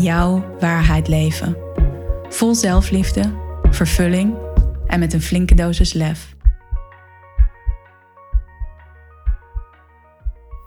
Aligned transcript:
jouw 0.00 0.56
waarheid 0.60 1.08
leven. 1.08 1.56
Vol 2.28 2.54
zelfliefde, 2.54 3.34
vervulling 3.70 4.34
en 4.86 4.98
met 4.98 5.12
een 5.12 5.22
flinke 5.22 5.54
dosis 5.54 5.92
lef. 5.92 6.34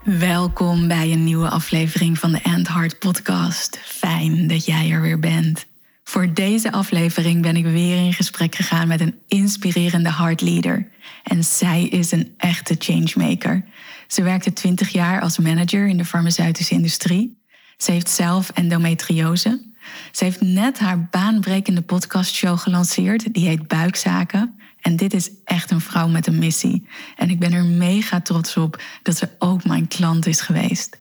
Welkom 0.04 0.88
bij 0.88 1.12
een 1.12 1.24
nieuwe 1.24 1.48
aflevering 1.48 2.18
van 2.18 2.32
de 2.32 2.40
End 2.42 2.68
Heart 2.68 2.98
Podcast. 2.98 3.78
Fijn 3.82 4.46
dat 4.46 4.64
jij 4.64 4.90
er 4.90 5.00
weer 5.00 5.18
bent. 5.18 5.66
Voor 6.04 6.34
deze 6.34 6.72
aflevering 6.72 7.42
ben 7.42 7.56
ik 7.56 7.64
weer 7.64 7.96
in 7.96 8.12
gesprek 8.12 8.54
gegaan 8.54 8.88
met 8.88 9.00
een 9.00 9.18
inspirerende 9.28 10.12
heartleader. 10.12 10.88
En 11.24 11.44
zij 11.44 11.84
is 11.84 12.12
een 12.12 12.34
echte 12.36 12.74
changemaker. 12.78 13.64
Ze 14.06 14.22
werkte 14.22 14.52
20 14.52 14.88
jaar 14.88 15.20
als 15.20 15.38
manager 15.38 15.88
in 15.88 15.96
de 15.96 16.04
farmaceutische 16.04 16.74
industrie 16.74 17.39
ze 17.82 17.92
heeft 17.92 18.08
zelf 18.10 18.50
endometriose. 18.50 19.60
Ze 20.12 20.24
heeft 20.24 20.40
net 20.40 20.78
haar 20.78 21.08
baanbrekende 21.10 21.82
podcastshow 21.82 22.58
gelanceerd. 22.58 23.34
Die 23.34 23.46
heet 23.46 23.68
Buikzaken. 23.68 24.54
En 24.80 24.96
dit 24.96 25.14
is 25.14 25.30
echt 25.44 25.70
een 25.70 25.80
vrouw 25.80 26.08
met 26.08 26.26
een 26.26 26.38
missie. 26.38 26.86
En 27.16 27.30
ik 27.30 27.38
ben 27.38 27.52
er 27.52 27.64
mega 27.64 28.20
trots 28.20 28.56
op 28.56 28.82
dat 29.02 29.16
ze 29.16 29.28
ook 29.38 29.64
mijn 29.64 29.88
klant 29.88 30.26
is 30.26 30.40
geweest. 30.40 30.98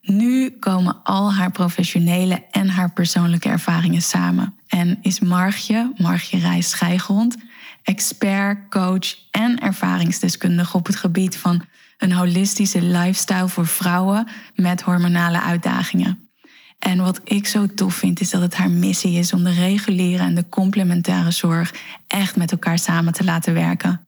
Nu 0.00 0.50
komen 0.50 1.02
al 1.02 1.34
haar 1.34 1.50
professionele 1.50 2.44
en 2.50 2.68
haar 2.68 2.92
persoonlijke 2.92 3.48
ervaringen 3.48 4.02
samen. 4.02 4.54
En 4.66 4.98
is 5.02 5.20
Margje, 5.20 5.92
Margje 5.96 6.38
Reis 6.38 6.70
Schijgrond, 6.70 7.36
expert, 7.82 8.70
coach 8.70 9.16
en 9.30 9.60
ervaringsdeskundige 9.60 10.76
op 10.76 10.86
het 10.86 10.96
gebied 10.96 11.36
van 11.36 11.64
een 12.02 12.12
holistische 12.12 12.82
lifestyle 12.82 13.48
voor 13.48 13.66
vrouwen 13.66 14.28
met 14.54 14.82
hormonale 14.82 15.40
uitdagingen. 15.40 16.30
En 16.78 16.98
wat 16.98 17.20
ik 17.24 17.46
zo 17.46 17.66
tof 17.66 17.94
vind, 17.94 18.20
is 18.20 18.30
dat 18.30 18.40
het 18.40 18.54
haar 18.54 18.70
missie 18.70 19.18
is 19.18 19.32
om 19.32 19.44
de 19.44 19.52
reguliere 19.52 20.22
en 20.22 20.34
de 20.34 20.48
complementaire 20.48 21.30
zorg 21.30 21.74
echt 22.06 22.36
met 22.36 22.52
elkaar 22.52 22.78
samen 22.78 23.12
te 23.12 23.24
laten 23.24 23.54
werken. 23.54 24.06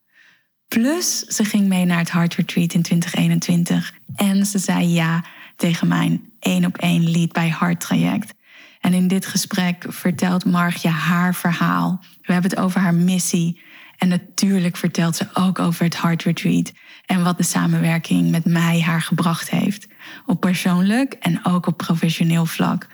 Plus, 0.69 1.19
ze 1.19 1.45
ging 1.45 1.69
mee 1.69 1.85
naar 1.85 1.99
het 1.99 2.13
Heart 2.13 2.35
Retreat 2.35 2.73
in 2.73 2.83
2021 2.83 3.93
en 4.17 4.47
ze 4.47 4.59
zei 4.59 4.87
ja 4.89 5.25
tegen 5.57 5.89
mijn 5.89 6.33
één 6.41 6.65
op 6.65 6.77
één 6.77 7.11
Lead 7.11 7.33
by 7.33 7.53
Heart 7.59 7.81
traject. 7.81 8.35
En 8.81 8.93
in 8.93 9.09
dit 9.09 9.27
gesprek 9.27 9.85
vertelt 9.89 10.45
Margje 10.45 10.89
haar 10.89 11.35
verhaal. 11.35 12.05
We 12.23 12.33
hebben 12.33 12.51
het 12.51 12.61
over 12.61 12.81
haar 12.81 12.95
missie. 12.95 13.61
En 13.99 14.09
natuurlijk 14.09 14.77
vertelt 14.77 15.17
ze 15.17 15.27
ook 15.35 15.59
over 15.59 15.85
het 15.85 16.01
Heart 16.01 16.23
Retreat 16.23 16.73
en 17.07 17.25
wat 17.25 17.37
de 17.37 17.43
samenwerking 17.43 18.31
met 18.31 18.45
mij 18.45 18.81
haar 18.81 19.03
gebracht 19.03 19.51
heeft. 19.51 19.87
Op 20.27 20.41
persoonlijk 20.41 21.13
en 21.13 21.45
ook 21.45 21.67
op 21.67 21.77
professioneel 21.77 22.47
vlak. 22.47 22.87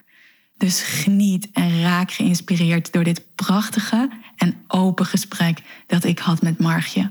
Dus 0.57 0.83
geniet 0.83 1.49
en 1.53 1.83
raak 1.83 2.11
geïnspireerd 2.11 2.93
door 2.93 3.05
dit 3.05 3.25
prachtige 3.35 4.11
en 4.37 4.55
open 4.69 5.07
gesprek 5.07 5.59
dat 5.87 6.05
ik 6.05 6.19
had 6.19 6.43
met 6.43 6.59
Margje. 6.59 7.11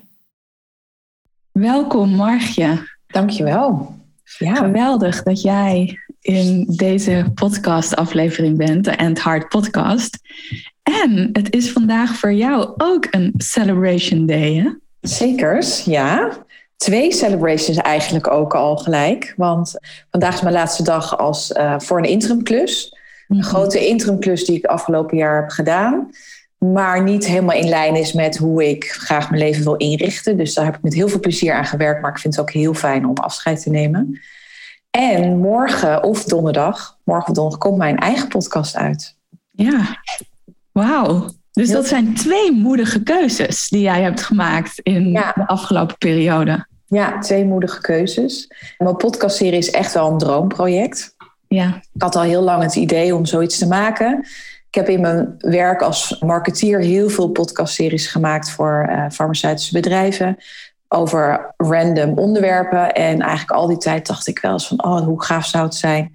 Welkom 1.51 2.09
Margje. 2.09 2.97
Dankjewel. 3.07 3.97
Ja. 4.37 4.55
Geweldig 4.55 5.23
dat 5.23 5.41
jij 5.41 5.99
in 6.21 6.65
deze 6.67 7.31
podcast-aflevering 7.35 8.57
bent, 8.57 8.85
de 8.85 8.91
End 8.91 9.23
Heart 9.23 9.47
Podcast. 9.47 10.19
En 10.89 11.29
het 11.33 11.53
is 11.53 11.71
vandaag 11.71 12.15
voor 12.15 12.33
jou 12.33 12.73
ook 12.77 13.07
een 13.11 13.33
celebration 13.37 14.25
day, 14.25 14.53
hè? 14.53 14.69
Zekers, 15.01 15.83
ja. 15.83 16.31
Twee 16.77 17.13
celebrations 17.13 17.77
eigenlijk 17.77 18.27
ook 18.27 18.55
al 18.55 18.77
gelijk. 18.77 19.33
Want 19.37 19.73
vandaag 20.11 20.33
is 20.33 20.41
mijn 20.41 20.53
laatste 20.53 20.83
dag 20.83 21.17
als, 21.17 21.51
uh, 21.51 21.79
voor 21.79 21.97
een 21.97 22.09
interimklus. 22.09 22.95
Een 23.27 23.37
mhm. 23.37 23.45
grote 23.45 23.87
interimklus 23.87 24.45
die 24.45 24.57
ik 24.57 24.65
afgelopen 24.65 25.17
jaar 25.17 25.41
heb 25.41 25.49
gedaan. 25.49 26.09
Maar 26.57 27.03
niet 27.03 27.25
helemaal 27.25 27.55
in 27.55 27.69
lijn 27.69 27.95
is 27.95 28.13
met 28.13 28.37
hoe 28.37 28.69
ik 28.69 28.91
graag 28.91 29.29
mijn 29.29 29.41
leven 29.41 29.63
wil 29.63 29.75
inrichten. 29.75 30.37
Dus 30.37 30.53
daar 30.53 30.65
heb 30.65 30.75
ik 30.75 30.83
met 30.83 30.93
heel 30.93 31.09
veel 31.09 31.19
plezier 31.19 31.53
aan 31.53 31.65
gewerkt. 31.65 32.01
Maar 32.01 32.11
ik 32.11 32.19
vind 32.19 32.35
het 32.35 32.43
ook 32.43 32.51
heel 32.51 32.73
fijn 32.73 33.05
om 33.05 33.17
afscheid 33.17 33.61
te 33.61 33.69
nemen. 33.69 34.19
En 34.89 35.37
morgen 35.37 36.03
of 36.03 36.23
donderdag, 36.23 36.97
morgen 37.03 37.29
of 37.29 37.35
donderdag, 37.35 37.59
komt 37.59 37.77
mijn 37.77 37.97
eigen 37.97 38.27
podcast 38.27 38.75
uit. 38.75 39.15
Ja, 39.51 40.01
wauw. 40.71 41.29
Dus 41.51 41.69
dat 41.69 41.87
zijn 41.87 42.13
twee 42.13 42.51
moedige 42.51 43.03
keuzes 43.03 43.69
die 43.69 43.81
jij 43.81 44.01
hebt 44.01 44.21
gemaakt 44.21 44.79
in 44.79 45.13
de 45.13 45.47
afgelopen 45.47 45.97
periode. 45.97 46.67
Ja, 46.85 47.19
twee 47.19 47.45
moedige 47.45 47.81
keuzes. 47.81 48.51
Mijn 48.77 48.95
podcastserie 48.95 49.57
is 49.57 49.71
echt 49.71 49.93
wel 49.93 50.11
een 50.11 50.17
droomproject. 50.17 51.15
Ja. 51.47 51.67
Ik 51.93 52.01
had 52.01 52.15
al 52.15 52.21
heel 52.21 52.41
lang 52.41 52.63
het 52.63 52.75
idee 52.75 53.15
om 53.15 53.25
zoiets 53.25 53.57
te 53.57 53.67
maken. 53.67 54.19
Ik 54.67 54.75
heb 54.75 54.89
in 54.89 55.01
mijn 55.01 55.35
werk 55.37 55.81
als 55.81 56.19
marketeer 56.19 56.79
heel 56.79 57.09
veel 57.09 57.29
podcastseries 57.29 58.07
gemaakt 58.07 58.51
voor 58.51 58.87
uh, 58.89 59.05
farmaceutische 59.09 59.73
bedrijven 59.73 60.37
over 60.87 61.53
random 61.57 62.17
onderwerpen. 62.17 62.93
En 62.93 63.21
eigenlijk 63.21 63.51
al 63.51 63.67
die 63.67 63.77
tijd 63.77 64.07
dacht 64.07 64.27
ik 64.27 64.39
wel 64.39 64.51
eens 64.51 64.67
van, 64.67 64.83
oh, 64.83 65.01
hoe 65.01 65.23
gaaf 65.23 65.45
zou 65.45 65.63
het 65.63 65.75
zijn 65.75 66.11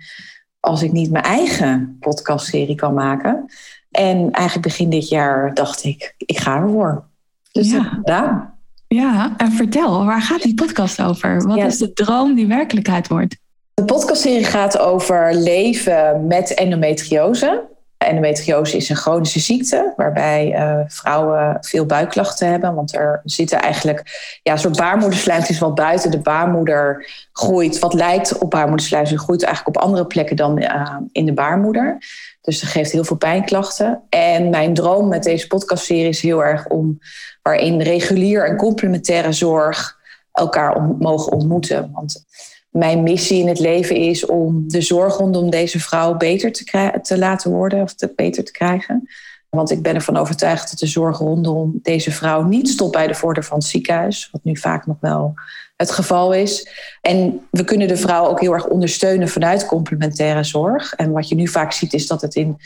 als 0.60 0.82
ik 0.82 0.92
niet 0.92 1.10
mijn 1.10 1.25
eigen 1.25 1.97
podcastserie 2.00 2.75
kan 2.75 2.94
maken. 2.94 3.53
En 3.94 4.31
eigenlijk 4.31 4.66
begin 4.66 4.91
dit 4.91 5.09
jaar 5.09 5.55
dacht 5.55 5.84
ik, 5.84 6.15
ik 6.19 6.38
ga 6.38 6.56
ervoor. 6.56 7.05
Dus 7.53 7.71
ja. 7.71 7.82
gedaan. 7.82 8.55
Ja, 8.88 9.34
en 9.37 9.53
vertel, 9.53 10.05
waar 10.05 10.22
gaat 10.22 10.43
die 10.43 10.55
podcast 10.55 11.03
over? 11.03 11.47
Wat 11.47 11.59
is 11.59 11.78
de 11.78 11.93
droom 11.93 12.34
die 12.34 12.47
werkelijkheid 12.47 13.09
wordt? 13.09 13.37
De 13.75 13.84
podcastserie 13.84 14.44
gaat 14.44 14.78
over 14.78 15.34
leven 15.34 16.27
met 16.27 16.54
endometriose. 16.54 17.62
Endometriose 17.99 18.77
is 18.77 18.88
een 18.88 18.97
chronische 18.97 19.41
ziekte 19.41 19.93
waarbij 19.97 20.53
uh, 20.53 20.81
vrouwen 20.87 21.56
veel 21.60 21.87
buikklachten 21.87 22.49
hebben. 22.49 22.75
Want 22.75 22.94
er 22.94 23.21
zitten 23.25 23.60
eigenlijk 23.60 24.03
ja, 24.43 24.53
een 24.53 24.59
soort 24.59 24.77
baarmoederslijmtjes 24.77 25.59
wat 25.59 25.75
buiten 25.75 26.10
de 26.10 26.21
baarmoeder 26.21 27.10
groeit. 27.33 27.78
Wat 27.78 27.94
lijkt 27.94 28.38
op 28.38 28.50
baarmoederslijm, 28.50 29.06
groeit 29.06 29.43
eigenlijk 29.43 29.77
op 29.77 29.83
andere 29.83 30.06
plekken 30.06 30.37
dan 30.37 30.62
uh, 30.62 30.97
in 31.12 31.27
de 31.27 31.33
baarmoeder. 31.33 31.99
Dus 32.44 32.60
dat 32.60 32.71
geeft 32.71 32.93
heel 32.93 33.05
veel 33.05 33.16
pijnklachten. 33.16 34.03
En 34.09 34.50
mijn 34.50 34.75
droom 34.75 35.09
met 35.09 35.22
deze 35.22 35.47
podcastserie 35.47 36.09
is 36.09 36.21
heel 36.21 36.44
erg 36.44 36.66
om 36.66 36.99
waarin 37.43 37.81
regulier 37.81 38.47
en 38.47 38.56
complementaire 38.56 39.32
zorg 39.32 39.99
elkaar 40.32 40.83
mogen 40.83 41.33
ontmoeten. 41.33 41.91
Want 41.93 42.25
mijn 42.71 43.03
missie 43.03 43.41
in 43.41 43.49
het 43.49 43.59
leven 43.59 43.97
is 43.97 44.27
om 44.27 44.69
de 44.69 44.81
zorg 44.81 45.16
rondom 45.16 45.50
deze 45.50 45.81
vrouw 45.81 46.16
beter 46.16 46.53
te, 46.53 46.99
te 47.03 47.19
laten 47.19 47.50
worden 47.50 47.83
of 47.83 47.94
te, 47.94 48.12
beter 48.16 48.44
te 48.44 48.53
krijgen. 48.53 49.09
Want 49.49 49.71
ik 49.71 49.83
ben 49.83 49.94
ervan 49.94 50.16
overtuigd 50.16 50.71
dat 50.71 50.78
de 50.78 50.87
zorg 50.87 51.19
rondom 51.19 51.78
deze 51.83 52.12
vrouw 52.12 52.43
niet 52.43 52.69
stopt 52.69 52.93
bij 52.93 53.06
de 53.06 53.15
voordeur 53.15 53.44
van 53.44 53.59
het 53.59 53.66
ziekenhuis, 53.66 54.28
wat 54.33 54.44
nu 54.44 54.56
vaak 54.56 54.87
nog 54.87 54.97
wel 55.00 55.34
het 55.76 55.90
geval 55.90 56.32
is. 56.32 56.68
En 57.00 57.46
we 57.50 57.64
kunnen 57.64 57.88
de 57.88 57.96
vrouw 57.96 58.26
ook 58.26 58.40
heel 58.40 58.52
erg 58.52 58.66
ondersteunen 58.66 59.28
vanuit 59.28 59.66
complementaire 59.66 60.44
zorg. 60.44 60.94
En 60.94 61.10
wat 61.10 61.28
je 61.28 61.34
nu 61.34 61.48
vaak 61.48 61.72
ziet 61.72 61.92
is 61.92 62.06
dat 62.06 62.21
het 62.21 62.34
in 62.34 62.56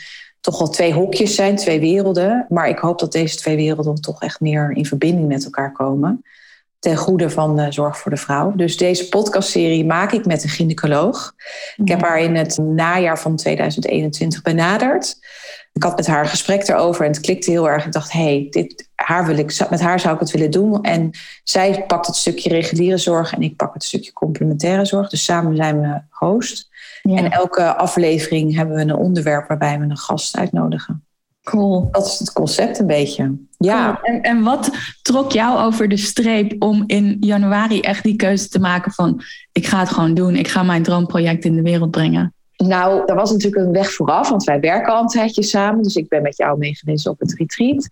toch 0.41 0.57
wel 0.57 0.69
twee 0.69 0.93
hokjes 0.93 1.35
zijn, 1.35 1.55
twee 1.55 1.79
werelden. 1.79 2.45
Maar 2.49 2.69
ik 2.69 2.79
hoop 2.79 2.99
dat 2.99 3.11
deze 3.11 3.35
twee 3.35 3.55
werelden 3.55 4.01
toch 4.01 4.21
echt 4.21 4.39
meer 4.39 4.71
in 4.71 4.85
verbinding 4.85 5.27
met 5.27 5.43
elkaar 5.43 5.71
komen 5.71 6.23
ten 6.79 6.95
goede 6.95 7.29
van 7.29 7.55
de 7.55 7.71
zorg 7.71 7.97
voor 7.97 8.11
de 8.11 8.17
vrouw. 8.17 8.55
Dus 8.55 8.77
deze 8.77 9.09
podcastserie 9.09 9.85
maak 9.85 10.11
ik 10.11 10.25
met 10.25 10.43
een 10.43 10.49
gynaecoloog. 10.49 11.33
Ik 11.75 11.87
heb 11.87 12.01
haar 12.01 12.19
in 12.19 12.35
het 12.35 12.57
najaar 12.57 13.19
van 13.19 13.35
2021 13.35 14.41
benaderd. 14.41 15.19
Ik 15.79 15.85
had 15.85 15.95
met 15.95 16.07
haar 16.07 16.23
een 16.23 16.29
gesprek 16.29 16.67
erover 16.67 17.05
en 17.05 17.11
het 17.11 17.19
klikte 17.19 17.51
heel 17.51 17.69
erg. 17.69 17.85
Ik 17.85 17.91
dacht, 17.91 18.11
hey, 18.11 18.47
dit, 18.49 18.89
haar 18.95 19.25
wil 19.25 19.37
ik, 19.37 19.67
met 19.69 19.79
haar 19.79 19.99
zou 19.99 20.13
ik 20.13 20.19
het 20.19 20.31
willen 20.31 20.51
doen. 20.51 20.81
En 20.81 21.11
zij 21.43 21.83
pakt 21.87 22.07
het 22.07 22.15
stukje 22.15 22.49
reguliere 22.49 22.97
zorg 22.97 23.33
en 23.33 23.41
ik 23.41 23.55
pak 23.55 23.73
het 23.73 23.83
stukje 23.83 24.13
complementaire 24.13 24.85
zorg. 24.85 25.09
Dus 25.09 25.23
samen 25.23 25.55
zijn 25.55 25.81
we 25.81 26.01
host. 26.09 26.69
En 27.01 27.31
elke 27.31 27.75
aflevering 27.75 28.55
hebben 28.55 28.75
we 28.75 28.81
een 28.81 28.95
onderwerp 28.95 29.47
waarbij 29.47 29.79
we 29.79 29.83
een 29.83 29.97
gast 29.97 30.37
uitnodigen. 30.37 31.03
Cool. 31.43 31.87
Dat 31.91 32.05
is 32.05 32.19
het 32.19 32.33
concept 32.33 32.79
een 32.79 32.87
beetje. 32.87 33.37
Ja. 33.57 33.99
En, 34.01 34.21
en 34.21 34.43
wat 34.43 34.69
trok 35.01 35.31
jou 35.31 35.59
over 35.59 35.87
de 35.87 35.97
streep 35.97 36.55
om 36.63 36.83
in 36.87 37.17
januari 37.19 37.79
echt 37.79 38.03
die 38.03 38.15
keuze 38.15 38.49
te 38.49 38.59
maken 38.59 38.91
van 38.91 39.21
ik 39.51 39.67
ga 39.67 39.79
het 39.79 39.89
gewoon 39.89 40.13
doen, 40.13 40.35
ik 40.35 40.47
ga 40.47 40.63
mijn 40.63 40.83
droomproject 40.83 41.45
in 41.45 41.55
de 41.55 41.61
wereld 41.61 41.91
brengen? 41.91 42.33
Nou, 42.65 43.03
er 43.05 43.15
was 43.15 43.31
natuurlijk 43.31 43.65
een 43.65 43.71
weg 43.71 43.91
vooraf, 43.91 44.29
want 44.29 44.43
wij 44.43 44.59
werken 44.59 44.93
al 44.93 45.01
een 45.01 45.07
tijdje 45.07 45.43
samen. 45.43 45.83
Dus 45.83 45.95
ik 45.95 46.07
ben 46.07 46.21
met 46.21 46.37
jou 46.37 46.57
meegeweest 46.57 47.07
op 47.07 47.19
het 47.19 47.33
retreat 47.33 47.87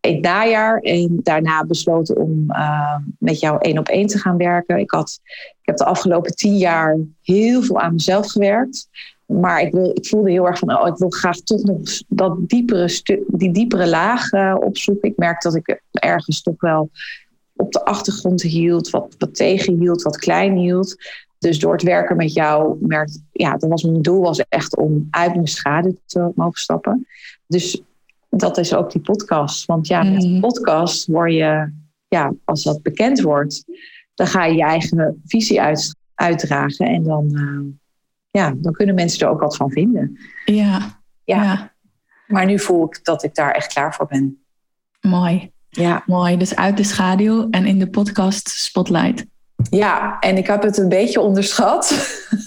in 0.00 0.20
het. 0.22 0.84
En 0.84 1.20
daarna 1.22 1.64
besloten 1.64 2.16
om 2.16 2.44
uh, 2.48 2.96
met 3.18 3.40
jou 3.40 3.58
één 3.60 3.78
op 3.78 3.88
één 3.88 4.06
te 4.06 4.18
gaan 4.18 4.36
werken. 4.36 4.78
Ik, 4.78 4.90
had, 4.90 5.20
ik 5.60 5.66
heb 5.66 5.76
de 5.76 5.84
afgelopen 5.84 6.34
tien 6.34 6.56
jaar 6.56 6.96
heel 7.22 7.62
veel 7.62 7.80
aan 7.80 7.92
mezelf 7.92 8.30
gewerkt. 8.30 8.88
Maar 9.26 9.60
ik, 9.60 9.72
wil, 9.72 9.90
ik 9.94 10.06
voelde 10.06 10.30
heel 10.30 10.46
erg 10.46 10.58
van, 10.58 10.80
oh, 10.80 10.86
ik 10.86 10.96
wil 10.96 11.10
graag 11.10 11.36
toch 11.36 11.62
nog 11.62 11.80
dat 12.08 12.48
diepere 12.48 13.00
die 13.26 13.52
diepere 13.52 13.86
laag 13.86 14.32
uh, 14.32 14.56
opzoeken. 14.60 15.08
Ik 15.08 15.16
merk 15.16 15.42
dat 15.42 15.54
ik 15.54 15.80
ergens 15.90 16.42
toch 16.42 16.60
wel 16.60 16.90
op 17.56 17.72
de 17.72 17.84
achtergrond 17.84 18.42
hield, 18.42 18.90
wat, 18.90 19.14
wat 19.18 19.34
tegenhield, 19.34 20.02
wat 20.02 20.16
klein 20.16 20.56
hield. 20.56 20.96
Dus 21.44 21.58
door 21.58 21.72
het 21.72 21.82
werken 21.82 22.16
met 22.16 22.32
jou 22.32 22.76
merkte 22.80 23.20
ja, 23.32 23.56
dat 23.56 23.70
was 23.70 23.82
mijn 23.82 24.02
doel 24.02 24.20
was 24.20 24.38
echt 24.48 24.76
om 24.76 25.06
uit 25.10 25.34
mijn 25.34 25.46
schade 25.46 25.96
te 26.06 26.32
mogen 26.34 26.60
stappen. 26.60 27.06
Dus 27.46 27.82
dat 28.30 28.58
is 28.58 28.74
ook 28.74 28.92
die 28.92 29.00
podcast. 29.00 29.64
Want 29.64 29.86
ja, 29.86 30.02
met 30.02 30.24
een 30.24 30.40
podcast 30.40 31.06
word 31.06 31.32
je, 31.32 31.72
ja, 32.08 32.32
als 32.44 32.62
dat 32.62 32.82
bekend 32.82 33.20
wordt, 33.20 33.64
dan 34.14 34.26
ga 34.26 34.44
je 34.44 34.54
je 34.54 34.62
eigen 34.62 35.22
visie 35.26 35.60
uit, 35.60 35.96
uitdragen. 36.14 36.86
En 36.86 37.02
dan, 37.02 37.28
uh, 37.32 37.72
ja, 38.30 38.54
dan 38.56 38.72
kunnen 38.72 38.94
mensen 38.94 39.26
er 39.26 39.32
ook 39.32 39.40
wat 39.40 39.56
van 39.56 39.70
vinden. 39.70 40.18
Ja. 40.44 41.00
ja. 41.24 41.42
ja. 41.42 41.72
Maar 42.26 42.46
nu 42.46 42.58
voel 42.58 42.84
ik 42.84 43.00
dat 43.02 43.22
ik 43.22 43.34
daar 43.34 43.50
echt 43.50 43.72
klaar 43.72 43.94
voor 43.94 44.06
ben. 44.06 44.44
Mooi. 45.00 45.52
Ja. 45.68 46.02
Mooi. 46.06 46.36
Dus 46.36 46.56
uit 46.56 46.76
de 46.76 46.84
schaduw 46.84 47.50
en 47.50 47.66
in 47.66 47.78
de 47.78 47.90
podcast 47.90 48.48
Spotlight. 48.48 49.26
Ja, 49.70 50.18
en 50.20 50.36
ik 50.36 50.46
heb 50.46 50.62
het 50.62 50.78
een 50.78 50.88
beetje 50.88 51.20
onderschat. 51.20 51.94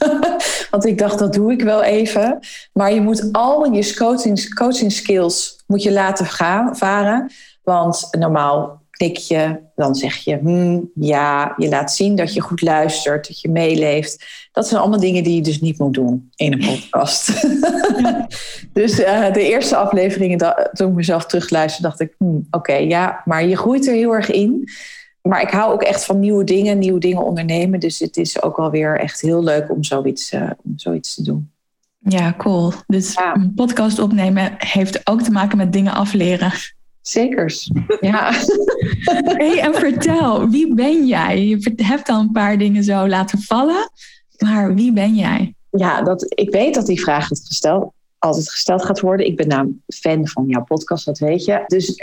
Want 0.71 0.85
ik 0.85 0.97
dacht, 0.97 1.19
dat 1.19 1.33
doe 1.33 1.51
ik 1.51 1.61
wel 1.61 1.83
even. 1.83 2.39
Maar 2.73 2.93
je 2.93 3.01
moet 3.01 3.29
al 3.31 3.73
je 3.73 3.95
coaching, 3.95 4.53
coaching 4.53 4.91
skills 4.91 5.63
moet 5.67 5.83
je 5.83 5.91
laten 5.91 6.25
gaan, 6.25 6.77
varen. 6.77 7.31
Want 7.63 8.07
normaal 8.11 8.81
knik 8.97 9.17
je, 9.17 9.59
dan 9.75 9.95
zeg 9.95 10.15
je 10.15 10.37
hmm, 10.37 10.91
ja. 10.95 11.53
Je 11.57 11.69
laat 11.69 11.93
zien 11.93 12.15
dat 12.15 12.33
je 12.33 12.41
goed 12.41 12.61
luistert, 12.61 13.27
dat 13.27 13.41
je 13.41 13.49
meeleeft. 13.49 14.25
Dat 14.51 14.67
zijn 14.67 14.81
allemaal 14.81 14.99
dingen 14.99 15.23
die 15.23 15.35
je 15.35 15.41
dus 15.41 15.61
niet 15.61 15.79
moet 15.79 15.93
doen 15.93 16.31
in 16.35 16.53
een 16.53 16.67
podcast. 16.67 17.47
dus 18.73 18.99
uh, 18.99 19.33
de 19.33 19.49
eerste 19.49 19.75
afleveringen, 19.75 20.55
toen 20.73 20.89
ik 20.89 20.95
mezelf 20.95 21.25
terugluisterde, 21.25 21.87
dacht 21.87 22.01
ik, 22.01 22.15
hmm, 22.17 22.35
oké, 22.35 22.57
okay, 22.57 22.87
ja, 22.87 23.21
maar 23.25 23.45
je 23.45 23.57
groeit 23.57 23.87
er 23.87 23.93
heel 23.93 24.13
erg 24.13 24.31
in 24.31 24.69
maar 25.27 25.41
ik 25.41 25.50
hou 25.50 25.74
ook 25.74 25.81
echt 25.83 26.06
van 26.06 26.19
nieuwe 26.19 26.44
dingen, 26.44 26.79
nieuwe 26.79 27.00
dingen 27.00 27.24
ondernemen. 27.24 27.79
Dus 27.79 28.00
het 28.00 28.18
is 28.18 28.41
ook 28.41 28.57
wel 28.57 28.71
weer 28.71 29.00
echt 29.00 29.21
heel 29.21 29.44
leuk 29.44 29.71
om 29.71 29.83
zoiets, 29.83 30.33
uh, 30.33 30.51
om 30.63 30.74
zoiets 30.75 31.15
te 31.15 31.24
doen. 31.24 31.51
Ja, 32.00 32.33
cool. 32.38 32.71
Dus 32.88 33.13
ja. 33.13 33.35
een 33.35 33.53
podcast 33.53 34.00
opnemen 34.00 34.56
heeft 34.57 35.07
ook 35.09 35.21
te 35.21 35.31
maken 35.31 35.57
met 35.57 35.74
dingen 35.74 35.94
afleren. 35.94 36.51
Zekers, 37.01 37.71
ja. 38.00 38.31
hey, 39.38 39.59
en 39.59 39.74
vertel, 39.74 40.50
wie 40.50 40.74
ben 40.74 41.07
jij? 41.07 41.47
Je 41.47 41.73
hebt 41.75 42.09
al 42.09 42.19
een 42.19 42.31
paar 42.31 42.57
dingen 42.57 42.83
zo 42.83 43.07
laten 43.07 43.41
vallen, 43.41 43.89
maar 44.38 44.75
wie 44.75 44.94
ben 44.94 45.15
jij? 45.15 45.56
Ja, 45.71 46.01
dat, 46.01 46.25
ik 46.27 46.50
weet 46.50 46.73
dat 46.73 46.85
die 46.85 47.01
vraag 47.01 47.30
het 47.30 47.44
gesteld, 47.45 47.91
altijd 48.18 48.50
gesteld 48.51 48.85
gaat 48.85 49.00
worden. 49.00 49.25
Ik 49.25 49.35
ben 49.35 49.47
nou 49.47 49.81
fan 49.88 50.27
van 50.27 50.45
jouw 50.47 50.63
podcast, 50.63 51.06
dat 51.06 51.19
weet 51.19 51.45
je. 51.45 51.63
Dus 51.68 51.95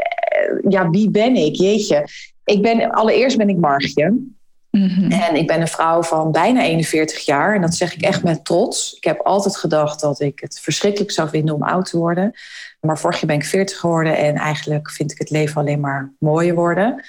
ja, 0.69 0.91
wie 0.91 1.11
ben 1.11 1.37
ik? 1.37 1.55
Jeetje. 1.55 2.09
Ik 2.45 2.63
ben, 2.63 2.91
allereerst 2.91 3.37
ben 3.37 3.49
ik 3.49 3.57
Margje. 3.57 4.33
Mm-hmm. 4.71 5.11
En 5.11 5.37
ik 5.37 5.47
ben 5.47 5.61
een 5.61 5.69
vrouw 5.69 6.03
van 6.03 6.33
bijna 6.33 6.63
41 6.63 7.25
jaar. 7.25 7.55
En 7.55 7.61
dat 7.61 7.75
zeg 7.75 7.95
ik 7.95 8.03
echt 8.03 8.23
met 8.23 8.45
trots. 8.45 8.95
Ik 8.95 9.05
heb 9.05 9.21
altijd 9.21 9.57
gedacht 9.57 10.01
dat 10.01 10.21
ik 10.21 10.41
het 10.41 10.61
verschrikkelijk 10.61 11.13
zou 11.13 11.29
vinden 11.29 11.55
om 11.55 11.63
oud 11.63 11.87
te 11.91 11.99
worden. 11.99 12.33
Maar 12.81 12.99
vorig 12.99 13.17
jaar 13.17 13.27
ben 13.27 13.37
ik 13.37 13.45
40 13.45 13.79
geworden. 13.79 14.17
En 14.17 14.35
eigenlijk 14.35 14.91
vind 14.91 15.13
ik 15.13 15.19
het 15.19 15.31
leven 15.31 15.61
alleen 15.61 15.81
maar 15.81 16.13
mooier 16.19 16.55
worden. 16.55 17.05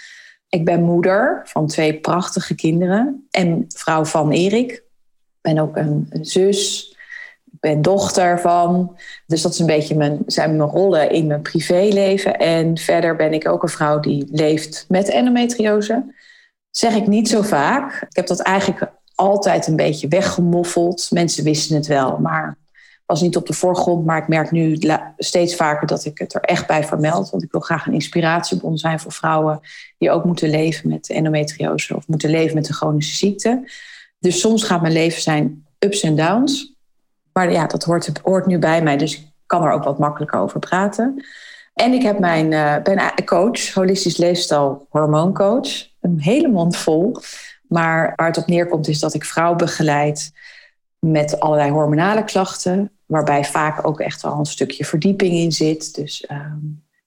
Ik 0.49 0.65
ben 0.65 0.83
moeder 0.83 1.41
van 1.43 1.67
twee 1.67 1.99
prachtige 1.99 2.55
kinderen. 2.55 3.27
En 3.31 3.65
vrouw 3.67 4.05
van 4.05 4.31
Erik. 4.31 4.71
Ik 4.71 4.83
ben 5.41 5.59
ook 5.59 5.75
een, 5.77 6.07
een 6.09 6.25
zus 6.25 6.94
ben 7.59 7.81
dochter 7.81 8.39
van. 8.39 8.97
Dus 9.25 9.41
dat 9.41 9.53
is 9.53 9.59
een 9.59 9.65
beetje 9.65 9.95
mijn, 9.95 10.23
zijn 10.25 10.55
mijn 10.57 10.69
rollen 10.69 11.11
in 11.11 11.27
mijn 11.27 11.41
privéleven. 11.41 12.37
En 12.37 12.77
verder 12.77 13.15
ben 13.15 13.33
ik 13.33 13.47
ook 13.47 13.63
een 13.63 13.69
vrouw 13.69 13.99
die 13.99 14.27
leeft 14.31 14.85
met 14.87 15.09
endometriose. 15.09 16.13
Zeg 16.69 16.95
ik 16.95 17.07
niet 17.07 17.29
zo 17.29 17.41
vaak. 17.41 18.01
Ik 18.09 18.15
heb 18.15 18.27
dat 18.27 18.39
eigenlijk 18.39 18.91
altijd 19.15 19.67
een 19.67 19.75
beetje 19.75 20.07
weggemoffeld. 20.07 21.07
Mensen 21.11 21.43
wisten 21.43 21.75
het 21.75 21.87
wel, 21.87 22.17
maar 22.17 22.57
was 23.05 23.21
niet 23.21 23.35
op 23.35 23.47
de 23.47 23.53
voorgrond. 23.53 24.05
Maar 24.05 24.17
ik 24.17 24.27
merk 24.27 24.51
nu 24.51 24.77
steeds 25.17 25.55
vaker 25.55 25.87
dat 25.87 26.05
ik 26.05 26.17
het 26.17 26.33
er 26.33 26.41
echt 26.41 26.67
bij 26.67 26.83
vermeld. 26.83 27.29
Want 27.29 27.43
ik 27.43 27.51
wil 27.51 27.61
graag 27.61 27.87
een 27.87 27.93
inspiratiebron 27.93 28.77
zijn 28.77 28.99
voor 28.99 29.11
vrouwen 29.11 29.59
die 29.97 30.11
ook 30.11 30.25
moeten 30.25 30.49
leven 30.49 30.89
met 30.89 31.09
endometriose 31.09 31.95
of 31.95 32.07
moeten 32.07 32.29
leven 32.29 32.55
met 32.55 32.67
een 32.67 32.75
chronische 32.75 33.15
ziekte. 33.15 33.71
Dus 34.19 34.39
soms 34.39 34.63
gaat 34.63 34.81
mijn 34.81 34.93
leven 34.93 35.21
zijn 35.21 35.65
ups 35.79 36.01
en 36.01 36.15
downs. 36.15 36.74
Maar 37.37 37.51
ja, 37.51 37.65
dat 37.65 37.83
hoort, 37.83 38.19
hoort 38.23 38.45
nu 38.45 38.59
bij 38.59 38.83
mij, 38.83 38.97
dus 38.97 39.15
ik 39.15 39.27
kan 39.45 39.63
er 39.63 39.71
ook 39.71 39.83
wat 39.83 39.99
makkelijker 39.99 40.39
over 40.39 40.59
praten. 40.59 41.25
En 41.73 41.93
ik 41.93 42.01
heb 42.01 42.19
mijn, 42.19 42.51
uh, 42.51 42.75
ben 42.83 43.25
coach, 43.25 43.73
holistisch 43.73 44.17
leefstijl 44.17 44.87
hormooncoach. 44.89 45.87
Een 46.01 46.21
hele 46.21 46.47
mond 46.47 46.77
vol. 46.77 47.17
Maar 47.67 48.13
waar 48.15 48.27
het 48.27 48.37
op 48.37 48.47
neerkomt 48.47 48.87
is 48.87 48.99
dat 48.99 49.13
ik 49.13 49.25
vrouwen 49.25 49.57
begeleid 49.57 50.31
met 50.99 51.39
allerlei 51.39 51.71
hormonale 51.71 52.23
klachten. 52.23 52.91
Waarbij 53.05 53.45
vaak 53.45 53.87
ook 53.87 53.99
echt 53.99 54.23
al 54.23 54.39
een 54.39 54.45
stukje 54.45 54.85
verdieping 54.85 55.33
in 55.33 55.51
zit. 55.51 55.95
Dus 55.95 56.25
uh, 56.31 56.53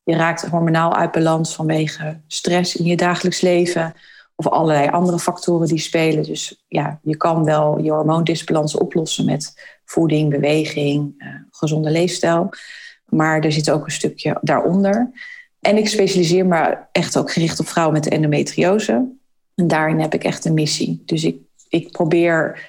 je 0.03 0.17
raakt 0.17 0.47
hormonaal 0.47 0.95
uit 0.97 1.13
balans 1.13 1.55
vanwege 1.55 2.21
stress 2.27 2.77
in 2.77 2.85
je 2.85 2.97
dagelijks 2.97 3.41
leven. 3.41 3.95
Of 4.35 4.49
allerlei 4.49 4.89
andere 4.89 5.19
factoren 5.19 5.69
die 5.69 5.79
spelen. 5.79 6.23
Dus 6.23 6.65
ja, 6.67 7.01
je 7.03 7.17
kan 7.17 7.45
wel 7.45 7.79
je 7.79 7.91
hormoondisbalans 7.91 8.77
oplossen 8.77 9.25
met 9.25 9.77
voeding, 9.89 10.31
beweging, 10.31 11.15
uh, 11.19 11.29
gezonde 11.51 11.91
leefstijl. 11.91 12.51
Maar 13.05 13.41
er 13.41 13.53
zit 13.53 13.71
ook 13.71 13.85
een 13.85 13.93
stukje 13.93 14.39
daaronder. 14.41 15.11
En 15.61 15.77
ik 15.77 15.89
specialiseer 15.89 16.47
me 16.47 16.79
echt 16.93 17.19
ook 17.19 17.33
gericht 17.33 17.61
op 17.61 17.69
vrouwen 17.69 17.95
met 17.95 18.09
endometriose. 18.09 19.17
En 19.55 19.67
daarin 19.67 20.01
heb 20.01 20.15
ik 20.15 20.25
echt 20.25 20.45
een 20.45 20.55
missie. 20.55 21.03
Dus 21.05 21.25
ik, 21.25 21.37
ik 21.69 21.91
probeer 21.91 22.69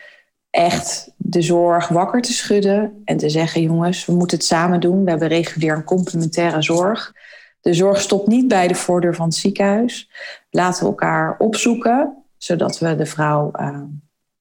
echt 0.50 1.12
de 1.18 1.42
zorg 1.42 1.88
wakker 1.88 2.21
te 2.21 2.33
schudden 2.33 3.01
en 3.06 3.18
te 3.18 3.30
zeggen: 3.30 3.62
jongens, 3.62 4.06
we 4.06 4.13
moeten 4.13 4.38
het 4.38 4.45
samen 4.45 4.80
doen. 4.80 5.04
We 5.04 5.10
hebben 5.10 5.27
regulier 5.27 5.76
een 5.76 5.83
complementaire 5.83 6.61
zorg. 6.61 7.14
De 7.61 7.73
zorg 7.73 8.02
stopt 8.02 8.28
niet 8.28 8.47
bij 8.47 8.68
de 8.68 8.76
voordeur 8.76 9.16
van 9.16 9.26
het 9.26 9.35
ziekenhuis. 9.35 10.09
Laten 10.49 10.83
we 10.83 10.90
elkaar 10.90 11.35
opzoeken, 11.38 12.23
zodat 12.38 12.80
we 12.80 12.95
de 12.95 13.06
vrouw 13.06 13.52
uh, 13.59 13.81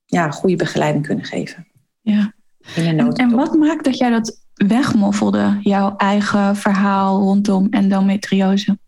ja, 0.04 0.30
goede 0.30 0.56
begeleiding 0.56 1.06
kunnen 1.06 1.24
geven. 1.24 1.66
Ja. 2.00 2.36
En, 2.76 3.12
en 3.12 3.30
wat 3.30 3.54
maakt 3.54 3.84
dat 3.84 3.98
jij 3.98 4.10
dat 4.10 4.40
wegmoffelde, 4.54 5.58
jouw 5.62 5.94
eigen 5.96 6.56
verhaal 6.56 7.20
rondom 7.20 7.66
endometriose? 7.70 8.78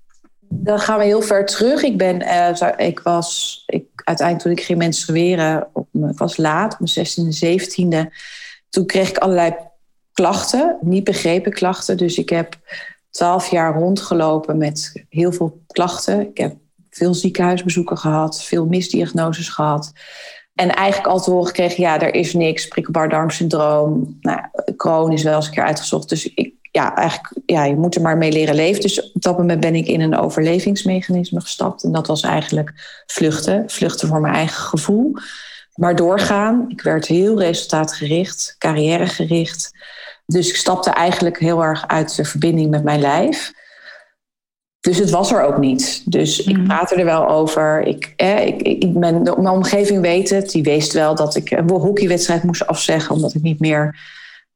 Dan 0.49 0.79
gaan 0.79 0.99
we 0.99 1.05
heel 1.05 1.23
ver 1.23 1.47
terug. 1.47 1.83
Ik, 1.83 1.99
ben, 1.99 2.23
uh, 2.23 2.71
ik 2.77 3.01
was 3.01 3.63
ik, 3.67 3.85
uiteindelijk 3.95 4.47
toen 4.47 4.57
ik 4.57 4.65
ging 4.65 4.79
menstrueren, 4.79 5.69
op, 5.73 5.89
ik 6.11 6.19
was 6.19 6.37
laat, 6.37 6.73
op 6.73 6.79
mijn 6.95 7.07
16e, 7.07 8.07
17e. 8.07 8.15
Toen 8.71 8.87
kreeg 8.87 9.09
ik 9.09 9.19
allerlei 9.19 9.55
klachten, 10.13 10.77
niet 10.81 11.05
begrepen 11.05 11.53
klachten. 11.53 11.97
Dus 11.97 12.19
ik 12.19 12.29
heb 12.29 12.59
twaalf 13.11 13.51
jaar 13.51 13.75
rondgelopen 13.75 14.57
met 14.57 15.05
heel 15.09 15.33
veel 15.33 15.61
klachten. 15.67 16.21
Ik 16.21 16.39
heb 16.39 16.55
veel 16.91 17.15
ziekenhuisbezoeken 17.15 17.99
gehad, 17.99 18.43
veel 18.43 18.67
misdiagnoses 18.67 19.49
gehad. 19.49 19.93
En 20.61 20.75
eigenlijk 20.75 21.13
al 21.13 21.21
te 21.21 21.31
horen 21.31 21.47
gekregen, 21.47 21.83
ja, 21.83 22.01
er 22.01 22.15
is 22.15 22.33
niks, 22.33 22.69
prikkelbaar 22.69 23.09
darmsyndroom. 23.09 24.19
Nou, 24.21 24.41
Crohn 24.77 25.13
is 25.13 25.23
wel 25.23 25.35
eens 25.35 25.47
een 25.47 25.53
keer 25.53 25.65
uitgezocht. 25.65 26.09
Dus 26.09 26.35
ik, 26.35 26.55
ja, 26.71 26.97
eigenlijk, 26.97 27.35
ja, 27.47 27.65
je 27.65 27.77
moet 27.77 27.95
er 27.95 28.01
maar 28.01 28.17
mee 28.17 28.33
leren 28.33 28.55
leven. 28.55 28.81
Dus 28.81 29.13
op 29.13 29.23
dat 29.23 29.39
moment 29.39 29.61
ben 29.61 29.75
ik 29.75 29.87
in 29.87 30.01
een 30.01 30.17
overlevingsmechanisme 30.17 31.41
gestapt. 31.41 31.83
En 31.83 31.93
dat 31.93 32.07
was 32.07 32.23
eigenlijk 32.23 33.03
vluchten. 33.07 33.65
Vluchten 33.67 34.09
voor 34.09 34.21
mijn 34.21 34.35
eigen 34.35 34.63
gevoel. 34.63 35.13
Maar 35.75 35.97
doorgaan. 35.97 36.65
Ik 36.69 36.83
werd 36.83 37.07
heel 37.07 37.39
resultaatgericht, 37.39 38.55
carrièregericht. 38.59 39.73
Dus 40.27 40.49
ik 40.49 40.57
stapte 40.57 40.91
eigenlijk 40.91 41.39
heel 41.39 41.63
erg 41.63 41.89
uit 41.89 42.17
de 42.17 42.25
verbinding 42.25 42.71
met 42.71 42.85
mijn 42.85 43.01
lijf. 43.01 43.53
Dus 44.81 44.99
het 44.99 45.11
was 45.11 45.33
er 45.33 45.43
ook 45.43 45.59
niet. 45.59 46.03
Dus 46.05 46.43
ik 46.43 46.57
mhm. 46.57 46.67
praat 46.67 46.91
er 46.91 47.05
wel 47.05 47.29
over. 47.29 47.83
Ik, 47.83 48.13
eh, 48.17 48.47
ik, 48.47 48.63
ik 48.63 48.99
ben, 48.99 49.23
mijn 49.23 49.49
omgeving 49.49 50.01
weet 50.01 50.31
het. 50.31 50.51
Die 50.51 50.63
wist 50.63 50.93
wel 50.93 51.15
dat 51.15 51.37
ik 51.37 51.51
een 51.51 51.71
hockeywedstrijd 51.71 52.43
moest 52.43 52.67
afzeggen. 52.67 53.15
Omdat 53.15 53.35
ik 53.35 53.43
niet 53.43 53.61
meer 53.61 53.99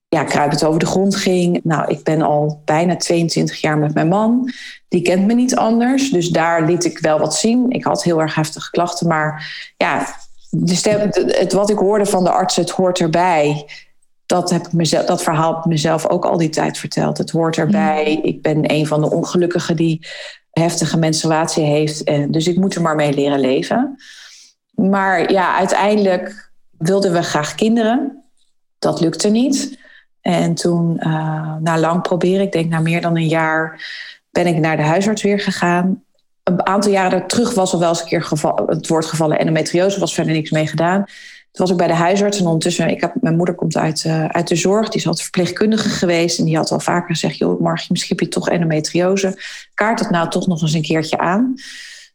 ja, 0.08 0.24
kruipend 0.24 0.64
over 0.64 0.80
de 0.80 0.86
grond 0.86 1.16
ging. 1.16 1.60
Nou, 1.62 1.90
ik 1.90 2.02
ben 2.02 2.22
al 2.22 2.62
bijna 2.64 2.96
22 2.96 3.60
jaar 3.60 3.78
met 3.78 3.94
mijn 3.94 4.08
man. 4.08 4.52
Die 4.88 5.02
kent 5.02 5.26
me 5.26 5.34
niet 5.34 5.56
anders. 5.56 6.10
Dus 6.10 6.28
daar 6.28 6.64
liet 6.64 6.84
ik 6.84 6.98
wel 6.98 7.18
wat 7.18 7.34
zien. 7.34 7.70
Ik 7.70 7.84
had 7.84 8.02
heel 8.02 8.20
erg 8.20 8.34
heftige 8.34 8.70
klachten. 8.70 9.08
Maar 9.08 9.54
ja, 9.76 10.06
de 10.50 10.74
stem, 10.74 11.10
het, 11.12 11.52
wat 11.52 11.70
ik 11.70 11.78
hoorde 11.78 12.06
van 12.06 12.24
de 12.24 12.30
arts, 12.30 12.56
het 12.56 12.70
hoort 12.70 13.00
erbij 13.00 13.66
dat, 14.26 14.50
heb 14.50 14.66
ik 14.66 14.72
mezelf, 14.72 15.06
dat 15.06 15.22
verhaal 15.22 15.54
heb 15.54 15.64
ik 15.64 15.70
mezelf 15.70 16.06
ook 16.08 16.24
al 16.24 16.36
die 16.36 16.48
tijd 16.48 16.78
verteld. 16.78 17.18
Het 17.18 17.30
hoort 17.30 17.56
erbij. 17.56 18.18
Ik 18.22 18.42
ben 18.42 18.72
een 18.72 18.86
van 18.86 19.00
de 19.00 19.10
ongelukkigen 19.10 19.76
die 19.76 20.06
heftige 20.50 20.98
menstruatie 20.98 21.64
heeft. 21.64 22.02
En, 22.02 22.30
dus 22.30 22.46
ik 22.46 22.56
moet 22.56 22.74
er 22.74 22.82
maar 22.82 22.94
mee 22.94 23.14
leren 23.14 23.40
leven. 23.40 23.96
Maar 24.70 25.32
ja, 25.32 25.56
uiteindelijk 25.56 26.52
wilden 26.78 27.12
we 27.12 27.22
graag 27.22 27.54
kinderen. 27.54 28.24
Dat 28.78 29.00
lukte 29.00 29.28
niet. 29.28 29.78
En 30.20 30.54
toen, 30.54 30.96
uh, 30.98 31.56
na 31.60 31.78
lang 31.78 32.02
proberen, 32.02 32.44
ik 32.44 32.52
denk 32.52 32.70
na 32.70 32.80
meer 32.80 33.00
dan 33.00 33.16
een 33.16 33.28
jaar, 33.28 33.86
ben 34.30 34.46
ik 34.46 34.58
naar 34.58 34.76
de 34.76 34.82
huisarts 34.82 35.22
weer 35.22 35.40
gegaan. 35.40 36.02
Een 36.42 36.66
aantal 36.66 36.92
jaren 36.92 37.26
terug 37.26 37.54
was 37.54 37.72
al 37.72 37.78
wel 37.78 37.88
eens 37.88 38.00
een 38.00 38.06
keer 38.06 38.22
geval, 38.22 38.62
het 38.66 38.88
woord 38.88 39.04
gevallen 39.04 39.38
endometriose, 39.38 40.00
was 40.00 40.14
verder 40.14 40.32
niks 40.32 40.50
mee 40.50 40.66
gedaan. 40.66 41.04
Toen 41.54 41.66
was 41.66 41.70
ik 41.70 41.76
bij 41.76 41.86
de 41.86 42.02
huisarts 42.02 42.38
en 42.38 42.44
ondertussen, 42.44 42.88
ik 42.88 43.00
heb, 43.00 43.14
mijn 43.20 43.36
moeder 43.36 43.54
komt 43.54 43.76
uit, 43.76 44.04
uh, 44.06 44.24
uit 44.24 44.48
de 44.48 44.56
zorg, 44.56 44.88
die 44.88 45.00
is 45.00 45.06
altijd 45.06 45.22
verpleegkundige 45.22 45.88
geweest 45.88 46.38
en 46.38 46.44
die 46.44 46.56
had 46.56 46.70
al 46.70 46.80
vaker 46.80 47.08
gezegd, 47.08 47.36
joh 47.36 47.60
Margie, 47.60 47.86
misschien 47.90 48.16
heb 48.16 48.26
je 48.26 48.32
toch 48.32 48.48
endometriose. 48.48 49.38
Kaart 49.74 49.98
het 49.98 50.10
nou 50.10 50.30
toch 50.30 50.46
nog 50.46 50.62
eens 50.62 50.72
een 50.72 50.82
keertje 50.82 51.18
aan. 51.18 51.54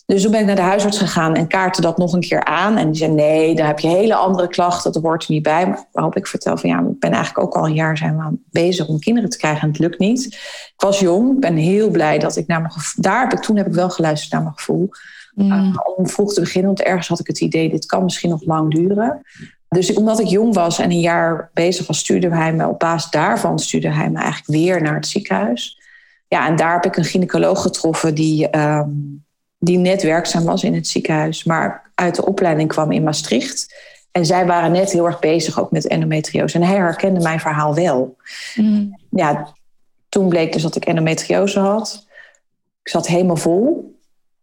Dus 0.05 0.22
toen 0.22 0.31
ben 0.31 0.39
ik 0.39 0.46
naar 0.46 0.55
de 0.55 0.62
huisarts 0.62 0.98
gegaan 0.98 1.36
en 1.36 1.48
kaartte 1.48 1.81
dat 1.81 1.98
nog 1.98 2.13
een 2.13 2.19
keer 2.19 2.43
aan. 2.43 2.77
En 2.77 2.86
die 2.91 2.96
zei, 2.96 3.12
nee, 3.12 3.55
daar 3.55 3.67
heb 3.67 3.79
je 3.79 3.88
hele 3.88 4.15
andere 4.15 4.48
klachten, 4.48 4.91
dat 4.91 5.01
hoort 5.03 5.24
er 5.24 5.31
niet 5.31 5.43
bij. 5.43 5.67
Maar 5.67 5.86
waarop 5.91 6.15
ik 6.15 6.27
vertel 6.27 6.58
van, 6.58 6.69
ja, 6.69 6.79
ik 6.79 7.00
ben 7.00 7.12
eigenlijk 7.12 7.46
ook 7.46 7.55
al 7.55 7.65
een 7.65 7.74
jaar 7.74 7.98
zijn 7.98 8.17
we 8.17 8.38
bezig 8.51 8.88
om 8.88 9.00
kinderen 9.00 9.29
te 9.29 9.38
krijgen 9.38 9.62
en 9.62 9.67
het 9.67 9.79
lukt 9.79 10.00
niet. 10.00 10.25
Ik 10.25 10.74
was 10.77 11.00
jong, 11.00 11.39
ben 11.39 11.55
heel 11.55 11.89
blij 11.89 12.19
dat 12.19 12.36
ik 12.36 12.48
naar 12.48 12.60
mijn 12.60 12.72
gevoel... 12.72 13.03
Daar 13.03 13.22
heb 13.22 13.34
ik, 13.34 13.39
toen 13.39 13.58
heb 13.58 13.67
ik 13.67 13.74
wel 13.74 13.89
geluisterd 13.89 14.31
naar 14.31 14.41
mijn 14.41 14.58
gevoel. 14.58 14.89
Mm. 15.36 15.52
Uh, 15.52 15.78
om 15.96 16.08
vroeg 16.08 16.34
te 16.34 16.40
beginnen, 16.40 16.74
want 16.74 16.88
ergens 16.88 17.08
had 17.08 17.20
ik 17.20 17.28
het 17.28 17.40
idee, 17.40 17.70
dit 17.70 17.86
kan 17.86 18.04
misschien 18.04 18.30
nog 18.30 18.46
lang 18.46 18.74
duren. 18.74 19.22
Dus 19.70 19.94
omdat 19.94 20.20
ik 20.20 20.28
jong 20.28 20.54
was 20.54 20.80
en 20.80 20.92
een 20.92 21.00
jaar 21.00 21.50
bezig 21.54 21.88
was, 21.88 22.00
stuurde 22.00 22.36
hij 22.36 22.54
me 22.54 22.68
op 22.68 22.80
basis 22.80 23.12
daarvan 23.12 23.60
stuurde 23.60 23.90
hij 23.92 24.10
me 24.10 24.18
eigenlijk 24.18 24.52
weer 24.52 24.82
naar 24.82 24.96
het 24.96 25.08
ziekenhuis. 25.08 25.82
Ja, 26.28 26.48
en 26.48 26.56
daar 26.56 26.74
heb 26.74 26.86
ik 26.86 26.98
een 26.98 27.06
gynaecoloog 27.06 27.62
getroffen 27.62 28.16
die... 28.16 28.58
Um, 28.58 29.24
die 29.60 29.78
net 29.78 30.04
werkzaam 30.04 30.44
was 30.44 30.64
in 30.64 30.74
het 30.74 30.88
ziekenhuis, 30.88 31.44
maar 31.44 31.92
uit 31.96 32.16
de 32.16 32.26
opleiding 32.26 32.70
kwam 32.70 32.92
in 32.92 33.04
Maastricht. 33.04 33.76
En 34.12 34.26
zij 34.26 34.46
waren 34.46 34.72
net 34.72 34.92
heel 34.92 35.06
erg 35.06 35.20
bezig 35.20 35.60
ook 35.60 35.72
met 35.72 35.88
endometriose. 35.88 36.56
En 36.56 36.64
hij 36.64 36.76
herkende 36.76 37.20
mijn 37.20 37.40
verhaal 37.40 37.76
wel. 37.76 38.18
Mm. 38.56 39.00
Ja, 39.10 39.54
toen 40.10 40.30
bleek 40.30 40.54
dus 40.54 40.62
dat 40.62 40.76
ik 40.76 40.86
endometriose 40.86 41.60
had. 41.60 42.08
Ik 42.82 42.90
zat 42.90 43.08
helemaal 43.08 43.36
vol. 43.36 43.98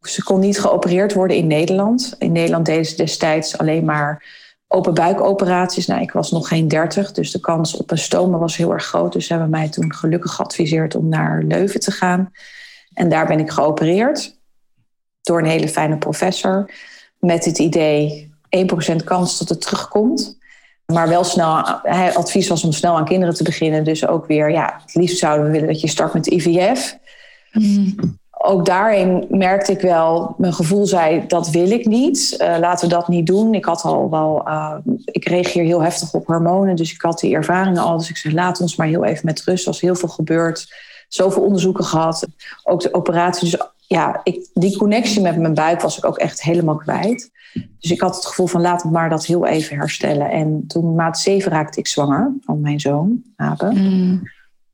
Ze 0.09 0.23
kon 0.23 0.41
niet 0.41 0.61
geopereerd 0.61 1.15
worden 1.15 1.37
in 1.37 1.47
Nederland. 1.47 2.15
In 2.19 2.33
Nederland 2.33 2.67
deden 2.67 2.85
ze 2.85 2.97
destijds 2.97 3.59
alleen 3.59 3.85
maar 3.85 4.25
open 4.69 4.95
buikoperaties. 4.95 5.87
Nou, 5.87 6.03
ik 6.03 6.13
was 6.13 6.31
nog 6.31 6.49
geen 6.49 6.69
dertig, 6.69 7.13
dus 7.13 7.31
de 7.31 7.41
kans 7.41 7.77
op 7.77 7.91
een 7.91 7.99
stoma 7.99 8.39
was 8.39 8.57
heel 8.57 8.73
erg 8.73 8.85
groot. 8.85 9.13
Dus 9.13 9.27
ze 9.27 9.33
hebben 9.33 9.51
mij 9.51 9.69
toen 9.69 9.95
gelukkig 9.95 10.33
geadviseerd 10.33 10.95
om 10.95 11.09
naar 11.09 11.43
Leuven 11.43 11.81
te 11.81 11.91
gaan. 11.91 12.33
En 12.95 13.09
daar 13.09 13.27
ben 13.27 13.39
ik 13.39 13.51
geopereerd 13.51 14.39
door 15.23 15.39
een 15.39 15.49
hele 15.49 15.69
fijne 15.69 15.97
professor. 15.97 16.71
Met 17.19 17.45
het 17.45 17.59
idee 17.59 18.35
1% 18.93 19.05
kans 19.05 19.39
dat 19.39 19.49
het 19.49 19.61
terugkomt. 19.61 20.39
Maar 20.87 21.09
wel 21.09 21.25
snel, 21.25 21.63
advies 22.15 22.49
was 22.49 22.65
om 22.65 22.73
snel 22.73 22.97
aan 22.97 23.05
kinderen 23.05 23.35
te 23.35 23.43
beginnen. 23.43 23.85
Dus 23.85 24.07
ook 24.07 24.27
weer, 24.27 24.51
ja, 24.51 24.81
het 24.83 24.95
liefst 24.95 25.19
zouden 25.19 25.47
we 25.47 25.53
willen 25.53 25.69
dat 25.69 25.81
je 25.81 25.89
start 25.89 26.15
met 26.15 26.27
IVF. 26.27 26.99
Mm. 27.53 28.19
Ook 28.39 28.67
daarin 28.67 29.27
merkte 29.29 29.73
ik 29.73 29.81
wel, 29.81 30.35
mijn 30.39 30.53
gevoel 30.53 30.87
zei, 30.87 31.27
dat 31.27 31.51
wil 31.51 31.71
ik 31.71 31.87
niet. 31.87 32.35
Uh, 32.39 32.57
laten 32.59 32.89
we 32.89 32.95
dat 32.95 33.09
niet 33.09 33.27
doen. 33.27 33.55
Ik 33.55 33.65
had 33.65 33.83
al 33.83 34.11
wel, 34.11 34.43
uh, 34.49 34.75
ik 35.05 35.29
reageer 35.29 35.65
heel 35.65 35.83
heftig 35.83 36.15
op 36.15 36.27
hormonen. 36.27 36.77
Dus 36.77 36.93
ik 36.93 37.01
had 37.01 37.19
die 37.19 37.35
ervaringen 37.35 37.83
al. 37.83 37.99
Dus 37.99 38.11
ik 38.11 38.17
zei, 38.17 38.35
laat 38.35 38.61
ons 38.61 38.77
maar 38.77 38.87
heel 38.87 39.05
even 39.05 39.27
met 39.27 39.43
rust. 39.43 39.65
Er 39.67 39.71
was 39.71 39.81
heel 39.81 39.95
veel 39.95 40.09
gebeurd. 40.09 40.75
Zoveel 41.09 41.43
onderzoeken 41.43 41.85
gehad. 41.85 42.27
Ook 42.65 42.81
de 42.81 42.95
operatie. 42.95 43.51
Dus 43.51 43.61
ja, 43.87 44.21
ik, 44.23 44.49
die 44.55 44.77
connectie 44.77 45.23
met 45.23 45.39
mijn 45.39 45.55
buik 45.55 45.81
was 45.81 45.99
ik 45.99 46.05
ook 46.05 46.19
echt 46.19 46.43
helemaal 46.43 46.77
kwijt. 46.77 47.31
Dus 47.81 47.91
ik 47.91 48.01
had 48.01 48.15
het 48.15 48.27
gevoel 48.27 48.47
van 48.47 48.61
laat 48.61 48.83
het 48.83 48.93
maar 48.93 49.09
dat 49.09 49.27
heel 49.27 49.47
even 49.47 49.77
herstellen. 49.77 50.31
En 50.31 50.65
toen 50.67 50.95
maat 50.95 51.19
7 51.19 51.53
raakte 51.53 51.79
ik 51.79 51.87
zwanger 51.87 52.33
van 52.41 52.61
mijn 52.61 52.81
zoon, 52.81 53.23
Abe. 53.37 53.71
Mm. 53.71 54.23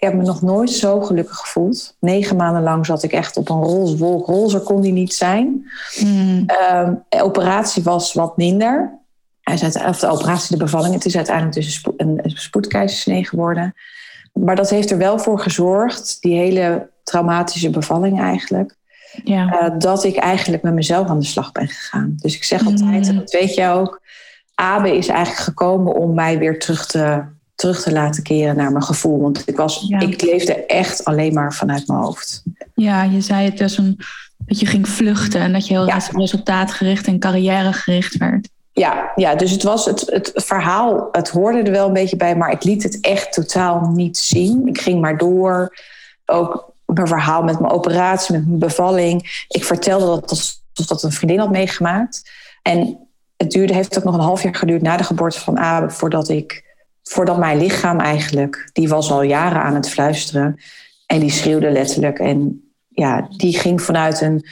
Ik 0.02 0.08
heb 0.08 0.16
me 0.16 0.24
nog 0.24 0.42
nooit 0.42 0.70
zo 0.70 1.00
gelukkig 1.00 1.36
gevoeld. 1.36 1.96
Negen 2.00 2.36
maanden 2.36 2.62
lang 2.62 2.86
zat 2.86 3.02
ik 3.02 3.12
echt 3.12 3.36
op 3.36 3.48
een 3.48 3.62
roze 3.62 3.96
wolk. 3.96 4.26
Rozer 4.26 4.60
kon 4.60 4.80
die 4.80 4.92
niet 4.92 5.14
zijn. 5.14 5.70
Mm. 6.00 6.44
Uh, 6.46 6.88
de 7.08 7.22
operatie 7.22 7.82
was 7.82 8.12
wat 8.12 8.36
minder. 8.36 8.98
Of 9.86 9.98
de 9.98 10.08
operatie, 10.08 10.56
de 10.56 10.64
bevalling. 10.64 10.94
Het 10.94 11.04
is 11.04 11.16
uiteindelijk 11.16 11.54
dus 11.54 11.84
een, 11.96 12.18
een 12.22 12.30
spoedkeizersnee 12.30 13.26
geworden. 13.26 13.74
Maar 14.32 14.56
dat 14.56 14.70
heeft 14.70 14.90
er 14.90 14.98
wel 14.98 15.18
voor 15.18 15.38
gezorgd, 15.38 16.16
die 16.20 16.36
hele 16.36 16.90
traumatische 17.02 17.70
bevalling 17.70 18.20
eigenlijk, 18.20 18.76
ja. 19.24 19.62
Uh, 19.62 19.78
dat 19.78 20.04
ik 20.04 20.16
eigenlijk 20.16 20.62
met 20.62 20.74
mezelf 20.74 21.08
aan 21.08 21.18
de 21.18 21.26
slag 21.26 21.52
ben 21.52 21.68
gegaan. 21.68 22.14
Dus 22.16 22.34
ik 22.34 22.44
zeg 22.44 22.66
altijd, 22.66 23.06
en 23.06 23.14
mm. 23.14 23.18
dat 23.18 23.30
weet 23.30 23.54
jij 23.54 23.72
ook, 23.72 24.00
Abe 24.54 24.96
is 24.96 25.08
eigenlijk 25.08 25.40
gekomen 25.40 25.94
om 25.94 26.14
mij 26.14 26.38
weer 26.38 26.58
terug 26.58 26.86
te, 26.86 27.24
terug 27.62 27.82
te 27.82 27.92
laten 27.92 28.22
keren 28.22 28.56
naar 28.56 28.72
mijn 28.72 28.84
gevoel. 28.84 29.20
Want 29.20 29.42
ik, 29.48 29.56
was, 29.56 29.88
ik 29.98 30.22
leefde 30.22 30.66
echt 30.66 31.04
alleen 31.04 31.34
maar 31.34 31.54
vanuit 31.54 31.86
mijn 31.86 32.00
hoofd. 32.00 32.42
Ja, 32.74 33.02
je 33.02 33.20
zei 33.20 33.44
het 33.44 33.58
dus 33.58 33.78
een, 33.78 33.98
dat 34.38 34.60
je 34.60 34.66
ging 34.66 34.88
vluchten 34.88 35.40
en 35.40 35.52
dat 35.52 35.66
je 35.66 35.72
heel 35.72 35.86
ja. 35.86 36.00
resultaatgericht 36.12 37.06
en 37.06 37.18
carrièregericht 37.18 38.16
werd. 38.16 38.48
Ja, 38.72 39.12
ja, 39.14 39.34
dus 39.34 39.50
het 39.50 39.62
was 39.62 39.84
het, 39.84 40.00
het 40.06 40.32
verhaal, 40.34 41.08
het 41.12 41.28
hoorde 41.28 41.62
er 41.62 41.70
wel 41.70 41.86
een 41.86 41.92
beetje 41.92 42.16
bij, 42.16 42.36
maar 42.36 42.50
ik 42.50 42.64
liet 42.64 42.82
het 42.82 43.00
echt 43.00 43.32
totaal 43.32 43.90
niet 43.90 44.16
zien. 44.16 44.66
Ik 44.66 44.80
ging 44.80 45.00
maar 45.00 45.18
door. 45.18 45.76
Ook 46.26 46.72
mijn 46.84 47.06
verhaal 47.06 47.42
met 47.42 47.60
mijn 47.60 47.72
operatie, 47.72 48.34
met 48.34 48.46
mijn 48.46 48.58
bevalling. 48.58 49.44
Ik 49.48 49.64
vertelde 49.64 50.06
dat 50.06 50.30
alsof 50.30 50.86
dat 50.86 51.02
een 51.02 51.12
vriendin 51.12 51.38
had 51.38 51.50
meegemaakt. 51.50 52.30
En 52.62 52.98
het 53.36 53.50
duurde, 53.50 53.74
heeft 53.74 53.98
ook 53.98 54.04
nog 54.04 54.14
een 54.14 54.20
half 54.20 54.42
jaar 54.42 54.54
geduurd 54.54 54.82
na 54.82 54.96
de 54.96 55.04
geboorte 55.04 55.40
van 55.40 55.58
Abe 55.58 55.90
voordat 55.90 56.28
ik, 56.28 56.70
voordat 57.02 57.38
mijn 57.38 57.58
lichaam 57.58 58.00
eigenlijk, 58.00 58.70
die 58.72 58.88
was 58.88 59.10
al 59.10 59.22
jaren 59.22 59.62
aan 59.62 59.74
het 59.74 59.90
fluisteren. 59.90 60.60
En 61.06 61.18
die 61.18 61.30
schreeuwde 61.30 61.70
letterlijk. 61.70 62.18
En 62.18 62.70
ja, 62.88 63.28
die 63.36 63.58
ging 63.58 63.82
vanuit 63.82 64.20
een 64.20 64.46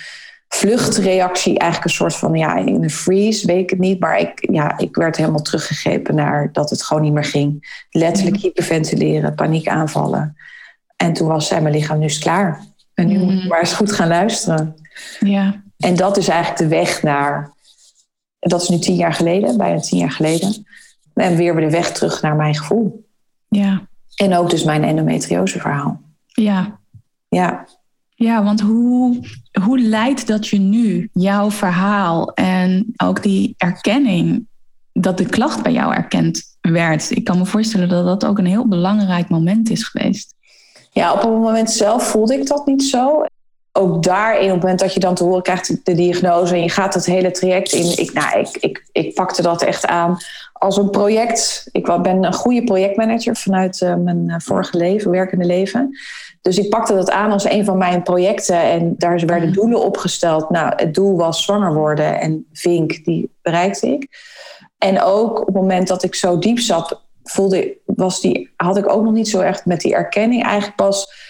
vluchtreactie, 0.49 1.59
eigenlijk 1.59 1.90
een 1.90 1.97
soort 1.97 2.16
van, 2.16 2.35
ja, 2.35 2.57
in 2.57 2.83
een 2.83 2.90
freeze, 2.90 3.47
weet 3.47 3.62
ik 3.62 3.71
het 3.71 3.78
niet. 3.78 4.00
Maar 4.00 4.19
ik, 4.19 4.49
ja, 4.52 4.78
ik 4.78 4.97
werd 4.97 5.16
helemaal 5.16 5.42
teruggegrepen 5.42 6.14
naar 6.14 6.52
dat 6.52 6.71
het 6.71 6.83
gewoon 6.83 7.02
niet 7.02 7.12
meer 7.12 7.25
ging. 7.25 7.85
Letterlijk 7.90 8.37
mhm. 8.37 8.45
hyperventileren, 8.45 9.35
paniekaanvallen. 9.35 10.37
En 10.97 11.12
toen 11.12 11.28
was 11.28 11.47
zij 11.47 11.62
mijn 11.62 11.75
lichaam, 11.75 11.99
nu 11.99 12.04
is 12.04 12.14
het 12.14 12.23
klaar. 12.23 12.64
En 12.95 13.07
nu 13.07 13.19
moet 13.19 13.33
ik 13.33 13.42
mm. 13.42 13.49
maar 13.49 13.61
eens 13.61 13.73
goed 13.73 13.92
gaan 13.92 14.09
luisteren. 14.09 14.75
Ja. 15.21 15.62
En 15.78 15.97
dat 15.97 16.16
is 16.16 16.28
eigenlijk 16.28 16.61
de 16.61 16.76
weg 16.76 17.02
naar, 17.02 17.52
dat 18.38 18.62
is 18.62 18.69
nu 18.69 18.78
tien 18.78 18.95
jaar 18.95 19.12
geleden, 19.12 19.57
bijna 19.57 19.80
tien 19.80 19.99
jaar 19.99 20.11
geleden. 20.11 20.66
En 21.14 21.37
weer 21.37 21.57
de 21.57 21.71
weg 21.71 21.93
terug 21.93 22.23
naar 22.23 22.37
mijn 22.37 22.55
gevoel. 22.55 23.07
Ja. 23.49 23.88
En 24.14 24.35
ook 24.35 24.50
dus 24.50 24.64
mijn 24.64 24.85
endometriose 24.85 25.61
verhaal. 25.61 26.00
Ja. 26.26 26.79
Ja. 27.29 27.67
Ja, 28.14 28.45
want 28.45 28.61
hoe, 28.61 29.21
hoe 29.64 29.81
leidt 29.81 30.26
dat 30.26 30.49
je 30.49 30.59
nu, 30.59 31.11
jouw 31.12 31.50
verhaal 31.50 32.35
en 32.35 32.93
ook 32.97 33.23
die 33.23 33.55
erkenning 33.57 34.47
dat 34.93 35.19
de 35.19 35.26
klacht 35.26 35.62
bij 35.62 35.73
jou 35.73 35.95
erkend 35.95 36.57
werd? 36.61 37.11
Ik 37.11 37.25
kan 37.25 37.38
me 37.38 37.47
voorstellen 37.47 37.88
dat 37.88 38.05
dat 38.05 38.25
ook 38.25 38.38
een 38.38 38.47
heel 38.47 38.69
belangrijk 38.69 39.29
moment 39.29 39.71
is 39.71 39.85
geweest. 39.85 40.35
Ja, 40.93 41.12
op 41.12 41.21
het 41.21 41.31
moment 41.31 41.71
zelf 41.71 42.09
voelde 42.09 42.35
ik 42.35 42.47
dat 42.47 42.67
niet 42.67 42.83
zo. 42.83 43.25
Ook 43.72 44.02
daarin, 44.02 44.44
op 44.44 44.50
het 44.50 44.60
moment 44.60 44.80
dat 44.80 44.94
je 44.94 45.00
dan 45.00 45.14
te 45.14 45.24
horen 45.24 45.42
krijgt 45.42 45.84
de 45.84 45.94
diagnose 45.94 46.54
en 46.54 46.62
je 46.62 46.68
gaat 46.68 46.94
het 46.94 47.06
hele 47.06 47.30
traject 47.30 47.72
in. 47.72 47.98
Ik, 47.98 48.12
nou, 48.12 48.40
ik, 48.40 48.56
ik, 48.60 48.84
ik 48.92 49.14
pakte 49.14 49.42
dat 49.42 49.62
echt 49.62 49.86
aan 49.86 50.18
als 50.52 50.76
een 50.76 50.90
project. 50.90 51.68
Ik 51.72 51.84
ben 52.02 52.24
een 52.24 52.34
goede 52.34 52.64
projectmanager 52.64 53.36
vanuit 53.36 53.80
uh, 53.80 53.94
mijn 53.94 54.28
eh, 54.28 54.36
vorige 54.38 54.76
leven, 54.76 55.10
werkende 55.10 55.44
leven. 55.44 55.98
Dus 56.42 56.58
ik 56.58 56.68
pakte 56.68 56.94
dat 56.94 57.10
aan 57.10 57.30
als 57.30 57.44
een 57.44 57.64
van 57.64 57.78
mijn 57.78 58.02
projecten 58.02 58.62
en 58.62 58.94
daar 58.98 59.26
werden 59.26 59.48
mm. 59.48 59.54
doelen 59.54 59.84
opgesteld. 59.84 60.50
Nou, 60.50 60.72
het 60.76 60.94
doel 60.94 61.16
was 61.16 61.42
zwanger 61.42 61.74
worden 61.74 62.20
en 62.20 62.46
Vink, 62.52 63.04
die 63.04 63.30
bereikte 63.42 63.86
ik. 63.86 64.08
En 64.78 65.02
ook 65.02 65.40
op 65.40 65.46
het 65.46 65.54
moment 65.54 65.88
dat 65.88 66.02
ik 66.02 66.14
zo 66.14 66.38
diep 66.38 66.58
zat, 66.58 67.02
voelde, 67.22 67.76
was 67.84 68.20
die, 68.20 68.52
had 68.56 68.76
ik 68.76 68.92
ook 68.92 69.02
nog 69.02 69.12
niet 69.12 69.28
zo 69.28 69.40
echt 69.40 69.66
met 69.66 69.80
die 69.80 69.94
erkenning. 69.94 70.44
Eigenlijk 70.44 70.76
pas 70.76 71.28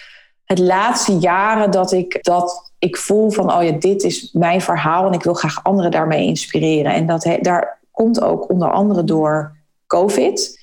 het 0.51 0.59
laatste 0.59 1.17
jaren 1.17 1.71
dat 1.71 1.91
ik 1.91 2.23
dat 2.23 2.71
ik 2.79 2.97
voel 2.97 3.29
van, 3.29 3.53
oh 3.53 3.63
ja, 3.63 3.71
dit 3.71 4.03
is 4.03 4.31
mijn 4.31 4.61
verhaal 4.61 5.07
en 5.07 5.13
ik 5.13 5.23
wil 5.23 5.33
graag 5.33 5.63
anderen 5.63 5.91
daarmee 5.91 6.25
inspireren. 6.25 6.93
En 6.93 7.05
dat, 7.05 7.37
daar 7.41 7.79
komt 7.91 8.21
ook 8.21 8.49
onder 8.49 8.71
andere 8.71 9.03
door 9.03 9.57
COVID. 9.87 10.59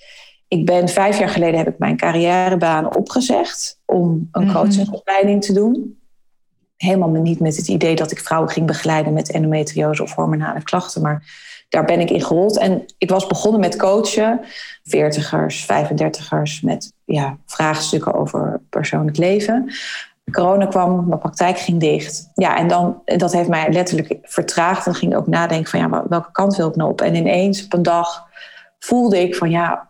Ik 0.48 0.66
ben 0.66 0.88
vijf 0.88 1.18
jaar 1.18 1.28
geleden 1.28 1.58
heb 1.58 1.68
ik 1.68 1.78
mijn 1.78 1.96
carrièrebaan 1.96 2.96
opgezegd 2.96 3.80
om 3.84 4.28
een 4.32 4.44
mhm. 4.44 4.52
coachingopleiding 4.52 5.44
te 5.44 5.52
doen. 5.52 5.97
Helemaal 6.78 7.08
niet 7.08 7.40
met 7.40 7.56
het 7.56 7.68
idee 7.68 7.96
dat 7.96 8.10
ik 8.10 8.20
vrouwen 8.20 8.50
ging 8.50 8.66
begeleiden 8.66 9.12
met 9.12 9.30
endometriose 9.30 10.02
of 10.02 10.14
hormonale 10.14 10.62
klachten. 10.62 11.02
Maar 11.02 11.22
daar 11.68 11.84
ben 11.84 12.00
ik 12.00 12.10
in 12.10 12.22
gerold. 12.22 12.58
En 12.58 12.84
ik 12.98 13.10
was 13.10 13.26
begonnen 13.26 13.60
met 13.60 13.76
coachen, 13.76 14.40
veertigers, 14.82 15.66
35ers, 15.66 16.60
met 16.62 16.92
ja, 17.04 17.36
vraagstukken 17.46 18.14
over 18.14 18.60
persoonlijk 18.70 19.16
leven. 19.16 19.72
Corona 20.32 20.66
kwam, 20.66 21.08
mijn 21.08 21.20
praktijk 21.20 21.58
ging 21.58 21.80
dicht. 21.80 22.30
Ja, 22.34 22.56
en 22.56 22.68
dan, 22.68 23.02
dat 23.04 23.32
heeft 23.32 23.48
mij 23.48 23.72
letterlijk 23.72 24.18
vertraagd. 24.22 24.86
En 24.86 24.94
ging 24.94 25.16
ook 25.16 25.26
nadenken 25.26 25.70
van, 25.70 25.80
ja, 25.80 26.04
welke 26.08 26.32
kant 26.32 26.56
wil 26.56 26.68
ik 26.68 26.76
nou 26.76 26.90
op? 26.90 27.00
En 27.00 27.14
ineens 27.14 27.64
op 27.64 27.72
een 27.72 27.82
dag 27.82 28.26
voelde 28.78 29.20
ik 29.20 29.34
van, 29.34 29.50
ja, 29.50 29.88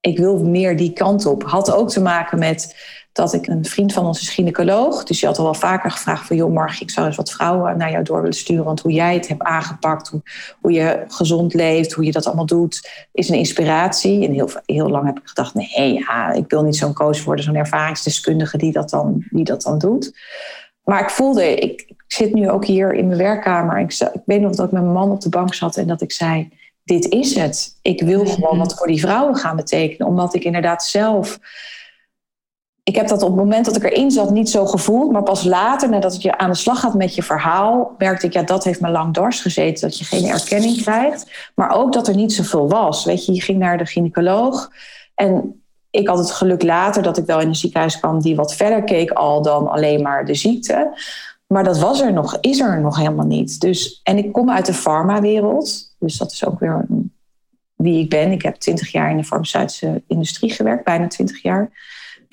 ik 0.00 0.18
wil 0.18 0.44
meer 0.44 0.76
die 0.76 0.92
kant 0.92 1.26
op. 1.26 1.42
Had 1.42 1.72
ook 1.72 1.90
te 1.90 2.02
maken 2.02 2.38
met 2.38 2.76
dat 3.14 3.32
ik 3.32 3.46
een 3.46 3.64
vriend 3.64 3.92
van 3.92 4.06
ons 4.06 4.20
is 4.20 4.28
gynaecoloog. 4.28 5.04
Dus 5.04 5.18
die 5.18 5.28
had 5.28 5.38
al 5.38 5.44
wel 5.44 5.54
vaker 5.54 5.90
gevraagd 5.90 6.26
van... 6.26 6.36
joh 6.36 6.52
Marg, 6.52 6.80
ik 6.80 6.90
zou 6.90 7.06
eens 7.06 7.16
wat 7.16 7.32
vrouwen 7.32 7.76
naar 7.76 7.90
jou 7.90 8.04
door 8.04 8.20
willen 8.20 8.36
sturen. 8.36 8.64
Want 8.64 8.80
hoe 8.80 8.92
jij 8.92 9.14
het 9.14 9.28
hebt 9.28 9.42
aangepakt, 9.42 10.08
hoe, 10.08 10.22
hoe 10.60 10.72
je 10.72 11.04
gezond 11.08 11.54
leeft... 11.54 11.92
hoe 11.92 12.04
je 12.04 12.12
dat 12.12 12.26
allemaal 12.26 12.46
doet, 12.46 13.06
is 13.12 13.28
een 13.28 13.36
inspiratie. 13.36 14.26
En 14.26 14.32
heel, 14.32 14.48
heel 14.66 14.88
lang 14.88 15.06
heb 15.06 15.18
ik 15.18 15.28
gedacht... 15.28 15.54
nee, 15.54 15.92
ja, 15.92 16.32
ik 16.32 16.44
wil 16.48 16.62
niet 16.62 16.76
zo'n 16.76 16.94
coach 16.94 17.24
worden, 17.24 17.44
zo'n 17.44 17.54
ervaringsdeskundige... 17.54 18.58
Die 18.58 18.72
dat, 18.72 18.90
dan, 18.90 19.24
die 19.30 19.44
dat 19.44 19.62
dan 19.62 19.78
doet. 19.78 20.18
Maar 20.84 21.00
ik 21.00 21.10
voelde, 21.10 21.54
ik, 21.54 21.84
ik 21.88 22.04
zit 22.06 22.34
nu 22.34 22.50
ook 22.50 22.64
hier 22.64 22.94
in 22.94 23.06
mijn 23.06 23.18
werkkamer. 23.18 23.78
Ik, 23.78 23.92
ik 23.92 24.22
weet 24.24 24.40
nog 24.40 24.54
dat 24.54 24.66
ik 24.66 24.72
met 24.72 24.82
mijn 24.82 24.94
man 24.94 25.10
op 25.10 25.20
de 25.20 25.28
bank 25.28 25.54
zat 25.54 25.76
en 25.76 25.86
dat 25.86 26.02
ik 26.02 26.12
zei... 26.12 26.48
dit 26.84 27.08
is 27.08 27.34
het. 27.34 27.78
Ik 27.82 28.02
wil 28.02 28.26
gewoon 28.26 28.58
wat 28.58 28.74
voor 28.74 28.86
die 28.86 29.00
vrouwen 29.00 29.36
gaan 29.36 29.56
betekenen. 29.56 30.08
Omdat 30.08 30.34
ik 30.34 30.44
inderdaad 30.44 30.84
zelf 30.84 31.38
ik 32.84 32.96
heb 32.96 33.08
dat 33.08 33.22
op 33.22 33.28
het 33.28 33.36
moment 33.36 33.64
dat 33.64 33.76
ik 33.76 33.84
erin 33.84 34.10
zat 34.10 34.30
niet 34.30 34.50
zo 34.50 34.66
gevoeld. 34.66 35.12
Maar 35.12 35.22
pas 35.22 35.44
later, 35.44 35.88
nadat 35.88 36.22
je 36.22 36.38
aan 36.38 36.50
de 36.50 36.56
slag 36.56 36.80
gaat 36.80 36.94
met 36.94 37.14
je 37.14 37.22
verhaal, 37.22 37.94
merkte 37.98 38.26
ik, 38.26 38.32
ja, 38.32 38.42
dat 38.42 38.64
heeft 38.64 38.80
me 38.80 38.90
lang 38.90 39.12
dwars 39.14 39.40
gezeten. 39.40 39.88
Dat 39.88 39.98
je 39.98 40.04
geen 40.04 40.24
erkenning 40.24 40.82
krijgt. 40.82 41.50
Maar 41.54 41.76
ook 41.76 41.92
dat 41.92 42.08
er 42.08 42.14
niet 42.14 42.32
zoveel 42.32 42.68
was. 42.68 43.04
Weet 43.04 43.26
je, 43.26 43.32
je 43.34 43.40
ging 43.40 43.58
naar 43.58 43.78
de 43.78 43.86
gynaecoloog. 43.86 44.70
En 45.14 45.62
ik 45.90 46.08
had 46.08 46.18
het 46.18 46.30
geluk 46.30 46.62
later 46.62 47.02
dat 47.02 47.18
ik 47.18 47.26
wel 47.26 47.40
in 47.40 47.48
een 47.48 47.54
ziekenhuis 47.54 47.98
kwam 47.98 48.20
die 48.20 48.36
wat 48.36 48.54
verder 48.54 48.82
keek 48.82 49.10
al 49.10 49.42
dan 49.42 49.68
alleen 49.68 50.02
maar 50.02 50.24
de 50.24 50.34
ziekte. 50.34 50.98
Maar 51.46 51.64
dat 51.64 51.78
was 51.78 52.00
er 52.00 52.12
nog, 52.12 52.38
is 52.40 52.60
er 52.60 52.80
nog 52.80 52.96
helemaal 52.96 53.26
niet. 53.26 53.60
Dus, 53.60 54.00
en 54.02 54.18
ik 54.18 54.32
kom 54.32 54.50
uit 54.50 54.66
de 54.66 54.74
farmawereld. 54.74 55.94
Dus 55.98 56.16
dat 56.16 56.32
is 56.32 56.46
ook 56.46 56.58
weer 56.58 56.86
wie 57.74 58.02
ik 58.02 58.10
ben. 58.10 58.32
Ik 58.32 58.42
heb 58.42 58.54
twintig 58.54 58.92
jaar 58.92 59.10
in 59.10 59.16
de 59.16 59.24
farmaceutische 59.24 60.02
industrie 60.06 60.52
gewerkt, 60.52 60.84
bijna 60.84 61.06
twintig 61.06 61.42
jaar. 61.42 61.70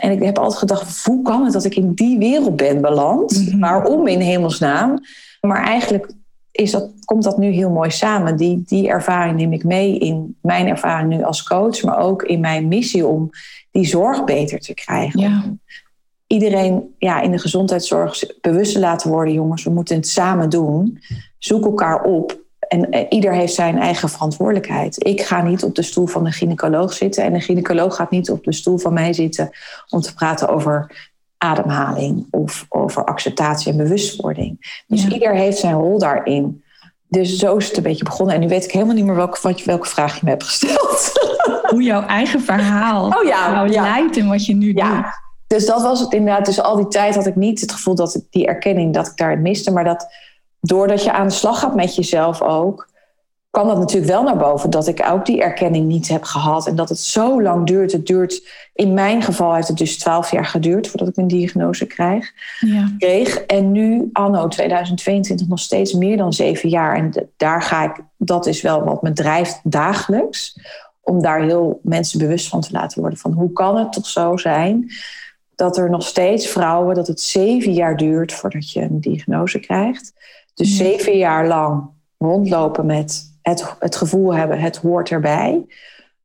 En 0.02 0.12
ik 0.12 0.24
heb 0.24 0.38
altijd 0.38 0.60
gedacht, 0.60 1.06
hoe 1.06 1.22
kan 1.22 1.44
het 1.44 1.54
dat 1.54 1.64
ik 1.64 1.76
in 1.76 1.94
die 1.94 2.18
wereld 2.18 2.56
ben 2.56 2.82
beland? 2.82 3.48
Mhm. 3.48 3.60
Waarom 3.60 4.08
in 4.08 4.20
hemelsnaam? 4.20 5.00
Maar 5.42 5.64
eigenlijk 5.64 6.14
is 6.52 6.72
dat, 6.72 6.90
komt 7.06 7.24
dat 7.24 7.38
nu 7.38 7.52
heel 7.52 7.70
mooi 7.70 7.92
samen. 7.92 8.38
Die, 8.38 8.64
die 8.66 8.88
ervaring 8.88 9.38
neem 9.38 9.54
ik 9.54 9.64
mee 9.64 9.98
in 9.98 10.38
mijn 10.42 10.68
ervaring 10.68 11.10
nu 11.10 11.24
als 11.24 11.44
coach, 11.44 11.84
maar 11.84 11.98
ook 11.98 12.24
in 12.24 12.40
mijn 12.40 12.68
missie 12.68 13.08
om 13.08 13.30
die 13.72 13.86
zorg 13.86 14.24
beter 14.24 14.60
te 14.60 14.74
krijgen. 14.74 15.20
Ja. 15.20 15.44
Iedereen 16.28 16.96
ja, 16.98 17.22
in 17.22 17.32
de 17.32 17.40
gezondheidszorg 17.40 18.24
bewust 18.42 18.74
te 18.74 18.80
laten 18.80 19.10
worden, 19.10 19.34
jongens, 19.34 19.64
we 19.64 19.70
moeten 19.70 19.96
het 19.96 20.08
samen 20.08 20.50
doen. 20.50 21.00
Zoek 21.38 21.66
elkaar 21.66 22.04
op 22.04 22.41
en 22.72 22.90
eh, 22.90 23.06
ieder 23.10 23.34
heeft 23.34 23.54
zijn 23.54 23.78
eigen 23.78 24.10
verantwoordelijkheid. 24.10 25.06
Ik 25.06 25.22
ga 25.22 25.42
niet 25.42 25.64
op 25.64 25.76
de 25.76 25.82
stoel 25.82 26.08
van 26.08 26.24
de 26.24 26.32
gynaecoloog 26.32 26.94
zitten 26.94 27.24
en 27.24 27.34
de 27.34 27.40
gynaecoloog 27.40 27.96
gaat 27.96 28.12
niet 28.12 28.30
op 28.30 28.44
de 28.44 28.54
stoel 28.54 28.78
van 28.78 28.94
mij 28.94 29.14
zitten 29.14 29.50
om 29.90 30.02
te 30.02 30.14
praten 30.14 30.50
over 30.50 31.10
ademhaling 31.38 32.28
of 32.30 32.66
over 32.70 33.06
acceptatie 33.06 33.72
en 33.72 33.78
bewustwording. 33.78 34.84
Dus 34.88 35.08
ieder 35.08 35.36
heeft 35.36 35.58
zijn 35.58 35.74
rol 35.74 36.00
daarin. 36.00 36.64
Dus 37.08 37.38
zo 37.38 37.56
is 37.56 37.68
het 37.68 37.78
een 37.78 37.84
beetje 37.84 38.04
begonnen. 38.04 38.36
En 38.36 38.42
nu 38.42 38.48
weet 38.48 38.64
ik 38.64 38.72
helemaal 38.72 38.96
niet 38.96 39.06
meer 39.06 39.16
welke, 39.16 39.64
welke 39.66 39.88
vraag 39.88 40.16
je 40.16 40.22
me 40.24 40.30
hebt 40.30 40.44
gesteld. 40.44 41.12
Hoe 41.72 41.84
jouw 41.84 42.06
eigen 42.06 42.42
verhaal 42.42 43.06
oh 43.06 43.24
ja, 43.24 43.52
jou 43.54 43.72
ja. 43.72 43.82
leidt 43.82 44.18
in 44.18 44.28
wat 44.28 44.46
je 44.46 44.56
nu 44.56 44.76
ja. 44.76 44.96
doet. 44.96 45.06
Dus 45.48 45.66
dat 45.66 45.82
was 45.82 46.00
het 46.00 46.14
inderdaad. 46.14 46.46
Dus 46.46 46.62
al 46.62 46.76
die 46.76 46.88
tijd 46.88 47.16
had 47.16 47.28
ik 47.28 47.36
niet 47.36 47.62
het 47.62 47.72
gevoel 47.72 47.96
dat 47.96 48.16
ik 48.16 48.24
die 48.30 48.48
erkenning 48.48 48.94
dat 48.94 49.08
ik 49.08 49.18
daar 49.18 49.40
miste. 49.40 49.72
Maar 49.72 49.84
dat 49.84 50.08
doordat 50.62 51.04
je 51.04 51.12
aan 51.12 51.28
de 51.28 51.34
slag 51.34 51.60
gaat 51.60 51.76
met 51.76 51.96
jezelf 51.96 52.42
ook, 52.42 52.90
kwam 53.50 53.68
dat 53.68 53.78
natuurlijk 53.78 54.12
wel 54.12 54.24
naar 54.24 54.38
boven 54.38 54.70
dat 54.70 54.88
ik 54.88 55.08
ook 55.12 55.26
die 55.26 55.42
erkenning 55.42 55.88
niet 55.88 56.08
heb 56.08 56.24
gehad 56.24 56.68
en 56.68 56.76
dat 56.76 56.90
het 56.90 57.00
zo 57.00 57.42
lang 57.42 57.68
duurt. 57.68 57.92
Het 57.92 58.06
duurt, 58.06 58.48
in 58.74 58.94
mijn 58.94 59.22
geval 59.22 59.54
heeft 59.54 59.68
het 59.68 59.78
dus 59.78 59.98
twaalf 59.98 60.32
jaar 60.32 60.46
geduurd 60.46 60.88
voordat 60.88 61.08
ik 61.08 61.18
een 61.18 61.28
diagnose 61.28 61.86
krijg, 61.86 62.32
ja. 62.60 62.92
kreeg. 62.98 63.38
En 63.38 63.72
nu, 63.72 64.10
anno 64.14 64.48
2022, 64.48 65.48
nog 65.48 65.60
steeds 65.60 65.94
meer 65.94 66.18
dan 66.18 66.34
zeven 66.34 66.70
jaar. 66.70 66.96
En 66.96 67.30
daar 67.38 67.62
ga 67.62 67.84
ik, 67.84 68.04
dat 68.18 68.46
is 68.46 68.62
wel 68.62 68.84
wat 68.84 69.02
me 69.02 69.14
drijft 69.14 69.60
dagelijks, 69.64 70.60
om 71.02 71.22
daar 71.22 71.42
heel 71.42 71.80
mensen 71.84 72.20
bewust 72.20 72.48
van 72.48 72.62
te 72.62 72.72
laten 72.72 73.02
worden. 73.02 73.20
Van 73.20 73.32
hoe 73.32 73.52
kan 73.52 73.78
het 73.78 73.94
toch 73.94 74.08
zo 74.08 74.38
zijn 74.38 74.92
dat 75.56 75.78
er 75.78 75.90
nog 75.90 76.04
steeds 76.04 76.48
vrouwen, 76.48 76.96
dat 76.96 77.08
het 77.08 77.22
zeven 77.22 77.74
jaar 77.74 77.98
duurt 77.98 78.34
voordat 78.34 78.72
je 78.72 78.82
een 78.82 79.02
diagnose 79.02 79.60
krijgt. 79.60 80.14
Dus 80.62 80.78
zeven 80.78 81.18
jaar 81.18 81.48
lang 81.48 81.90
rondlopen 82.18 82.86
met 82.86 83.36
het, 83.42 83.76
het 83.80 83.96
gevoel 83.96 84.36
hebben, 84.36 84.60
het 84.60 84.78
hoort 84.78 85.10
erbij. 85.10 85.66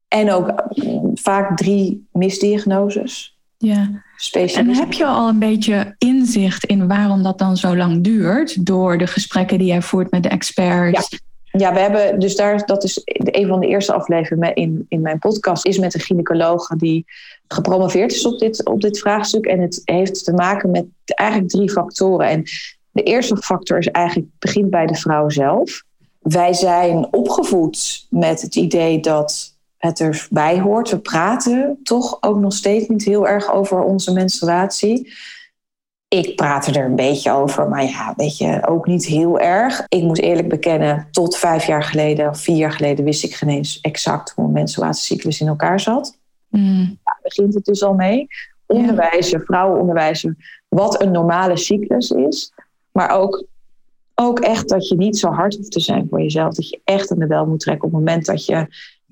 En 0.08 0.32
ook 0.32 0.64
mm, 0.68 1.10
vaak 1.14 1.56
drie 1.56 2.08
misdiagnoses. 2.12 3.38
Ja. 3.58 4.04
En 4.32 4.68
heb 4.68 4.92
je 4.92 5.04
al 5.04 5.28
een 5.28 5.38
beetje 5.38 5.94
inzicht 5.98 6.64
in 6.64 6.88
waarom 6.88 7.22
dat 7.22 7.38
dan 7.38 7.56
zo 7.56 7.76
lang 7.76 8.04
duurt? 8.04 8.66
Door 8.66 8.98
de 8.98 9.06
gesprekken 9.06 9.58
die 9.58 9.66
jij 9.66 9.82
voert 9.82 10.10
met 10.10 10.22
de 10.22 10.28
experts? 10.28 11.08
Ja. 11.10 11.18
Ja, 11.58 11.72
we 11.72 11.78
hebben 11.78 12.18
dus 12.18 12.36
daar, 12.36 12.66
dat 12.66 12.84
is 12.84 13.00
een 13.04 13.46
van 13.46 13.60
de 13.60 13.66
eerste 13.66 13.92
afleveringen 13.92 14.54
in, 14.54 14.86
in 14.88 15.00
mijn 15.00 15.18
podcast, 15.18 15.66
is 15.66 15.78
met 15.78 15.94
een 15.94 16.00
gynaecoloog 16.00 16.68
die 16.68 17.04
gepromoveerd 17.48 18.12
is 18.12 18.26
op 18.26 18.38
dit, 18.38 18.66
op 18.66 18.80
dit 18.80 18.98
vraagstuk. 18.98 19.46
En 19.46 19.60
het 19.60 19.80
heeft 19.84 20.24
te 20.24 20.32
maken 20.32 20.70
met 20.70 20.84
eigenlijk 21.04 21.50
drie 21.50 21.70
factoren. 21.70 22.28
En 22.28 22.42
de 22.96 23.02
eerste 23.02 23.36
factor 23.36 23.78
is 23.78 23.90
eigenlijk 23.90 24.28
begint 24.38 24.70
bij 24.70 24.86
de 24.86 24.94
vrouw 24.94 25.28
zelf. 25.28 25.82
Wij 26.18 26.52
zijn 26.52 27.12
opgevoed 27.12 28.06
met 28.10 28.42
het 28.42 28.56
idee 28.56 29.00
dat 29.00 29.56
het 29.76 30.00
erbij 30.00 30.60
hoort. 30.60 30.90
We 30.90 30.98
praten 30.98 31.80
toch 31.82 32.16
ook 32.20 32.38
nog 32.38 32.52
steeds 32.52 32.88
niet 32.88 33.04
heel 33.04 33.28
erg 33.28 33.52
over 33.52 33.82
onze 33.82 34.12
menstruatie. 34.12 35.12
Ik 36.08 36.36
praat 36.36 36.66
er 36.66 36.84
een 36.84 36.96
beetje 36.96 37.32
over, 37.32 37.68
maar 37.68 37.84
ja, 37.84 38.14
weet 38.16 38.38
je, 38.38 38.66
ook 38.66 38.86
niet 38.86 39.06
heel 39.06 39.40
erg. 39.40 39.84
Ik 39.88 40.02
moet 40.02 40.20
eerlijk 40.20 40.48
bekennen, 40.48 41.08
tot 41.10 41.36
vijf 41.36 41.66
jaar 41.66 41.82
geleden 41.82 42.28
of 42.28 42.40
vier 42.40 42.56
jaar 42.56 42.72
geleden 42.72 43.04
wist 43.04 43.24
ik 43.24 43.34
geen 43.34 43.48
eens 43.48 43.80
exact 43.80 44.32
hoe 44.36 44.44
een 44.44 44.52
menstruatiecyclus 44.52 45.40
in 45.40 45.46
elkaar 45.46 45.80
zat. 45.80 46.18
Mm. 46.48 46.98
Daar 47.04 47.18
begint 47.22 47.54
het 47.54 47.64
dus 47.64 47.82
al 47.82 47.94
mee. 47.94 48.26
Onderwijzen, 48.66 49.40
vrouwen 49.40 49.80
onderwijzen, 49.80 50.36
wat 50.68 51.02
een 51.02 51.10
normale 51.10 51.56
cyclus 51.56 52.10
is. 52.10 52.52
Maar 52.96 53.10
ook, 53.10 53.44
ook 54.14 54.40
echt 54.40 54.68
dat 54.68 54.88
je 54.88 54.96
niet 54.96 55.18
zo 55.18 55.30
hard 55.30 55.56
hoeft 55.56 55.72
te 55.72 55.80
zijn 55.80 56.06
voor 56.10 56.20
jezelf. 56.20 56.54
Dat 56.54 56.68
je 56.68 56.80
echt 56.84 57.10
aan 57.10 57.18
de 57.18 57.26
bel 57.26 57.46
moet 57.46 57.60
trekken 57.60 57.84
op 57.84 57.90
het 57.90 58.00
moment 58.00 58.26
dat 58.26 58.46
je 58.46 58.66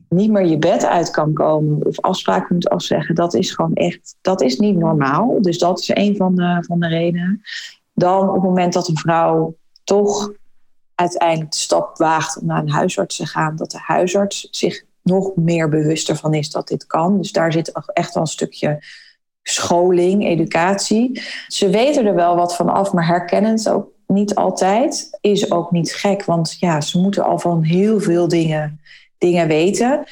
niet 0.09 0.31
meer 0.31 0.47
je 0.47 0.59
bed 0.59 0.85
uit 0.85 1.11
kan 1.11 1.33
komen 1.33 1.87
of 1.87 2.01
afspraken 2.01 2.55
moet 2.55 2.69
afzeggen. 2.69 3.15
Dat 3.15 3.35
is 3.35 3.51
gewoon 3.51 3.75
echt, 3.75 4.17
dat 4.21 4.41
is 4.41 4.59
niet 4.59 4.77
normaal. 4.77 5.43
Dus 5.43 5.59
dat 5.59 5.81
is 5.81 5.91
een 5.95 6.17
van 6.17 6.35
de, 6.35 6.65
van 6.67 6.81
de 6.81 6.89
redenen. 6.89 7.43
Dan 7.95 8.29
op 8.29 8.35
het 8.35 8.43
moment 8.43 8.73
dat 8.73 8.89
een 8.89 8.99
vrouw 8.99 9.55
toch 9.85 10.33
uiteindelijk 10.95 11.51
de 11.51 11.59
stap 11.59 11.97
waagt 11.97 12.41
om 12.41 12.47
naar 12.47 12.63
een 12.63 12.71
huisarts 12.71 13.17
te 13.17 13.27
gaan, 13.27 13.57
dat 13.57 13.71
de 13.71 13.81
huisarts 13.81 14.49
zich 14.51 14.85
nog 15.03 15.37
meer 15.37 15.69
bewuster 15.69 16.17
van 16.17 16.35
is 16.35 16.51
dat 16.51 16.69
dit 16.69 16.87
kan. 16.87 17.17
Dus 17.17 17.33
daar 17.33 17.53
zit 17.53 17.73
echt 17.93 18.15
wel 18.15 18.23
een 18.23 18.29
stukje 18.29 18.83
scholing, 19.45 20.27
educatie. 20.27 21.23
Ze 21.49 21.71
weten 21.71 22.07
er 22.07 22.15
wel 22.15 22.37
wat 22.37 22.57
van 22.57 22.69
af, 22.69 22.93
maar 22.93 23.07
herkennen 23.07 23.53
het 23.53 23.69
ook 23.69 23.89
niet 24.07 24.35
altijd. 24.35 25.19
Is 25.21 25.51
ook 25.51 25.71
niet 25.71 25.95
gek, 25.95 26.25
want 26.25 26.57
ja, 26.59 26.81
ze 26.81 26.99
moeten 26.99 27.25
al 27.25 27.39
van 27.39 27.63
heel 27.63 28.01
veel 28.01 28.29
dingen, 28.29 28.81
dingen 29.19 29.49
weten. 29.49 30.05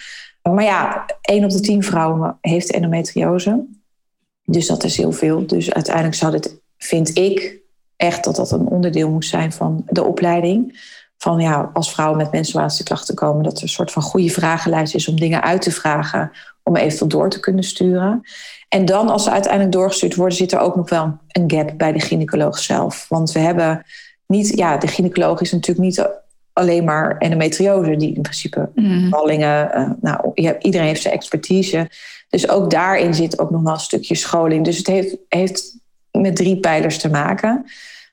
Maar 0.43 0.65
ja, 0.65 1.07
één 1.21 1.45
op 1.45 1.51
de 1.51 1.61
tien 1.61 1.83
vrouwen 1.83 2.39
heeft 2.41 2.73
endometriose. 2.73 3.65
Dus 4.45 4.67
dat 4.67 4.85
is 4.85 4.97
heel 4.97 5.13
veel. 5.13 5.47
Dus 5.47 5.73
uiteindelijk 5.73 6.15
zou 6.15 6.33
dit, 6.33 6.61
vind 6.79 7.19
ik, 7.19 7.61
echt 7.97 8.25
dat 8.25 8.37
dat 8.37 8.51
een 8.51 8.67
onderdeel 8.67 9.11
moet 9.11 9.25
zijn 9.25 9.53
van 9.53 9.83
de 9.87 10.05
opleiding. 10.05 10.91
Van 11.19 11.41
ja, 11.41 11.71
als 11.73 11.93
vrouwen 11.93 12.19
met 12.19 12.33
menstruatieklachten 12.33 13.15
komen, 13.15 13.45
dat 13.45 13.57
er 13.57 13.63
een 13.63 13.69
soort 13.69 13.93
van 13.93 14.03
goede 14.03 14.29
vragenlijst 14.29 14.95
is 14.95 15.09
om 15.09 15.17
dingen 15.17 15.43
uit 15.43 15.63
te 15.63 15.71
vragen, 15.71 16.31
om 16.63 16.77
eventueel 16.77 17.09
door 17.09 17.31
te 17.31 17.41
kunnen 17.41 17.65
sturen. 17.65 18.23
En 18.69 18.85
dan, 18.85 19.09
als 19.09 19.25
ze 19.25 19.31
uiteindelijk 19.31 19.73
doorgestuurd 19.73 20.15
worden, 20.15 20.37
zit 20.37 20.53
er 20.53 20.59
ook 20.59 20.77
nog 20.77 20.91
wel 20.91 21.19
een 21.29 21.51
gap 21.51 21.73
bij 21.77 21.93
de 21.93 22.01
gynaecoloog 22.01 22.59
zelf. 22.59 23.07
Want 23.09 23.33
we 23.33 23.39
hebben 23.39 23.85
niet, 24.27 24.49
ja, 24.57 24.77
de 24.77 24.87
gynaecoloog 24.87 25.41
is 25.41 25.53
natuurlijk 25.53 25.87
niet 25.87 26.07
alleen 26.53 26.85
maar 26.85 27.19
endometriose, 27.19 27.97
die 27.97 28.15
in 28.15 28.23
principe 28.23 28.71
mm. 28.75 29.11
ballingen, 29.11 29.71
uh, 29.75 29.91
nou, 30.01 30.31
iedereen 30.59 30.87
heeft 30.87 31.03
zijn 31.03 31.15
expertise. 31.15 31.91
Dus 32.29 32.49
ook 32.49 32.71
daarin 32.71 33.15
zit 33.15 33.39
ook 33.39 33.51
nog 33.51 33.63
wel 33.63 33.73
een 33.73 33.81
stukje 33.81 34.15
scholing. 34.15 34.65
Dus 34.65 34.77
het 34.77 34.87
heeft, 34.87 35.17
heeft 35.29 35.77
met 36.11 36.37
drie 36.37 36.61
pijlers 36.61 36.99
te 36.99 37.11
maken. 37.11 37.65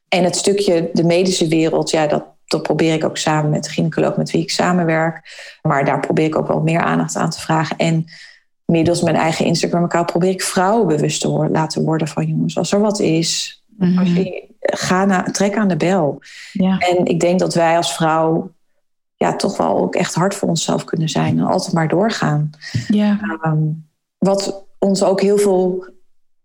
En 0.08 0.24
het 0.24 0.36
stukje 0.36 0.90
de 0.94 1.04
medische 1.04 1.48
wereld, 1.48 1.90
ja, 1.90 2.08
dat, 2.08 2.24
dat 2.46 2.64
probeer 2.64 2.94
ik 2.94 3.04
ook 3.04 3.18
samen 3.18 3.50
met 3.50 3.64
de 3.64 3.70
gynaecoloog 3.70 4.18
met 4.18 4.32
wie 4.32 4.42
ik 4.42 4.52
samenwerk. 4.52 5.22
Maar 5.62 5.86
daar 5.86 6.00
probeer 6.00 6.26
ik 6.26 6.38
ook 6.38 6.48
wel 6.48 6.62
meer 6.62 6.82
aandacht 6.82 7.16
aan 7.16 7.30
te 7.30 7.40
vragen. 7.40 7.78
En 7.78 8.06
middels 8.70 9.02
mijn 9.02 9.16
eigen 9.16 9.46
Instagram-account 9.46 10.06
probeer 10.06 10.30
ik 10.30 10.42
vrouwen 10.42 10.88
bewust 10.88 11.22
te 11.22 11.30
worden, 11.30 11.52
laten 11.52 11.84
worden 11.84 12.08
van 12.08 12.26
jongens. 12.28 12.58
Als 12.58 12.72
er 12.72 12.80
wat 12.80 13.00
is, 13.00 13.64
mm 13.78 13.98
als 13.98 14.14
je, 14.14 14.48
ga 14.60 15.06
naar, 15.06 15.32
trek 15.32 15.58
aan 15.58 15.68
de 15.68 15.78
bel. 15.78 16.22
Ja. 16.52 16.78
En 16.78 17.06
ik 17.06 17.20
denk 17.20 17.40
dat 17.40 17.54
wij 17.54 17.78
als 17.78 17.96
vrouw 17.96 18.52
ja, 19.16 19.36
toch 19.36 19.58
wel 19.58 19.78
ook 19.78 19.96
echt 19.96 20.14
hard 20.14 20.36
voor 20.36 20.50
onszelf 20.50 20.84
kunnen 20.84 21.10
zijn 21.10 21.40
en 21.40 21.46
altijd 21.46 21.74
maar 21.74 21.88
doorgaan. 21.88 22.50
Ja. 22.88 23.20
Ehm, 23.42 23.64
wat 24.18 24.66
ons 24.78 25.04
ook 25.04 25.22
heel 25.22 25.38
veel, 25.38 25.86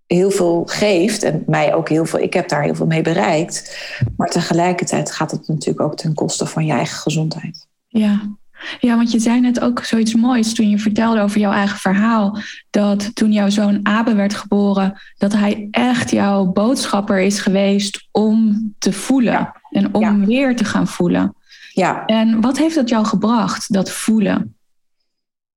heel 0.06 0.30
veel 0.30 0.62
geeft 0.66 1.22
en 1.22 1.42
mij 1.46 1.74
ook 1.74 1.88
heel 1.88 2.04
veel, 2.04 2.18
ik 2.18 2.34
heb 2.34 2.48
daar 2.48 2.62
heel 2.62 2.74
veel 2.74 2.86
mee 2.86 3.02
bereikt. 3.02 3.78
Maar 4.16 4.30
tegelijkertijd 4.30 5.10
gaat 5.10 5.30
het 5.30 5.48
natuurlijk 5.48 5.80
ook 5.80 5.96
ten 5.96 6.14
koste 6.14 6.46
van 6.46 6.66
je 6.66 6.72
eigen 6.72 6.98
gezondheid. 6.98 7.66
Ja, 7.88 8.36
ja, 8.80 8.96
want 8.96 9.12
je 9.12 9.18
zei 9.18 9.40
net 9.40 9.60
ook 9.60 9.84
zoiets 9.84 10.14
moois 10.14 10.54
toen 10.54 10.68
je 10.68 10.78
vertelde 10.78 11.20
over 11.20 11.40
jouw 11.40 11.52
eigen 11.52 11.78
verhaal. 11.78 12.38
Dat 12.70 13.14
toen 13.14 13.32
jouw 13.32 13.50
zoon 13.50 13.80
Abe 13.82 14.14
werd 14.14 14.34
geboren, 14.34 15.00
dat 15.18 15.32
hij 15.32 15.68
echt 15.70 16.10
jouw 16.10 16.44
boodschapper 16.44 17.20
is 17.20 17.38
geweest 17.40 18.08
om 18.10 18.62
te 18.78 18.92
voelen. 18.92 19.52
En 19.70 19.94
om 19.94 20.26
weer 20.26 20.56
te 20.56 20.64
gaan 20.64 20.86
voelen. 20.86 21.34
Ja. 21.72 22.06
En 22.06 22.40
wat 22.40 22.58
heeft 22.58 22.74
dat 22.74 22.88
jou 22.88 23.04
gebracht, 23.04 23.72
dat 23.72 23.90
voelen? 23.90 24.56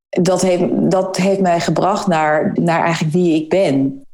Dat 0.09 0.41
heeft, 0.41 0.91
dat 0.91 1.17
heeft 1.17 1.41
mij 1.41 1.59
gebracht 1.59 2.07
naar, 2.07 2.51
naar 2.59 2.83
eigenlijk 2.83 3.13
wie 3.13 3.35
ik 3.35 3.49
ben. 3.49 4.05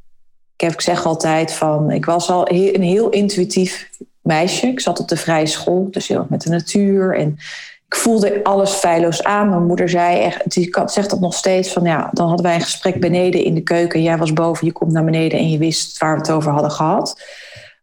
Ik, 0.54 0.60
heb, 0.60 0.72
ik 0.72 0.80
zeg 0.80 1.06
altijd 1.06 1.52
van, 1.52 1.90
ik 1.90 2.04
was 2.04 2.30
al 2.30 2.50
een 2.50 2.82
heel 2.82 3.08
intuïtief 3.08 3.90
meisje. 4.22 4.66
Ik 4.66 4.80
zat 4.80 5.00
op 5.00 5.08
de 5.08 5.16
vrije 5.16 5.46
school, 5.46 5.88
dus 5.90 6.08
heel 6.08 6.18
erg 6.18 6.28
met 6.28 6.42
de 6.42 6.50
natuur. 6.50 7.18
En 7.18 7.36
ik 7.86 7.94
voelde 7.94 8.44
alles 8.44 8.72
feilloos 8.72 9.22
aan. 9.22 9.48
Mijn 9.48 9.66
moeder 9.66 9.88
zei 9.88 10.20
echt, 10.20 10.50
die 10.50 10.76
zegt 10.86 11.10
dat 11.10 11.20
nog 11.20 11.34
steeds 11.34 11.72
van 11.72 11.82
ja, 11.82 12.10
dan 12.12 12.26
hadden 12.26 12.46
wij 12.46 12.54
een 12.54 12.60
gesprek 12.60 13.00
beneden 13.00 13.44
in 13.44 13.54
de 13.54 13.60
keuken. 13.60 14.02
Jij 14.02 14.18
was 14.18 14.32
boven, 14.32 14.66
je 14.66 14.72
komt 14.72 14.92
naar 14.92 15.04
beneden 15.04 15.38
en 15.38 15.50
je 15.50 15.58
wist 15.58 15.98
waar 15.98 16.14
we 16.14 16.20
het 16.20 16.30
over 16.30 16.52
hadden 16.52 16.70
gehad. 16.70 17.22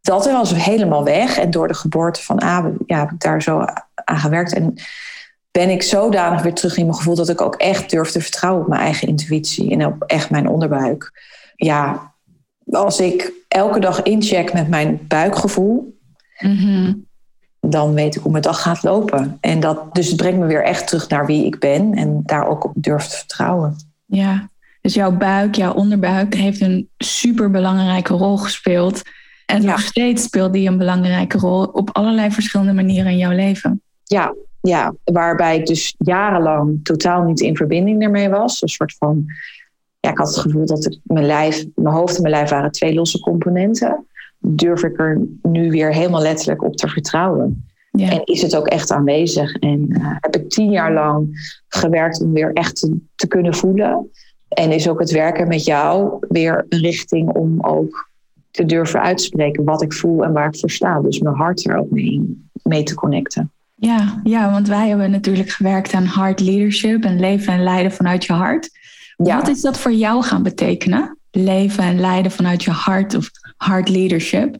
Dat 0.01 0.25
was 0.25 0.53
helemaal 0.55 1.03
weg. 1.03 1.37
En 1.37 1.51
door 1.51 1.67
de 1.67 1.73
geboorte 1.73 2.23
van 2.23 2.41
ja, 2.85 2.99
heb 2.99 3.11
ik 3.11 3.19
daar 3.19 3.41
zo 3.41 3.65
aan 3.95 4.17
gewerkt. 4.17 4.53
En 4.53 4.73
ben 5.51 5.69
ik 5.69 5.83
zodanig 5.83 6.41
weer 6.41 6.53
terug 6.53 6.77
in 6.77 6.85
mijn 6.85 6.97
gevoel 6.97 7.15
dat 7.15 7.29
ik 7.29 7.41
ook 7.41 7.55
echt 7.55 7.89
durf 7.89 8.11
te 8.11 8.21
vertrouwen 8.21 8.61
op 8.61 8.67
mijn 8.67 8.81
eigen 8.81 9.07
intuïtie 9.07 9.71
en 9.71 9.85
op 9.85 10.03
echt 10.03 10.29
mijn 10.29 10.47
onderbuik. 10.47 11.11
Ja, 11.55 12.13
als 12.71 12.99
ik 12.99 13.31
elke 13.47 13.79
dag 13.79 14.03
incheck 14.03 14.53
met 14.53 14.67
mijn 14.67 15.05
buikgevoel, 15.07 15.99
mhm 16.39 16.91
dan 17.67 17.93
weet 17.93 18.15
ik 18.15 18.21
hoe 18.21 18.32
mijn 18.32 18.43
dag 18.43 18.62
gaat 18.62 18.84
lopen. 18.84 19.38
En 19.39 19.60
dat, 19.60 19.95
dus 19.95 20.08
het 20.08 20.17
brengt 20.17 20.39
me 20.39 20.45
weer 20.45 20.63
echt 20.63 20.88
terug 20.88 21.10
naar 21.10 21.26
wie 21.26 21.45
ik 21.45 21.60
ben 21.60 21.93
en 21.93 22.21
daar 22.26 22.47
ook 22.47 22.63
op 22.63 22.71
durf 22.76 23.08
te 23.08 23.17
vertrouwen. 23.17 23.76
Ja, 24.06 24.50
dus 24.82 24.93
jouw 24.93 25.12
buik, 25.12 25.56
jouw 25.56 25.74
onderbuik 25.74 26.34
heeft 26.34 26.62
een 26.62 26.89
super 26.97 27.52
belangrijke 27.52 28.13
rol 28.13 28.38
gespeeld. 28.38 29.02
En 29.45 29.65
nog 29.65 29.82
steeds 29.82 30.24
speelt 30.24 30.54
die 30.54 30.67
een 30.67 30.78
belangrijke 30.78 31.38
rol 31.38 31.63
op 31.63 31.89
allerlei 31.91 32.32
verschillende 32.32 32.74
manieren 32.74 33.12
in 33.12 33.17
jouw 33.17 33.32
leven. 33.32 33.82
Ja, 34.04 34.36
ja, 34.62 34.93
waarbij 35.04 35.58
ik 35.58 35.65
dus 35.65 35.95
jarenlang 35.97 36.80
totaal 36.84 37.24
niet 37.24 37.39
in 37.39 37.56
verbinding 37.56 38.04
ermee 38.04 38.30
was. 38.30 38.62
Een 38.62 38.67
soort 38.67 38.95
van, 38.97 39.26
ja, 40.00 40.10
ik 40.10 40.17
had 40.17 40.28
het 40.28 40.38
gevoel 40.38 40.65
dat 40.65 40.86
ik, 40.86 41.00
mijn 41.04 41.26
lijf, 41.26 41.65
mijn 41.76 41.95
hoofd 41.95 42.15
en 42.15 42.21
mijn 42.21 42.34
lijf 42.34 42.50
waren 42.50 42.71
twee 42.71 42.93
losse 42.93 43.19
componenten 43.19 44.06
durf 44.41 44.84
ik 44.84 44.99
er 44.99 45.21
nu 45.41 45.69
weer 45.69 45.93
helemaal 45.93 46.21
letterlijk 46.21 46.63
op 46.63 46.75
te 46.75 46.88
vertrouwen. 46.88 47.65
Ja. 47.91 48.10
En 48.10 48.23
is 48.23 48.41
het 48.41 48.56
ook 48.56 48.67
echt 48.67 48.91
aanwezig? 48.91 49.56
En 49.56 49.86
uh, 49.89 50.15
heb 50.19 50.36
ik 50.36 50.49
tien 50.49 50.71
jaar 50.71 50.93
lang 50.93 51.27
gewerkt 51.67 52.21
om 52.21 52.34
weer 52.34 52.54
echt 52.54 52.75
te, 52.75 52.97
te, 53.15 53.27
kunnen 53.27 53.54
voelen. 53.54 54.10
En 54.47 54.71
is 54.71 54.89
ook 54.89 54.99
het 54.99 55.12
werken 55.12 55.47
met 55.47 55.65
jou 55.65 56.17
weer 56.30 56.65
een 56.69 56.80
richting 56.80 57.30
om 57.30 57.62
ook 57.62 58.10
te 58.51 58.65
durven 58.65 59.01
uitspreken 59.01 59.63
wat 59.63 59.82
ik 59.82 59.93
voel 59.93 60.23
en 60.23 60.32
waar 60.32 60.47
ik 60.47 60.60
voor 60.60 60.69
sta. 60.69 61.01
Dus 61.01 61.19
mijn 61.19 61.36
hart 61.36 61.67
er 61.67 61.77
ook 61.77 61.91
mee, 61.91 62.49
mee 62.63 62.84
te 62.84 62.95
connecten. 62.95 63.51
Ja, 63.75 64.21
ja, 64.23 64.51
want 64.51 64.67
wij 64.67 64.88
hebben 64.88 65.12
natuurlijk 65.12 65.49
gewerkt 65.49 65.93
aan 65.93 66.06
hard 66.06 66.39
leadership 66.39 67.04
en 67.04 67.19
leven 67.19 67.54
en 67.54 67.63
leiden 67.63 67.91
vanuit 67.91 68.25
je 68.25 68.34
hart. 68.34 68.69
Ja. 69.15 69.38
Wat 69.38 69.47
is 69.47 69.62
dat 69.62 69.80
voor 69.80 69.91
jou 69.91 70.23
gaan 70.23 70.43
betekenen? 70.43 71.17
Leven 71.32 71.84
en 71.84 71.99
leiden 71.99 72.32
vanuit 72.32 72.63
je 72.63 72.71
hart 72.71 73.15
of 73.15 73.30
hard 73.62 73.89
leadership? 73.89 74.58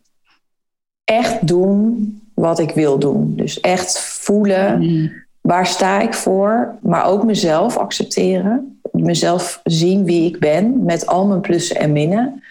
Echt 1.04 1.48
doen 1.48 2.22
wat 2.34 2.60
ik 2.60 2.72
wil 2.72 3.00
doen. 3.00 3.36
Dus 3.36 3.60
echt 3.60 4.00
voelen 4.00 4.82
mm. 4.82 5.12
waar 5.42 5.68
sta 5.68 6.02
ik 6.02 6.14
voor, 6.14 6.76
maar 6.82 7.06
ook 7.06 7.24
mezelf 7.24 7.78
accepteren. 7.78 8.80
Mezelf 8.92 9.60
zien 9.64 10.06
wie 10.06 10.26
ik 10.26 10.40
ben 10.40 10.84
met 10.84 11.06
al 11.06 11.28
mijn 11.28 11.42
plussen 11.42 11.76
en 11.76 11.92
minnen. 11.92 12.44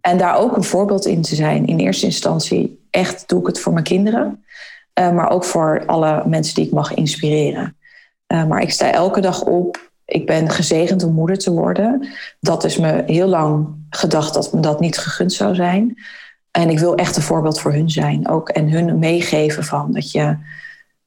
En 0.00 0.18
daar 0.18 0.36
ook 0.36 0.56
een 0.56 0.64
voorbeeld 0.64 1.06
in 1.06 1.22
te 1.22 1.34
zijn. 1.34 1.66
In 1.66 1.78
eerste 1.78 2.06
instantie 2.06 2.86
echt 2.90 3.28
doe 3.28 3.40
ik 3.40 3.46
het 3.46 3.60
voor 3.60 3.72
mijn 3.72 3.84
kinderen. 3.84 4.44
Uh, 5.00 5.12
maar 5.12 5.30
ook 5.30 5.44
voor 5.44 5.82
alle 5.86 6.22
mensen 6.26 6.54
die 6.54 6.66
ik 6.66 6.72
mag 6.72 6.94
inspireren. 6.94 7.76
Uh, 8.32 8.46
maar 8.46 8.62
ik 8.62 8.70
sta 8.70 8.92
elke 8.92 9.20
dag 9.20 9.42
op. 9.44 9.90
Ik 10.04 10.26
ben 10.26 10.50
gezegend 10.50 11.02
om 11.02 11.12
moeder 11.12 11.38
te 11.38 11.50
worden. 11.50 12.08
Dat 12.40 12.64
is 12.64 12.78
me 12.78 13.02
heel 13.06 13.28
lang 13.28 13.77
gedacht 13.90 14.34
dat 14.34 14.52
me 14.52 14.60
dat 14.60 14.80
niet 14.80 14.98
gegund 14.98 15.32
zou 15.32 15.54
zijn. 15.54 15.98
En 16.50 16.70
ik 16.70 16.78
wil 16.78 16.94
echt 16.94 17.16
een 17.16 17.22
voorbeeld 17.22 17.60
voor 17.60 17.72
hun 17.72 17.90
zijn 17.90 18.28
ook. 18.28 18.48
En 18.48 18.70
hun 18.70 18.98
meegeven 18.98 19.64
van 19.64 19.92
dat 19.92 20.10
je 20.10 20.36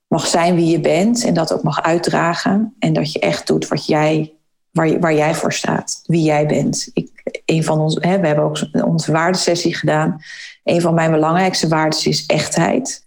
mag 0.07 0.27
zijn 0.27 0.55
wie 0.55 0.67
je 0.67 0.79
bent 0.79 1.25
en 1.25 1.33
dat 1.33 1.53
ook 1.53 1.63
mag 1.63 1.81
uitdragen. 1.81 2.75
En 2.79 2.93
dat 2.93 3.11
je 3.11 3.19
echt 3.19 3.47
doet 3.47 3.67
wat 3.67 3.85
jij, 3.85 4.33
waar, 4.71 4.99
waar 4.99 5.13
jij 5.13 5.35
voor 5.35 5.53
staat, 5.53 6.03
wie 6.05 6.23
jij 6.23 6.45
bent. 6.45 6.89
Ik, 6.93 7.41
een 7.45 7.63
van 7.63 7.79
ons, 7.79 7.97
hè, 7.99 8.19
we 8.19 8.27
hebben 8.27 8.45
ook 8.45 8.59
onze 8.85 9.11
waardesessie 9.11 9.75
gedaan. 9.75 10.21
Een 10.63 10.81
van 10.81 10.93
mijn 10.93 11.11
belangrijkste 11.11 11.67
waarden 11.67 12.05
is 12.05 12.25
echtheid. 12.25 13.05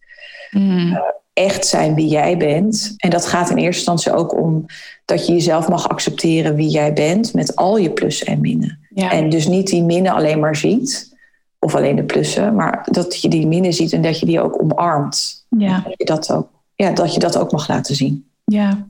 Mm. 0.51 0.79
Uh, 0.79 0.99
echt 1.35 1.67
zijn 1.67 1.95
wie 1.95 2.09
jij 2.09 2.37
bent. 2.37 2.95
En 2.97 3.11
dat 3.11 3.27
gaat 3.27 3.51
in 3.51 3.57
eerste 3.57 3.91
instantie 3.91 4.13
ook 4.13 4.41
om 4.43 4.67
dat 5.05 5.27
je 5.27 5.33
jezelf 5.33 5.69
mag 5.69 5.89
accepteren 5.89 6.55
wie 6.55 6.69
jij 6.69 6.93
bent 6.93 7.35
met 7.35 7.57
al 7.57 7.77
je 7.77 7.91
plussen 7.91 8.27
en 8.27 8.41
minnen. 8.41 8.79
En 8.95 9.31
dus 9.31 9.47
niet 9.47 9.67
die 9.67 9.83
minnen 9.83 10.13
alleen 10.13 10.41
maar 10.41 10.57
ziet, 10.57 11.17
of 11.59 11.75
alleen 11.75 11.97
de 11.97 12.05
plussen, 12.05 12.55
maar 12.55 12.87
dat 12.91 13.21
je 13.21 13.29
die 13.29 13.47
minnen 13.47 13.73
ziet 13.73 13.93
en 13.93 14.03
dat 14.03 14.21
je 14.21 14.27
die 14.27 14.41
ook 14.41 14.63
omarmt. 14.63 15.47
Ja. 15.59 15.81
Dat, 15.85 15.95
je 15.97 16.05
dat, 16.05 16.33
ook, 16.33 16.49
ja, 16.75 16.91
dat 16.91 17.15
je 17.15 17.21
dat 17.21 17.39
ook 17.39 17.53
mag 17.53 17.69
laten 17.69 17.95
zien. 17.95 18.27
Ja. 18.45 18.87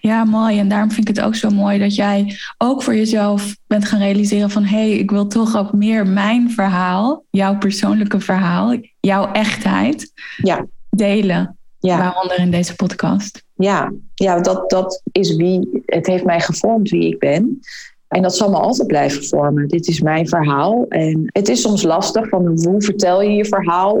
Ja, 0.00 0.24
mooi. 0.24 0.58
En 0.58 0.68
daarom 0.68 0.90
vind 0.90 1.08
ik 1.08 1.16
het 1.16 1.26
ook 1.26 1.34
zo 1.34 1.50
mooi 1.50 1.78
dat 1.78 1.94
jij 1.94 2.36
ook 2.58 2.82
voor 2.82 2.94
jezelf 2.94 3.56
bent 3.66 3.84
gaan 3.84 3.98
realiseren 3.98 4.50
van 4.50 4.64
hé, 4.64 4.76
hey, 4.76 4.90
ik 4.90 5.10
wil 5.10 5.26
toch 5.26 5.56
ook 5.56 5.72
meer 5.72 6.06
mijn 6.06 6.50
verhaal, 6.50 7.24
jouw 7.30 7.58
persoonlijke 7.58 8.20
verhaal, 8.20 8.76
jouw 9.00 9.32
echtheid 9.32 10.12
ja. 10.36 10.66
delen. 10.90 11.58
Ja. 11.80 11.98
Waaronder 11.98 12.38
in 12.38 12.50
deze 12.50 12.74
podcast. 12.74 13.44
Ja, 13.54 13.92
ja 14.14 14.40
dat, 14.40 14.70
dat 14.70 15.02
is 15.12 15.36
wie, 15.36 15.82
het 15.86 16.06
heeft 16.06 16.24
mij 16.24 16.40
gevormd 16.40 16.90
wie 16.90 17.06
ik 17.06 17.18
ben. 17.18 17.60
En 18.08 18.22
dat 18.22 18.36
zal 18.36 18.50
me 18.50 18.56
altijd 18.56 18.88
blijven 18.88 19.24
vormen. 19.24 19.68
Dit 19.68 19.88
is 19.88 20.00
mijn 20.00 20.28
verhaal. 20.28 20.86
En 20.88 21.24
het 21.26 21.48
is 21.48 21.60
soms 21.60 21.82
lastig 21.82 22.28
van 22.28 22.46
hoe 22.46 22.82
vertel 22.82 23.22
je 23.22 23.30
je 23.30 23.44
verhaal. 23.44 24.00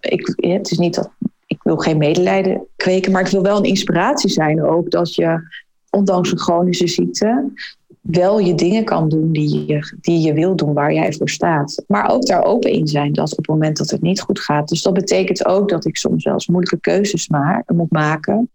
Ik, 0.00 0.34
het 0.36 0.70
is 0.70 0.78
niet 0.78 0.94
dat 0.94 1.10
ik 1.46 1.62
wil 1.62 1.76
geen 1.76 1.98
medelijden 1.98 2.66
kweken, 2.76 3.12
maar 3.12 3.24
ik 3.24 3.32
wil 3.32 3.42
wel 3.42 3.56
een 3.56 3.64
inspiratie 3.64 4.30
zijn 4.30 4.64
ook 4.64 4.90
dat 4.90 5.14
je, 5.14 5.40
ondanks 5.90 6.32
een 6.32 6.38
chronische 6.38 6.88
ziekte, 6.88 7.52
wel 8.02 8.38
je 8.38 8.54
dingen 8.54 8.84
kan 8.84 9.08
doen 9.08 9.32
die 9.32 9.66
je, 9.66 9.96
die 10.00 10.20
je 10.20 10.32
wil 10.32 10.56
doen, 10.56 10.72
waar 10.72 10.92
jij 10.92 11.12
voor 11.12 11.28
staat. 11.28 11.84
Maar 11.86 12.10
ook 12.10 12.26
daar 12.26 12.44
open 12.44 12.70
in 12.70 12.86
zijn 12.88 13.12
dat 13.12 13.30
op 13.30 13.36
het 13.36 13.46
moment 13.46 13.76
dat 13.76 13.90
het 13.90 14.02
niet 14.02 14.20
goed 14.20 14.40
gaat. 14.40 14.68
Dus 14.68 14.82
dat 14.82 14.92
betekent 14.92 15.46
ook 15.46 15.68
dat 15.68 15.84
ik 15.84 15.96
soms 15.96 16.24
wel 16.24 16.32
eens 16.32 16.46
moeilijke 16.46 16.80
keuzes 16.80 17.28
maar, 17.28 17.62
moet 17.66 17.90
maken, 17.90 18.50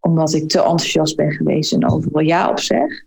omdat 0.00 0.34
ik 0.34 0.48
te 0.48 0.58
enthousiast 0.58 1.16
ben 1.16 1.32
geweest 1.32 1.72
en 1.72 1.90
overal 1.90 2.22
ja 2.22 2.50
op 2.50 2.60
zeg. 2.60 3.04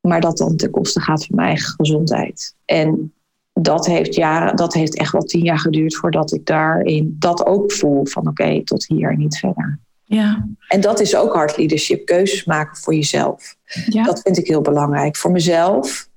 Maar 0.00 0.20
dat 0.20 0.36
dan 0.36 0.56
ten 0.56 0.70
koste 0.70 1.00
gaat 1.00 1.26
van 1.26 1.36
mijn 1.36 1.48
eigen 1.48 1.74
gezondheid. 1.74 2.54
En 2.64 3.12
dat 3.52 3.86
heeft, 3.86 4.14
jaren, 4.14 4.56
dat 4.56 4.74
heeft 4.74 4.96
echt 4.96 5.12
wel 5.12 5.22
tien 5.22 5.44
jaar 5.44 5.58
geduurd 5.58 5.96
voordat 5.96 6.32
ik 6.32 6.46
daarin 6.46 7.16
dat 7.18 7.46
ook 7.46 7.72
voel 7.72 8.06
van 8.06 8.28
oké, 8.28 8.64
tot 8.64 8.86
hier 8.86 9.10
en 9.10 9.18
niet 9.18 9.38
verder. 9.38 9.80
Ja. 10.04 10.48
En 10.68 10.80
dat 10.80 11.00
is 11.00 11.16
ook 11.16 11.34
hard 11.34 11.56
leadership, 11.56 12.06
keuzes 12.06 12.44
maken 12.44 12.76
voor 12.76 12.94
jezelf. 12.94 13.56
Ja. 13.86 14.02
Dat 14.02 14.20
vind 14.20 14.38
ik 14.38 14.46
heel 14.46 14.60
belangrijk. 14.60 15.16
Voor 15.16 15.30
mezelf, 15.30 16.08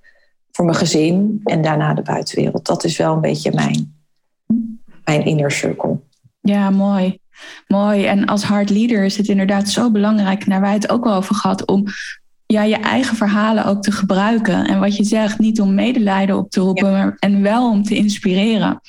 voor 0.52 0.66
mijn 0.66 0.78
gezin 0.78 1.42
en 1.44 1.62
daarna 1.62 1.94
de 1.94 2.02
buitenwereld. 2.02 2.66
Dat 2.66 2.84
is 2.84 2.98
wel 2.98 3.14
een 3.14 3.22
beetje 3.22 3.52
mijn, 3.54 3.96
mijn 5.04 5.26
inner 5.26 5.52
circle. 5.52 6.00
Ja, 6.42 6.70
mooi. 6.70 7.20
Mooi. 7.68 8.06
En 8.06 8.26
als 8.26 8.44
hard 8.44 8.70
leader 8.70 9.04
is 9.04 9.18
het 9.18 9.28
inderdaad 9.28 9.70
zo 9.70 9.92
belangrijk, 9.92 10.44
en 10.44 10.50
daar 10.50 10.62
wij 10.62 10.74
het 10.74 10.90
ook 10.90 11.06
al 11.06 11.14
over 11.14 11.36
gehad, 11.36 11.66
om 11.66 11.86
ja, 12.46 12.64
je 12.64 12.76
eigen 12.76 13.16
verhalen 13.16 13.66
ook 13.66 13.82
te 13.82 13.92
gebruiken. 13.92 14.68
En 14.68 14.80
wat 14.80 14.96
je 14.96 15.04
zegt, 15.04 15.40
niet 15.40 15.62
om 15.62 15.74
medelijden 15.74 16.38
op 16.38 16.50
te 16.50 16.60
roepen, 16.60 16.92
maar, 16.92 17.16
en 17.20 17.42
wel 17.42 17.70
om 17.70 17.84
te 17.84 17.96
inspireren. 17.96 18.82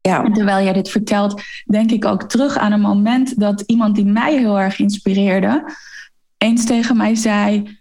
Ja. 0.00 0.24
En 0.24 0.32
terwijl 0.32 0.64
jij 0.64 0.72
dit 0.72 0.90
vertelt, 0.90 1.42
denk 1.64 1.90
ik 1.90 2.04
ook 2.04 2.22
terug 2.22 2.56
aan 2.56 2.72
een 2.72 2.80
moment 2.80 3.40
dat 3.40 3.60
iemand 3.60 3.94
die 3.94 4.04
mij 4.04 4.38
heel 4.38 4.60
erg 4.60 4.78
inspireerde, 4.78 5.72
eens 6.38 6.64
tegen 6.64 6.96
mij 6.96 7.14
zei: 7.14 7.78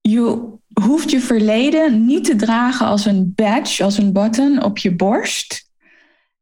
Je 0.00 0.52
hoeft 0.80 1.10
je 1.10 1.20
verleden 1.20 2.04
niet 2.06 2.24
te 2.24 2.36
dragen 2.36 2.86
als 2.86 3.04
een 3.04 3.32
badge, 3.34 3.84
als 3.84 3.98
een 3.98 4.12
button 4.12 4.62
op 4.62 4.78
je 4.78 4.94
borst. 4.94 5.72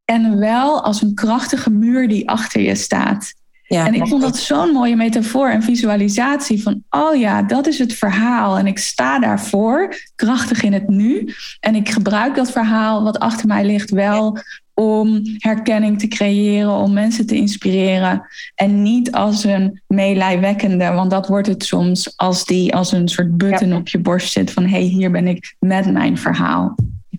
En 0.05 0.39
wel 0.39 0.83
als 0.83 1.01
een 1.01 1.13
krachtige 1.13 1.69
muur 1.69 2.07
die 2.07 2.29
achter 2.29 2.61
je 2.61 2.75
staat. 2.75 3.33
Ja, 3.67 3.85
en 3.85 3.93
ik 3.93 4.07
vond 4.07 4.21
dat 4.21 4.37
zo'n 4.37 4.71
mooie 4.71 4.95
metafoor 4.95 5.49
en 5.49 5.63
visualisatie 5.63 6.63
van, 6.63 6.83
oh 6.89 7.15
ja, 7.15 7.41
dat 7.43 7.67
is 7.67 7.79
het 7.79 7.93
verhaal. 7.93 8.57
En 8.57 8.67
ik 8.67 8.77
sta 8.77 9.19
daarvoor, 9.19 9.95
krachtig 10.15 10.63
in 10.63 10.73
het 10.73 10.87
nu. 10.87 11.33
En 11.59 11.75
ik 11.75 11.89
gebruik 11.89 12.35
dat 12.35 12.51
verhaal 12.51 13.03
wat 13.03 13.19
achter 13.19 13.47
mij 13.47 13.65
ligt 13.65 13.89
wel 13.89 14.37
om 14.73 15.21
herkenning 15.37 15.99
te 15.99 16.07
creëren, 16.07 16.71
om 16.71 16.93
mensen 16.93 17.25
te 17.25 17.35
inspireren. 17.35 18.27
En 18.55 18.81
niet 18.81 19.11
als 19.11 19.43
een 19.43 19.81
meelijwekkende, 19.87 20.91
want 20.91 21.11
dat 21.11 21.27
wordt 21.27 21.47
het 21.47 21.63
soms 21.63 22.13
als 22.17 22.45
die 22.45 22.75
als 22.75 22.91
een 22.91 23.07
soort 23.07 23.37
button 23.37 23.73
op 23.73 23.87
je 23.87 23.99
borst 23.99 24.31
zit 24.31 24.51
van 24.51 24.63
hé, 24.63 24.69
hey, 24.69 24.81
hier 24.81 25.11
ben 25.11 25.27
ik 25.27 25.55
met 25.59 25.91
mijn 25.91 26.17
verhaal. 26.17 26.75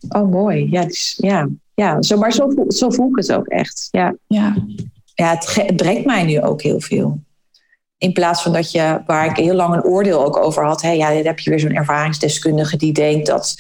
Oh, 0.09 0.31
mooi. 0.31 0.71
Ja, 0.71 0.85
dus, 0.85 1.19
ja. 1.21 1.49
ja 1.75 2.03
zo, 2.03 2.19
maar 2.19 2.33
zo, 2.33 2.49
zo 2.69 2.91
voel 2.91 3.09
ik 3.09 3.17
het 3.17 3.33
ook 3.33 3.47
echt. 3.47 3.89
Ja, 3.91 4.15
ja. 4.27 4.57
ja 5.15 5.31
het, 5.31 5.55
het 5.55 5.77
brengt 5.77 6.05
mij 6.05 6.25
nu 6.25 6.41
ook 6.41 6.63
heel 6.63 6.81
veel. 6.81 7.23
In 7.99 8.13
plaats 8.13 8.43
van 8.43 8.53
dat 8.53 8.71
je, 8.71 9.03
waar 9.07 9.27
ik 9.27 9.37
heel 9.37 9.55
lang 9.55 9.75
een 9.75 9.85
oordeel 9.85 10.25
ook 10.25 10.37
over 10.37 10.65
had, 10.65 10.83
hé, 10.83 10.91
ja, 10.91 11.13
dan 11.13 11.25
heb 11.25 11.39
je 11.39 11.51
weer 11.51 11.61
zo'n 11.61 11.75
ervaringsdeskundige 11.75 12.77
die 12.77 12.93
denkt 12.93 13.27
dat. 13.27 13.55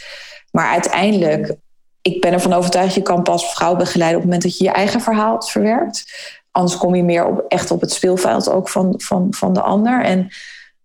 Maar 0.50 0.70
uiteindelijk 0.70 1.56
ik 2.04 2.20
ben 2.20 2.32
ervan 2.32 2.52
overtuigd, 2.52 2.94
je 2.94 3.02
kan 3.02 3.22
pas 3.22 3.52
vrouw 3.54 3.76
begeleiden 3.76 4.16
op 4.16 4.22
het 4.22 4.32
moment 4.32 4.42
dat 4.42 4.58
je 4.58 4.64
je 4.64 4.70
eigen 4.70 5.00
verhaal 5.00 5.42
verwerkt. 5.42 6.04
Anders 6.50 6.76
kom 6.76 6.94
je 6.94 7.02
meer 7.02 7.26
op, 7.26 7.44
echt 7.48 7.70
op 7.70 7.80
het 7.80 7.92
speelveld 7.92 8.50
ook 8.50 8.68
van, 8.68 8.94
van, 8.96 9.26
van 9.30 9.52
de 9.52 9.60
ander. 9.60 10.04
En, 10.04 10.28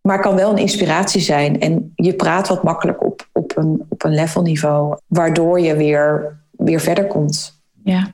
maar 0.01 0.21
kan 0.21 0.35
wel 0.35 0.51
een 0.51 0.57
inspiratie 0.57 1.21
zijn. 1.21 1.59
En 1.59 1.91
je 1.95 2.13
praat 2.13 2.47
wat 2.47 2.63
makkelijk 2.63 3.03
op, 3.05 3.27
op 3.33 3.57
een, 3.57 3.85
op 3.89 4.03
een 4.03 4.13
levelniveau, 4.13 4.97
waardoor 5.07 5.59
je 5.59 5.75
weer, 5.75 6.39
weer 6.51 6.79
verder 6.79 7.07
komt. 7.07 7.61
Ja, 7.83 8.11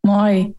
mooi. 0.00 0.54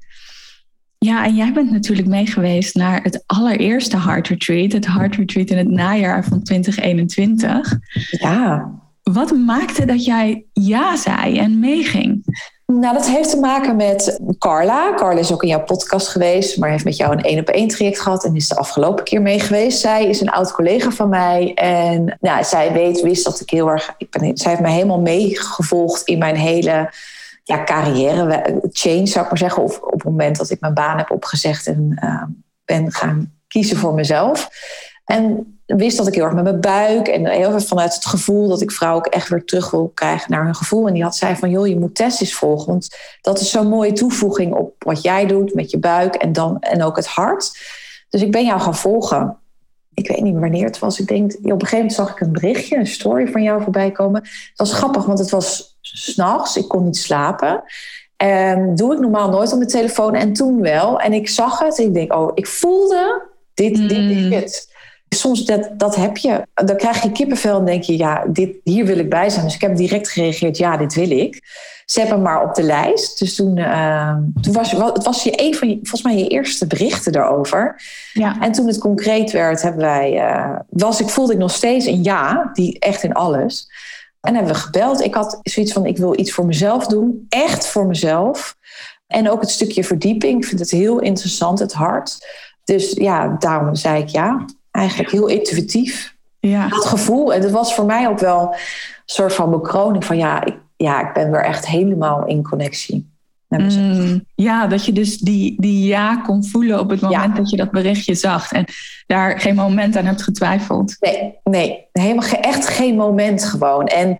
Ja, 0.98 1.26
en 1.26 1.36
jij 1.36 1.54
bent 1.54 1.72
natuurlijk 1.72 2.08
meegeweest 2.08 2.76
naar 2.76 3.04
het 3.04 3.24
allereerste 3.26 4.00
Heart 4.00 4.28
Retreat, 4.28 4.72
het 4.72 4.88
Heart 4.88 5.16
Retreat 5.16 5.50
in 5.50 5.58
het 5.58 5.70
najaar 5.70 6.24
van 6.24 6.44
2021. 6.44 7.80
Ja. 8.10 8.81
Wat 9.04 9.32
maakte 9.32 9.86
dat 9.86 10.06
jij 10.06 10.46
ja 10.54 10.96
zei 10.96 11.40
en 11.40 11.60
meeging? 11.60 12.24
Nou, 12.66 12.94
dat 12.94 13.08
heeft 13.08 13.30
te 13.30 13.40
maken 13.40 13.76
met 13.76 14.20
Carla. 14.38 14.94
Carla 14.96 15.20
is 15.20 15.32
ook 15.32 15.44
in 15.44 15.50
jouw 15.50 15.64
podcast 15.64 16.08
geweest, 16.08 16.58
maar 16.58 16.70
heeft 16.70 16.84
met 16.84 16.98
jou 16.98 17.12
een 17.12 17.24
één 17.24 17.40
op 17.40 17.48
één 17.48 17.68
traject 17.68 18.00
gehad 18.00 18.26
en 18.26 18.36
is 18.36 18.48
de 18.48 18.56
afgelopen 18.56 19.04
keer 19.04 19.22
mee 19.22 19.40
geweest. 19.40 19.80
Zij 19.80 20.06
is 20.06 20.22
een 20.22 20.30
oud 20.30 20.52
collega 20.52 20.92
van 20.92 21.10
mij 21.10 21.54
en 21.54 22.18
nou, 22.20 22.44
zij 22.44 22.74
weet, 22.74 23.02
wist 23.02 23.24
dat 23.24 23.40
ik 23.40 23.50
heel 23.50 23.70
erg. 23.70 23.94
Ik 23.98 24.10
ben, 24.10 24.38
zij 24.38 24.52
heeft 24.52 24.64
mij 24.64 24.74
helemaal 24.74 25.02
meegevolgd 25.02 26.08
in 26.08 26.18
mijn 26.18 26.36
hele 26.36 26.94
ja, 27.44 27.64
carrière 27.64 28.60
change, 28.72 29.08
zou 29.08 29.24
ik 29.24 29.30
maar 29.30 29.40
zeggen. 29.40 29.64
Of 29.64 29.80
op 29.80 29.92
het 29.92 30.04
moment 30.04 30.38
dat 30.38 30.50
ik 30.50 30.60
mijn 30.60 30.74
baan 30.74 30.98
heb 30.98 31.12
opgezegd 31.12 31.68
en 31.68 32.00
uh, 32.04 32.24
ben 32.66 32.92
gaan 32.92 33.34
kiezen 33.48 33.78
voor 33.78 33.94
mezelf. 33.94 34.50
En 35.06 35.60
wist 35.66 35.98
dat 35.98 36.08
ik 36.08 36.16
heel 36.16 36.24
erg 36.24 36.34
met 36.34 36.44
mijn 36.44 36.62
buik 36.62 37.08
en 37.08 37.28
heel 37.28 37.54
erg 37.54 37.66
vanuit 37.66 37.94
het 37.94 38.06
gevoel 38.06 38.48
dat 38.48 38.62
ik 38.62 38.72
vrouwen 38.72 39.06
ook 39.06 39.14
echt 39.14 39.30
weer 39.30 39.46
terug 39.46 39.72
wil 39.72 39.92
krijgen 39.94 40.32
naar 40.32 40.44
hun 40.44 40.56
gevoel. 40.56 40.88
En 40.88 40.94
die 40.94 41.04
had 41.04 41.16
zei 41.16 41.36
van, 41.36 41.50
joh, 41.50 41.68
je 41.68 41.80
moet 41.80 41.96
testis 41.96 42.36
volgen, 42.36 42.68
want 42.68 42.98
dat 43.22 43.40
is 43.40 43.52
zo'n 43.52 43.68
mooie 43.68 43.92
toevoeging 43.92 44.54
op 44.54 44.74
wat 44.78 45.02
jij 45.02 45.26
doet 45.26 45.54
met 45.54 45.72
je 45.72 45.80
buik 45.80 46.16
en, 46.16 46.34
dan, 46.34 46.60
en 46.60 46.84
ook 46.84 46.96
het 46.96 47.08
hart. 47.08 47.52
Dus 48.10 48.22
ik 48.22 48.32
ben 48.32 48.46
jou 48.46 48.60
gaan 48.60 48.76
volgen. 48.76 49.38
Ik 49.94 50.08
weet 50.08 50.22
niet 50.22 50.40
wanneer 50.40 50.66
het 50.66 50.80
was. 50.80 51.00
Ik 51.00 51.08
denk, 51.08 51.34
op 51.34 51.44
een 51.44 51.50
gegeven 51.50 51.78
moment 51.78 51.94
zag 51.94 52.12
ik 52.12 52.20
een 52.20 52.32
berichtje, 52.32 52.78
een 52.78 52.88
story 52.88 53.28
van 53.28 53.44
jou 53.44 53.62
voorbij 53.62 53.92
komen. 53.92 54.22
Het 54.22 54.52
was 54.56 54.74
grappig, 54.74 55.06
want 55.06 55.20
het 55.20 55.30
was 55.30 55.78
s'nachts. 55.82 56.58
Ik 56.58 56.68
kon 56.68 56.86
niet 56.86 56.98
slapen. 56.98 57.64
En 58.18 58.76
doe 58.76 58.94
ik 58.94 59.00
normaal 59.00 59.30
nooit 59.30 59.52
op 59.52 59.58
mijn 59.58 59.70
telefoon 59.70 60.16
en 60.16 60.34
toen 60.34 60.62
wel. 60.62 61.00
En 61.00 61.14
ik 61.14 61.30
zag 61.30 61.60
het 61.60 61.80
en 61.80 61.86
ik 61.86 61.94
denk, 61.94 62.14
oh, 62.14 62.32
ik 62.34 62.48
voelde, 62.48 63.28
dit, 63.54 63.76
dit 63.76 63.92
is 63.92 64.24
mm. 64.24 64.32
het 64.32 64.71
soms 65.16 65.46
dat, 65.46 65.70
dat 65.78 65.96
heb 65.96 66.18
je. 66.18 66.48
Dan 66.54 66.78
krijg 66.78 67.04
je 67.04 67.12
kippenvel 67.12 67.60
en 67.60 67.66
denk 67.66 67.84
je, 67.84 67.98
ja, 67.98 68.26
dit, 68.28 68.56
hier 68.64 68.86
wil 68.86 68.98
ik 68.98 69.10
bij 69.10 69.30
zijn. 69.30 69.46
Dus 69.46 69.56
ik 69.56 69.62
heb 69.62 69.76
direct 69.76 70.10
gereageerd, 70.10 70.58
ja, 70.58 70.78
dit 70.78 70.94
wil 70.94 71.12
ik. 71.12 71.42
Zet 71.86 72.10
hem 72.10 72.22
maar 72.22 72.44
op 72.44 72.56
de 72.56 72.64
lijst. 72.64 73.20
Dus 73.20 73.36
toen, 73.36 73.58
uh, 73.58 74.16
toen 74.42 74.54
was 74.54 74.72
het 74.72 75.04
was 75.04 75.24
je 75.24 75.32
een 75.36 75.56
van 75.56 75.70
je, 75.70 75.76
volgens 75.76 76.02
mij 76.02 76.18
je 76.18 76.28
eerste 76.28 76.68
berichten 76.68 77.12
daarover. 77.12 77.82
Ja. 78.14 78.40
En 78.40 78.52
toen 78.52 78.68
het 78.68 78.78
concreet 78.78 79.32
werd, 79.32 79.62
hebben 79.62 79.82
wij, 79.82 80.14
uh, 80.14 80.60
was 80.70 81.00
ik, 81.00 81.10
voelde 81.10 81.34
ik 81.34 81.40
nog 81.40 81.52
steeds 81.52 81.86
een 81.86 82.04
ja, 82.04 82.50
die 82.54 82.80
echt 82.80 83.04
in 83.04 83.14
alles. 83.14 83.68
En 84.22 84.36
hebben 84.36 84.54
we 84.54 84.60
gebeld. 84.60 85.02
Ik 85.02 85.16
had 85.16 85.40
zoiets 85.42 85.74
van, 85.74 85.86
ik 85.86 85.98
wil 85.98 86.20
iets 86.20 86.32
voor 86.32 86.46
mezelf 86.46 86.88
doen. 86.88 87.26
Echt 87.30 87.68
voor 87.68 87.86
mezelf. 87.86 88.56
En 89.08 89.30
ook 89.30 89.42
het 89.42 89.50
stukje 89.50 89.84
verdieping. 89.84 90.38
Ik 90.38 90.48
vind 90.48 90.60
het 90.60 90.72
heel 90.72 91.00
interessant, 91.00 91.60
het 91.60 91.74
hart. 91.74 92.18
Dus 92.64 92.92
ja, 92.92 93.36
daarom 93.40 93.76
zei 93.76 94.02
ik 94.02 94.10
ja 94.10 94.46
eigenlijk 94.72 95.12
heel 95.12 95.28
intuïtief. 95.28 96.16
Ja. 96.40 96.68
Dat 96.68 96.86
gevoel. 96.86 97.34
En 97.34 97.42
dat 97.42 97.52
was 97.52 97.76
voor 97.76 97.86
mij 97.86 98.08
ook 98.08 98.20
wel 98.20 98.42
een 98.42 98.60
soort 99.06 99.34
van 99.34 99.52
bekroning 99.52 100.06
van 100.06 100.18
ja, 100.18 100.46
ik, 100.46 100.56
ja, 100.78 101.08
ik 101.08 101.14
ben 101.14 101.32
weer 101.32 101.44
echt 101.44 101.68
helemaal 101.68 102.26
in 102.26 102.44
connectie. 102.44 103.10
Mm, 103.58 104.26
ja, 104.36 104.68
dat 104.68 104.86
je 104.86 104.92
dus 104.92 105.18
die, 105.18 105.56
die 105.60 105.88
ja 105.88 106.16
kon 106.16 106.46
voelen 106.46 106.80
op 106.80 106.90
het 106.90 107.02
moment 107.02 107.36
dat 107.36 107.50
je 107.50 107.58
dat 107.58 107.72
berichtje 107.72 108.16
zag. 108.16 108.52
En 108.52 108.66
daar 109.08 109.40
geen 109.40 109.56
moment 109.56 109.96
aan 109.98 110.06
hebt 110.06 110.22
getwijfeld. 110.22 110.96
Nee, 111.00 111.36
nee 111.44 111.88
helemaal 111.92 112.30
echt 112.30 112.68
geen 112.68 112.96
moment 112.96 113.46
gewoon. 113.46 113.86
En 113.88 114.18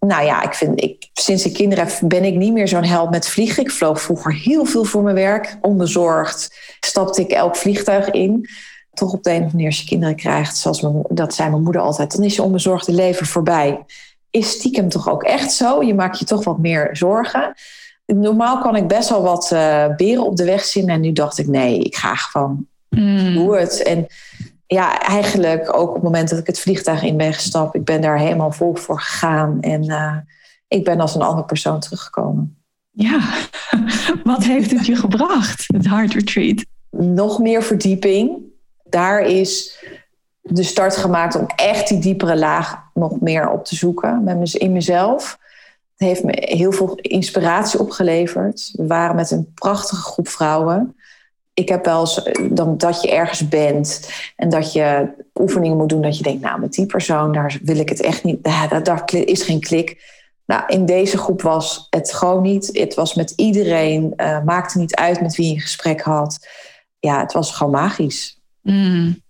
nou 0.00 0.24
ja, 0.24 0.42
ik 0.42 0.54
vind, 0.54 0.82
ik, 0.82 1.08
sinds 1.12 1.46
ik 1.46 1.52
kinderen 1.52 1.86
heb, 1.86 1.98
ben 2.04 2.24
ik 2.24 2.34
niet 2.34 2.52
meer 2.52 2.68
zo'n 2.68 2.84
held 2.84 3.10
met 3.10 3.28
vliegen. 3.28 3.62
Ik 3.62 3.70
vloog 3.70 4.00
vroeger 4.00 4.34
heel 4.34 4.64
veel 4.64 4.84
voor 4.84 5.02
mijn 5.02 5.14
werk. 5.14 5.58
Onbezorgd 5.60 6.56
stapte 6.80 7.20
ik 7.20 7.30
elk 7.30 7.56
vliegtuig 7.56 8.10
in 8.10 8.48
toch 8.94 9.12
op 9.12 9.22
de 9.22 9.30
een 9.30 9.36
of 9.36 9.42
andere 9.42 9.56
manier 9.56 9.70
als 9.70 9.80
je 9.80 9.86
kinderen 9.86 10.16
krijgt, 10.16 10.56
zoals 10.56 10.80
mijn, 10.80 11.02
dat 11.08 11.34
zei 11.34 11.50
mijn 11.50 11.62
moeder 11.62 11.82
altijd, 11.82 12.16
dan 12.16 12.24
is 12.24 12.36
je 12.36 12.42
onbezorgde 12.42 12.92
leven 12.92 13.26
voorbij. 13.26 13.84
Is 14.30 14.50
stiekem 14.50 14.88
toch 14.88 15.08
ook 15.08 15.22
echt 15.22 15.52
zo? 15.52 15.82
Je 15.82 15.94
maakt 15.94 16.18
je 16.18 16.24
toch 16.24 16.44
wat 16.44 16.58
meer 16.58 16.88
zorgen. 16.92 17.54
Normaal 18.06 18.58
kan 18.60 18.76
ik 18.76 18.88
best 18.88 19.08
wel 19.08 19.22
wat 19.22 19.50
uh, 19.52 19.86
beren 19.96 20.26
op 20.26 20.36
de 20.36 20.44
weg 20.44 20.64
zien. 20.64 20.88
En 20.88 21.00
nu 21.00 21.12
dacht 21.12 21.38
ik, 21.38 21.46
nee, 21.46 21.78
ik 21.78 21.96
ga 21.96 22.14
gewoon. 22.14 22.66
Mm. 22.88 23.34
Doe 23.34 23.56
het. 23.56 23.82
En 23.82 24.06
ja, 24.66 25.00
eigenlijk 25.00 25.76
ook 25.76 25.88
op 25.88 25.94
het 25.94 26.02
moment 26.02 26.28
dat 26.28 26.38
ik 26.38 26.46
het 26.46 26.60
vliegtuig 26.60 27.02
in 27.02 27.16
ben 27.16 27.32
gestapt, 27.32 27.74
ik 27.74 27.84
ben 27.84 28.00
daar 28.00 28.18
helemaal 28.18 28.52
vol 28.52 28.74
voor 28.74 29.00
gegaan. 29.00 29.60
En 29.60 29.84
uh, 29.84 30.16
ik 30.68 30.84
ben 30.84 31.00
als 31.00 31.14
een 31.14 31.22
andere 31.22 31.46
persoon 31.46 31.80
teruggekomen. 31.80 32.56
Ja, 32.90 33.20
wat 34.24 34.44
heeft 34.44 34.70
het 34.70 34.86
je 34.86 34.96
gebracht, 34.96 35.64
het 35.66 35.88
Heart 35.88 36.14
Retreat? 36.14 36.64
Nog 36.90 37.38
meer 37.38 37.62
verdieping 37.62 38.50
daar 38.92 39.20
is 39.20 39.84
de 40.40 40.62
start 40.62 40.96
gemaakt 40.96 41.36
om 41.36 41.46
echt 41.56 41.88
die 41.88 41.98
diepere 41.98 42.36
laag 42.36 42.82
nog 42.94 43.20
meer 43.20 43.50
op 43.50 43.64
te 43.64 43.74
zoeken 43.74 44.24
met 44.24 44.54
in 44.54 44.72
mezelf. 44.72 45.38
Het 45.96 46.08
heeft 46.08 46.24
me 46.24 46.32
heel 46.34 46.72
veel 46.72 46.94
inspiratie 46.94 47.80
opgeleverd. 47.80 48.70
We 48.72 48.86
waren 48.86 49.16
met 49.16 49.30
een 49.30 49.52
prachtige 49.54 50.02
groep 50.02 50.28
vrouwen. 50.28 50.96
Ik 51.54 51.68
heb 51.68 51.84
wel 51.84 52.00
eens 52.00 52.30
dan, 52.50 52.78
dat 52.78 53.02
je 53.02 53.10
ergens 53.10 53.48
bent 53.48 54.10
en 54.36 54.48
dat 54.48 54.72
je 54.72 55.08
oefeningen 55.34 55.76
moet 55.76 55.88
doen 55.88 56.02
dat 56.02 56.16
je 56.16 56.22
denkt, 56.22 56.42
nou, 56.42 56.60
met 56.60 56.72
die 56.72 56.86
persoon, 56.86 57.32
daar 57.32 57.58
wil 57.62 57.76
ik 57.76 57.88
het 57.88 58.00
echt 58.00 58.24
niet. 58.24 58.44
Daar, 58.44 58.82
daar 58.82 59.02
is 59.12 59.42
geen 59.42 59.60
klik. 59.60 60.20
Nou, 60.46 60.62
in 60.66 60.86
deze 60.86 61.18
groep 61.18 61.42
was 61.42 61.86
het 61.90 62.12
gewoon 62.12 62.42
niet. 62.42 62.68
Het 62.72 62.94
was 62.94 63.14
met 63.14 63.30
iedereen, 63.36 64.12
uh, 64.16 64.42
maakte 64.44 64.78
niet 64.78 64.94
uit 64.94 65.20
met 65.20 65.36
wie 65.36 65.46
je 65.46 65.54
een 65.54 65.60
gesprek 65.60 66.00
had. 66.00 66.46
Ja, 66.98 67.20
het 67.20 67.32
was 67.32 67.52
gewoon 67.52 67.72
magisch. 67.72 68.41
Mm. 68.62 69.20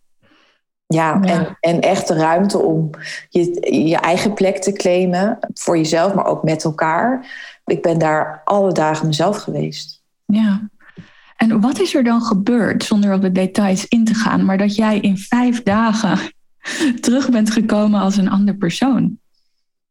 Ja, 0.86 1.20
En, 1.20 1.56
en 1.60 1.80
echt 1.80 2.08
de 2.08 2.14
ruimte 2.14 2.58
om 2.58 2.90
je, 3.28 3.76
je 3.86 3.96
eigen 3.96 4.34
plek 4.34 4.56
te 4.56 4.72
claimen 4.72 5.38
voor 5.54 5.76
jezelf, 5.76 6.14
maar 6.14 6.24
ook 6.24 6.42
met 6.42 6.64
elkaar. 6.64 7.26
Ik 7.64 7.82
ben 7.82 7.98
daar 7.98 8.40
alle 8.44 8.72
dagen 8.72 9.06
mezelf 9.06 9.36
geweest. 9.36 10.02
Ja. 10.24 10.68
En 11.36 11.60
wat 11.60 11.80
is 11.80 11.94
er 11.94 12.04
dan 12.04 12.22
gebeurd, 12.22 12.84
zonder 12.84 13.14
op 13.14 13.20
de 13.20 13.32
details 13.32 13.88
in 13.88 14.04
te 14.04 14.14
gaan, 14.14 14.44
maar 14.44 14.58
dat 14.58 14.76
jij 14.76 14.98
in 14.98 15.18
vijf 15.18 15.62
dagen 15.62 16.18
terug 17.00 17.30
bent 17.30 17.50
gekomen 17.50 18.00
als 18.00 18.16
een 18.16 18.30
ander 18.30 18.54
persoon? 18.54 19.18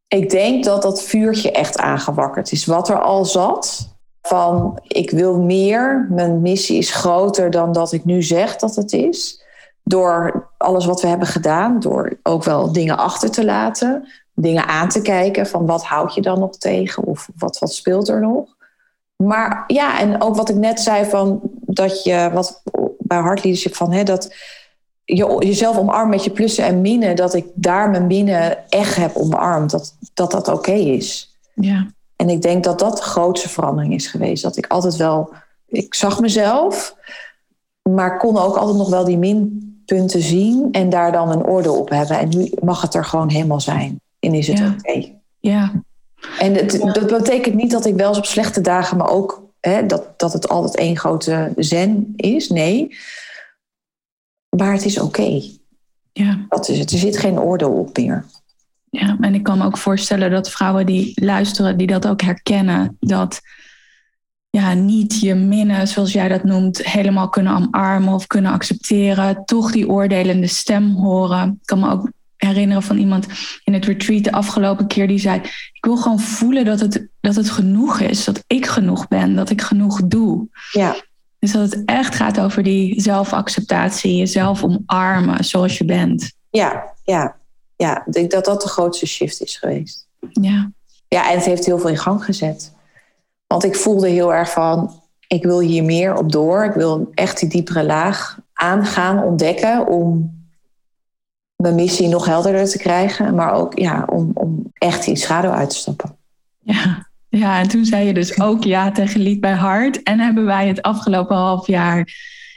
Ik 0.07 0.29
denk 0.29 0.63
dat 0.63 0.81
dat 0.81 1.03
vuurtje 1.03 1.51
echt 1.51 1.77
aangewakkerd 1.77 2.51
is. 2.51 2.65
Wat 2.65 2.89
er 2.89 3.01
al 3.01 3.25
zat, 3.25 3.90
van 4.21 4.79
ik 4.87 5.11
wil 5.11 5.39
meer, 5.39 6.07
mijn 6.09 6.41
missie 6.41 6.77
is 6.77 6.93
groter 6.93 7.51
dan 7.51 7.71
dat 7.71 7.91
ik 7.91 8.05
nu 8.05 8.23
zeg 8.23 8.55
dat 8.55 8.75
het 8.75 8.93
is. 8.93 9.43
Door 9.83 10.49
alles 10.57 10.85
wat 10.85 11.01
we 11.01 11.07
hebben 11.07 11.27
gedaan, 11.27 11.79
door 11.79 12.19
ook 12.23 12.43
wel 12.43 12.71
dingen 12.71 12.97
achter 12.97 13.31
te 13.31 13.45
laten, 13.45 14.07
dingen 14.33 14.67
aan 14.67 14.89
te 14.89 15.01
kijken 15.01 15.47
van 15.47 15.65
wat 15.65 15.83
houd 15.83 16.13
je 16.13 16.21
dan 16.21 16.39
nog 16.39 16.57
tegen 16.57 17.03
of 17.03 17.29
wat, 17.37 17.59
wat 17.59 17.73
speelt 17.73 18.07
er 18.07 18.21
nog. 18.21 18.55
Maar 19.15 19.63
ja, 19.67 19.99
en 19.99 20.21
ook 20.21 20.35
wat 20.35 20.49
ik 20.49 20.55
net 20.55 20.79
zei 20.79 21.05
van 21.05 21.39
dat 21.53 22.03
je, 22.03 22.29
wat 22.33 22.61
bij 22.97 23.17
Heart 23.17 23.43
Leadership 23.43 23.75
van, 23.75 23.91
hè, 23.91 24.03
dat 24.03 24.33
je 25.03 25.35
jezelf 25.39 25.77
omarmt 25.77 26.09
met 26.09 26.23
je 26.23 26.31
plussen 26.31 26.65
en 26.65 26.81
minnen, 26.81 27.15
dat 27.15 27.33
ik 27.33 27.45
daar 27.53 27.89
mijn 27.89 28.07
minnen 28.07 28.69
echt 28.69 28.95
heb 28.95 29.15
omarmd, 29.15 29.71
dat 29.71 29.95
dat, 30.13 30.31
dat 30.31 30.47
oké 30.47 30.71
is. 30.71 31.37
Ja. 31.53 31.87
En 32.21 32.29
ik 32.29 32.41
denk 32.41 32.63
dat 32.63 32.79
dat 32.79 32.97
de 32.97 33.03
grootste 33.03 33.49
verandering 33.49 33.93
is 33.93 34.07
geweest. 34.07 34.43
Dat 34.43 34.57
ik 34.57 34.67
altijd 34.67 34.95
wel, 34.95 35.33
ik 35.67 35.93
zag 35.93 36.19
mezelf, 36.19 36.95
maar 37.89 38.17
kon 38.17 38.37
ook 38.37 38.55
altijd 38.55 38.77
nog 38.77 38.89
wel 38.89 39.03
die 39.03 39.17
minpunten 39.17 40.21
zien 40.21 40.67
en 40.71 40.89
daar 40.89 41.11
dan 41.11 41.31
een 41.31 41.45
oordeel 41.45 41.79
op 41.79 41.89
hebben. 41.89 42.19
En 42.19 42.29
nu 42.29 42.51
mag 42.63 42.81
het 42.81 42.93
er 42.93 43.05
gewoon 43.05 43.29
helemaal 43.29 43.59
zijn. 43.59 44.01
En 44.19 44.33
is 44.33 44.47
het 44.47 44.57
Ja. 44.57 44.75
oké. 44.77 45.11
Ja. 45.39 45.83
En 46.39 46.53
het, 46.53 46.79
dat 46.81 47.07
betekent 47.07 47.55
niet 47.55 47.71
dat 47.71 47.85
ik 47.85 47.95
wel 47.95 48.07
eens 48.07 48.17
op 48.17 48.25
slechte 48.25 48.61
dagen, 48.61 48.97
maar 48.97 49.09
ook 49.09 49.43
hè, 49.59 49.85
dat, 49.85 50.19
dat 50.19 50.33
het 50.33 50.49
altijd 50.49 50.75
één 50.75 50.97
grote 50.97 51.51
zen 51.55 52.13
is. 52.15 52.49
Nee. 52.49 52.97
Maar 54.57 54.73
het 54.73 54.85
is 54.85 54.99
oké. 54.99 55.41
Ja. 56.13 56.45
Dat 56.49 56.69
is 56.69 56.79
het. 56.79 56.91
Er 56.91 56.97
zit 56.97 57.17
geen 57.17 57.39
oordeel 57.39 57.71
op 57.71 57.97
meer. 57.97 58.25
Ja, 58.91 59.17
en 59.19 59.33
ik 59.33 59.43
kan 59.43 59.57
me 59.57 59.65
ook 59.65 59.77
voorstellen 59.77 60.31
dat 60.31 60.51
vrouwen 60.51 60.85
die 60.85 61.11
luisteren, 61.23 61.77
die 61.77 61.87
dat 61.87 62.07
ook 62.07 62.21
herkennen, 62.21 62.97
dat 62.99 63.41
ja, 64.49 64.73
niet 64.73 65.19
je 65.19 65.35
minnen, 65.35 65.87
zoals 65.87 66.11
jij 66.11 66.27
dat 66.27 66.43
noemt, 66.43 66.85
helemaal 66.85 67.29
kunnen 67.29 67.55
omarmen 67.55 68.13
of 68.13 68.27
kunnen 68.27 68.51
accepteren, 68.51 69.45
toch 69.45 69.71
die 69.71 69.89
oordelende 69.89 70.47
stem 70.47 70.95
horen. 70.95 71.49
Ik 71.61 71.65
kan 71.65 71.79
me 71.79 71.89
ook 71.89 72.11
herinneren 72.37 72.83
van 72.83 72.97
iemand 72.97 73.27
in 73.63 73.73
het 73.73 73.85
retreat 73.85 74.23
de 74.23 74.31
afgelopen 74.31 74.87
keer 74.87 75.07
die 75.07 75.19
zei: 75.19 75.41
Ik 75.73 75.85
wil 75.85 75.97
gewoon 75.97 76.19
voelen 76.19 76.65
dat 76.65 76.79
het, 76.79 77.07
dat 77.21 77.35
het 77.35 77.49
genoeg 77.49 77.99
is, 77.99 78.23
dat 78.23 78.43
ik 78.47 78.65
genoeg 78.65 79.07
ben, 79.07 79.35
dat 79.35 79.49
ik 79.49 79.61
genoeg 79.61 80.01
doe. 80.05 80.47
Ja, 80.71 80.95
Dus 81.39 81.51
dat 81.51 81.71
het 81.71 81.85
echt 81.85 82.15
gaat 82.15 82.39
over 82.39 82.63
die 82.63 83.01
zelfacceptatie, 83.01 84.15
jezelf 84.15 84.63
omarmen 84.63 85.43
zoals 85.43 85.77
je 85.77 85.85
bent. 85.85 86.33
ja, 86.49 86.93
ja. 87.03 87.39
Ja, 87.81 88.05
ik 88.05 88.13
denk 88.13 88.31
dat 88.31 88.45
dat 88.45 88.61
de 88.61 88.67
grootste 88.67 89.05
shift 89.05 89.41
is 89.41 89.57
geweest. 89.57 90.07
Ja, 90.29 90.71
Ja, 91.07 91.29
en 91.29 91.35
het 91.35 91.45
heeft 91.45 91.65
heel 91.65 91.79
veel 91.79 91.89
in 91.89 91.97
gang 91.97 92.25
gezet. 92.25 92.73
Want 93.47 93.63
ik 93.63 93.75
voelde 93.75 94.09
heel 94.09 94.33
erg 94.33 94.51
van, 94.51 95.01
ik 95.27 95.43
wil 95.43 95.59
hier 95.59 95.83
meer 95.83 96.17
op 96.17 96.31
door. 96.31 96.63
Ik 96.63 96.73
wil 96.73 97.09
echt 97.13 97.39
die 97.39 97.49
diepere 97.49 97.83
laag 97.83 98.39
aangaan, 98.53 99.23
ontdekken 99.23 99.87
om 99.87 100.39
mijn 101.55 101.75
missie 101.75 102.07
nog 102.07 102.25
helderder 102.25 102.69
te 102.69 102.77
krijgen. 102.77 103.35
Maar 103.35 103.53
ook 103.53 103.79
ja, 103.79 104.05
om, 104.09 104.31
om 104.33 104.71
echt 104.73 105.05
die 105.05 105.15
schaduw 105.15 105.51
uit 105.51 105.69
te 105.69 105.75
stappen. 105.75 106.17
ja. 106.59 107.09
Ja, 107.29 107.59
en 107.59 107.67
toen 107.67 107.85
zei 107.85 108.05
je 108.05 108.13
dus 108.13 108.41
ook 108.41 108.63
ja 108.63 108.91
tegen 108.91 109.21
Lied 109.21 109.39
bij 109.39 109.53
Hart. 109.53 110.03
En 110.03 110.19
hebben 110.19 110.45
wij 110.45 110.67
het 110.67 110.81
afgelopen 110.81 111.35
half 111.35 111.67
jaar 111.67 112.13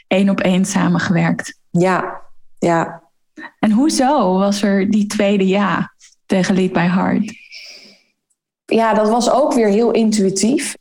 één 0.07 0.29
op 0.29 0.41
één 0.41 0.65
samengewerkt. 0.65 1.59
Ja, 1.71 2.21
ja. 2.59 3.04
En 3.59 3.71
hoezo 3.71 4.39
was 4.39 4.63
er 4.63 4.91
die 4.91 5.07
tweede 5.07 5.47
ja 5.47 5.93
tegen 6.27 6.55
Lied 6.55 6.73
bij 6.73 6.87
Hart? 6.87 7.43
ja, 8.67 8.95
dat 8.95 9.09
was 9.09 9.31
ook 9.31 9.55
weer 9.55 9.69
heel 9.69 9.91
intuïtief. 9.91 10.77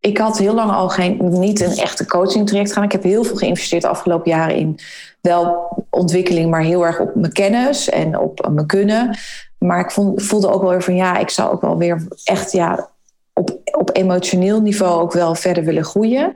Ik 0.00 0.18
had 0.18 0.38
heel 0.38 0.54
lang 0.54 0.70
al 0.70 0.88
geen, 0.88 1.16
niet 1.20 1.60
een 1.60 1.76
echte 1.76 2.06
coaching 2.06 2.46
traject 2.46 2.68
gedaan. 2.68 2.84
Ik 2.84 2.92
heb 2.92 3.02
heel 3.02 3.24
veel 3.24 3.36
geïnvesteerd 3.36 3.82
de 3.82 3.88
afgelopen 3.88 4.30
jaren 4.30 4.56
in 4.56 4.78
wel 5.20 5.68
ontwikkeling, 5.90 6.50
maar 6.50 6.62
heel 6.62 6.86
erg 6.86 7.00
op 7.00 7.14
mijn 7.14 7.32
kennis 7.32 7.88
en 7.88 8.18
op 8.18 8.48
mijn 8.52 8.66
kunnen. 8.66 9.18
Maar 9.58 9.80
ik 9.80 9.90
vond, 9.90 10.22
voelde 10.22 10.52
ook 10.52 10.60
wel 10.60 10.70
weer 10.70 10.82
van 10.82 10.96
ja, 10.96 11.18
ik 11.18 11.30
zou 11.30 11.52
ook 11.52 11.60
wel 11.60 11.78
weer 11.78 12.06
echt 12.24 12.52
ja, 12.52 12.90
op, 13.32 13.58
op 13.72 13.90
emotioneel 13.96 14.60
niveau 14.60 15.00
ook 15.00 15.12
wel 15.12 15.34
verder 15.34 15.64
willen 15.64 15.84
groeien. 15.84 16.34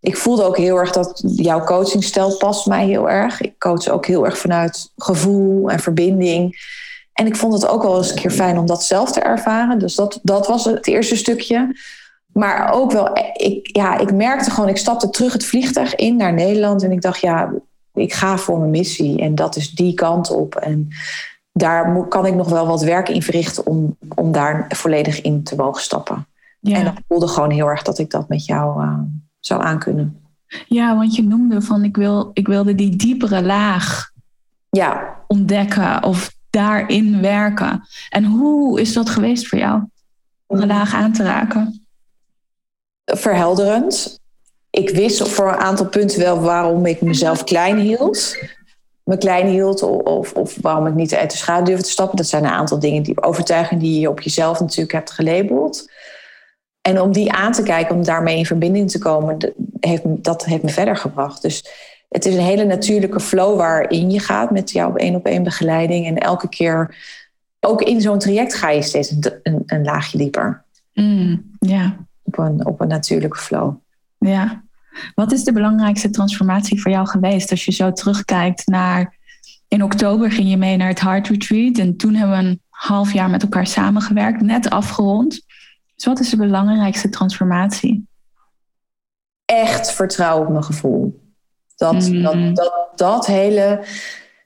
Ik 0.00 0.16
voelde 0.16 0.44
ook 0.44 0.56
heel 0.56 0.76
erg 0.76 0.92
dat 0.92 1.22
jouw 1.26 1.64
coachingstijl 1.64 2.36
past 2.36 2.66
mij 2.66 2.86
heel 2.86 3.10
erg. 3.10 3.40
Ik 3.40 3.58
coach 3.58 3.88
ook 3.88 4.06
heel 4.06 4.24
erg 4.24 4.38
vanuit 4.38 4.92
gevoel 4.96 5.70
en 5.70 5.80
verbinding. 5.80 6.56
En 7.12 7.26
ik 7.26 7.36
vond 7.36 7.52
het 7.52 7.68
ook 7.68 7.82
wel 7.82 7.96
eens 7.96 8.10
een 8.10 8.16
keer 8.16 8.30
fijn 8.30 8.58
om 8.58 8.66
dat 8.66 8.84
zelf 8.84 9.12
te 9.12 9.20
ervaren. 9.20 9.78
Dus 9.78 9.94
dat, 9.94 10.18
dat 10.22 10.46
was 10.46 10.64
het 10.64 10.86
eerste 10.86 11.16
stukje. 11.16 11.76
Maar 12.32 12.72
ook 12.72 12.92
wel, 12.92 13.10
ik, 13.32 13.76
ja, 13.76 13.98
ik 13.98 14.12
merkte 14.12 14.50
gewoon, 14.50 14.68
ik 14.68 14.76
stapte 14.76 15.10
terug 15.10 15.32
het 15.32 15.44
vliegtuig 15.44 15.94
in 15.94 16.16
naar 16.16 16.32
Nederland. 16.32 16.82
En 16.82 16.92
ik 16.92 17.02
dacht, 17.02 17.20
ja, 17.20 17.52
ik 17.94 18.12
ga 18.12 18.36
voor 18.36 18.58
mijn 18.58 18.70
missie. 18.70 19.20
En 19.20 19.34
dat 19.34 19.56
is 19.56 19.70
die 19.70 19.94
kant 19.94 20.30
op. 20.30 20.54
En 20.54 20.88
daar 21.52 22.08
kan 22.08 22.26
ik 22.26 22.34
nog 22.34 22.48
wel 22.48 22.66
wat 22.66 22.82
werk 22.82 23.08
in 23.08 23.22
verrichten 23.22 23.66
om, 23.66 23.96
om 24.14 24.32
daar 24.32 24.66
volledig 24.68 25.20
in 25.20 25.42
te 25.42 25.56
mogen 25.56 25.82
stappen. 25.82 26.26
Ja. 26.60 26.76
En 26.76 26.86
ik 26.86 26.98
voelde 27.08 27.28
gewoon 27.28 27.50
heel 27.50 27.66
erg 27.66 27.82
dat 27.82 27.98
ik 27.98 28.10
dat 28.10 28.28
met 28.28 28.44
jou 28.44 28.82
uh, 28.82 28.98
zou 29.40 29.62
aankunnen. 29.62 30.22
ja, 30.66 30.96
want 30.96 31.14
je 31.14 31.22
noemde 31.22 31.62
van 31.62 31.84
ik, 31.84 31.96
wil, 31.96 32.30
ik 32.32 32.46
wilde 32.46 32.74
die 32.74 32.96
diepere 32.96 33.42
laag 33.42 34.10
Ja, 34.70 35.16
ontdekken 35.26 36.02
of 36.02 36.36
daarin 36.50 37.20
werken. 37.20 37.82
En 38.08 38.24
hoe 38.24 38.80
is 38.80 38.92
dat 38.92 39.10
geweest 39.10 39.48
voor 39.48 39.58
jou? 39.58 39.82
Om 40.46 40.60
de 40.60 40.66
laag 40.66 40.94
aan 40.94 41.12
te 41.12 41.22
raken? 41.22 41.86
verhelderend. 43.16 44.20
Ik 44.70 44.90
wist 44.90 45.28
voor 45.28 45.48
een 45.48 45.58
aantal 45.58 45.86
punten 45.86 46.20
wel 46.20 46.40
waarom 46.40 46.86
ik 46.86 47.00
mezelf 47.00 47.44
klein 47.44 47.78
hield. 47.78 48.36
Me 49.04 49.18
klein 49.18 49.46
hield 49.46 49.82
of, 49.82 50.32
of 50.32 50.56
waarom 50.60 50.86
ik 50.86 50.94
niet 50.94 51.14
uit 51.14 51.30
de 51.30 51.36
schaduw 51.36 51.64
durfde 51.64 51.84
te 51.84 51.90
stappen. 51.90 52.16
Dat 52.16 52.26
zijn 52.26 52.44
een 52.44 52.50
aantal 52.50 52.78
dingen, 52.78 53.02
die 53.02 53.22
overtuigingen 53.22 53.82
die 53.82 54.00
je 54.00 54.10
op 54.10 54.20
jezelf 54.20 54.60
natuurlijk 54.60 54.92
hebt 54.92 55.10
gelabeld. 55.10 55.90
En 56.82 57.00
om 57.00 57.12
die 57.12 57.32
aan 57.32 57.52
te 57.52 57.62
kijken, 57.62 57.94
om 57.94 58.04
daarmee 58.04 58.36
in 58.36 58.46
verbinding 58.46 58.90
te 58.90 58.98
komen, 58.98 59.38
dat 59.38 59.52
heeft, 59.80 60.02
dat 60.06 60.44
heeft 60.44 60.62
me 60.62 60.70
verder 60.70 60.96
gebracht. 60.96 61.42
Dus 61.42 61.68
het 62.08 62.24
is 62.24 62.34
een 62.34 62.40
hele 62.40 62.64
natuurlijke 62.64 63.20
flow 63.20 63.56
waarin 63.56 64.10
je 64.10 64.20
gaat 64.20 64.50
met 64.50 64.70
jouw 64.70 64.94
één 64.94 65.14
op 65.14 65.26
één 65.26 65.42
begeleiding. 65.42 66.06
En 66.06 66.18
elke 66.18 66.48
keer, 66.48 66.96
ook 67.60 67.82
in 67.82 68.00
zo'n 68.00 68.18
traject, 68.18 68.54
ga 68.54 68.70
je 68.70 68.82
steeds 68.82 69.10
een, 69.10 69.40
een, 69.42 69.62
een 69.66 69.84
laagje 69.84 70.18
dieper. 70.18 70.62
Mm, 70.94 71.56
ja. 71.58 71.96
Op 72.22 72.38
een, 72.38 72.66
op 72.66 72.80
een 72.80 72.88
natuurlijke 72.88 73.38
flow. 73.38 73.74
Ja. 74.18 74.62
Wat 75.14 75.32
is 75.32 75.44
de 75.44 75.52
belangrijkste 75.52 76.10
transformatie 76.10 76.80
voor 76.80 76.90
jou 76.90 77.06
geweest 77.06 77.50
als 77.50 77.64
je 77.64 77.72
zo 77.72 77.92
terugkijkt 77.92 78.66
naar. 78.66 79.16
In 79.68 79.82
oktober 79.82 80.32
ging 80.32 80.50
je 80.50 80.56
mee 80.56 80.76
naar 80.76 80.88
het 80.88 81.00
Heart 81.00 81.28
Retreat 81.28 81.78
en 81.78 81.96
toen 81.96 82.14
hebben 82.14 82.38
we 82.38 82.44
een 82.44 82.60
half 82.68 83.12
jaar 83.12 83.30
met 83.30 83.42
elkaar 83.42 83.66
samengewerkt, 83.66 84.40
net 84.40 84.70
afgerond. 84.70 85.46
Dus 85.98 86.06
wat 86.06 86.20
is 86.20 86.30
de 86.30 86.36
belangrijkste 86.36 87.08
transformatie? 87.08 88.06
Echt 89.44 89.92
vertrouwen 89.92 90.46
op 90.46 90.52
mijn 90.52 90.64
gevoel. 90.64 91.20
Dat, 91.76 92.08
Mm. 92.08 92.22
dat, 92.22 92.56
dat, 92.56 92.72
dat 92.96 93.26
hele, 93.26 93.84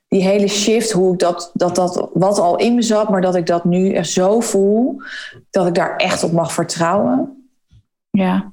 die 0.09 0.23
hele 0.23 0.49
shift, 0.49 0.91
hoe 0.91 1.13
ik 1.13 1.19
dat, 1.19 1.51
dat, 1.55 1.75
dat, 1.75 2.09
wat 2.15 2.39
al 2.39 2.57
in 2.57 2.75
me 2.75 2.83
zat, 2.83 3.09
maar 3.09 3.21
dat 3.21 3.35
ik 3.35 3.47
dat 3.47 3.65
nu 3.65 3.93
echt 3.93 4.11
zo 4.11 4.41
voel, 4.41 5.03
dat 5.51 5.67
ik 5.67 5.75
daar 5.75 5.97
echt 5.97 6.23
op 6.23 6.33
mag 6.33 6.53
vertrouwen. 6.53 7.47
Ja, 8.11 8.53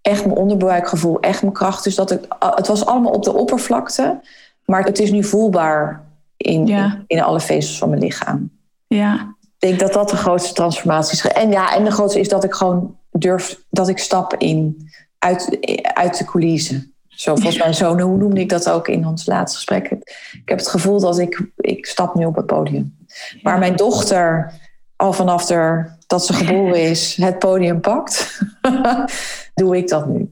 Echt 0.00 0.24
mijn 0.26 0.38
onderbuikgevoel, 0.38 1.20
echt 1.20 1.42
mijn 1.42 1.54
kracht. 1.54 1.84
Dus 1.84 1.94
dat 1.94 2.10
ik, 2.10 2.24
het 2.38 2.66
was 2.66 2.86
allemaal 2.86 3.12
op 3.12 3.22
de 3.24 3.32
oppervlakte, 3.34 4.20
maar 4.64 4.84
het 4.84 4.98
is 4.98 5.10
nu 5.10 5.24
voelbaar 5.24 6.04
in, 6.36 6.66
Ja. 6.66 6.84
in, 6.84 7.04
in 7.06 7.20
alle 7.22 7.40
vezels 7.40 7.78
van 7.78 7.88
mijn 7.88 8.00
lichaam. 8.00 8.50
ja, 8.86 9.36
Ik 9.58 9.68
denk 9.68 9.78
dat 9.80 9.92
dat 9.92 10.10
de 10.10 10.16
grootste 10.16 10.54
transformatie 10.54 11.12
is. 11.12 11.26
En 11.26 11.50
ja, 11.50 11.74
en 11.76 11.84
de 11.84 11.90
grootste 11.90 12.20
is 12.20 12.28
dat 12.28 12.44
ik 12.44 12.54
gewoon 12.54 12.96
durf, 13.10 13.60
dat 13.70 13.88
ik 13.88 13.98
stap 13.98 14.34
in 14.34 14.90
uit, 15.18 15.58
uit 15.94 16.18
de 16.18 16.24
coulissen. 16.24 16.92
Zo, 17.08 17.34
volgens 17.34 17.58
mij, 17.58 17.72
zo 17.72 17.98
hoe 18.00 18.16
noemde 18.16 18.40
ik 18.40 18.48
dat 18.48 18.70
ook 18.70 18.88
in 18.88 19.06
ons 19.06 19.26
laatste 19.26 19.56
gesprek. 19.56 19.90
Ik 20.32 20.42
heb 20.44 20.58
het 20.58 20.68
gevoel 20.68 21.00
dat 21.00 21.18
ik, 21.18 21.50
ik 21.56 21.86
stap 21.86 22.14
nu 22.14 22.24
op 22.24 22.36
het 22.36 22.46
podium. 22.46 22.96
Waar 23.42 23.58
mijn 23.58 23.76
dochter 23.76 24.52
al 24.96 25.12
vanaf 25.12 25.46
de, 25.46 25.84
dat 26.06 26.26
ze 26.26 26.32
geboren 26.32 26.82
is 26.90 27.16
het 27.16 27.38
podium 27.38 27.80
pakt, 27.80 28.40
doe 29.54 29.76
ik 29.76 29.88
dat 29.88 30.08
nu. 30.08 30.30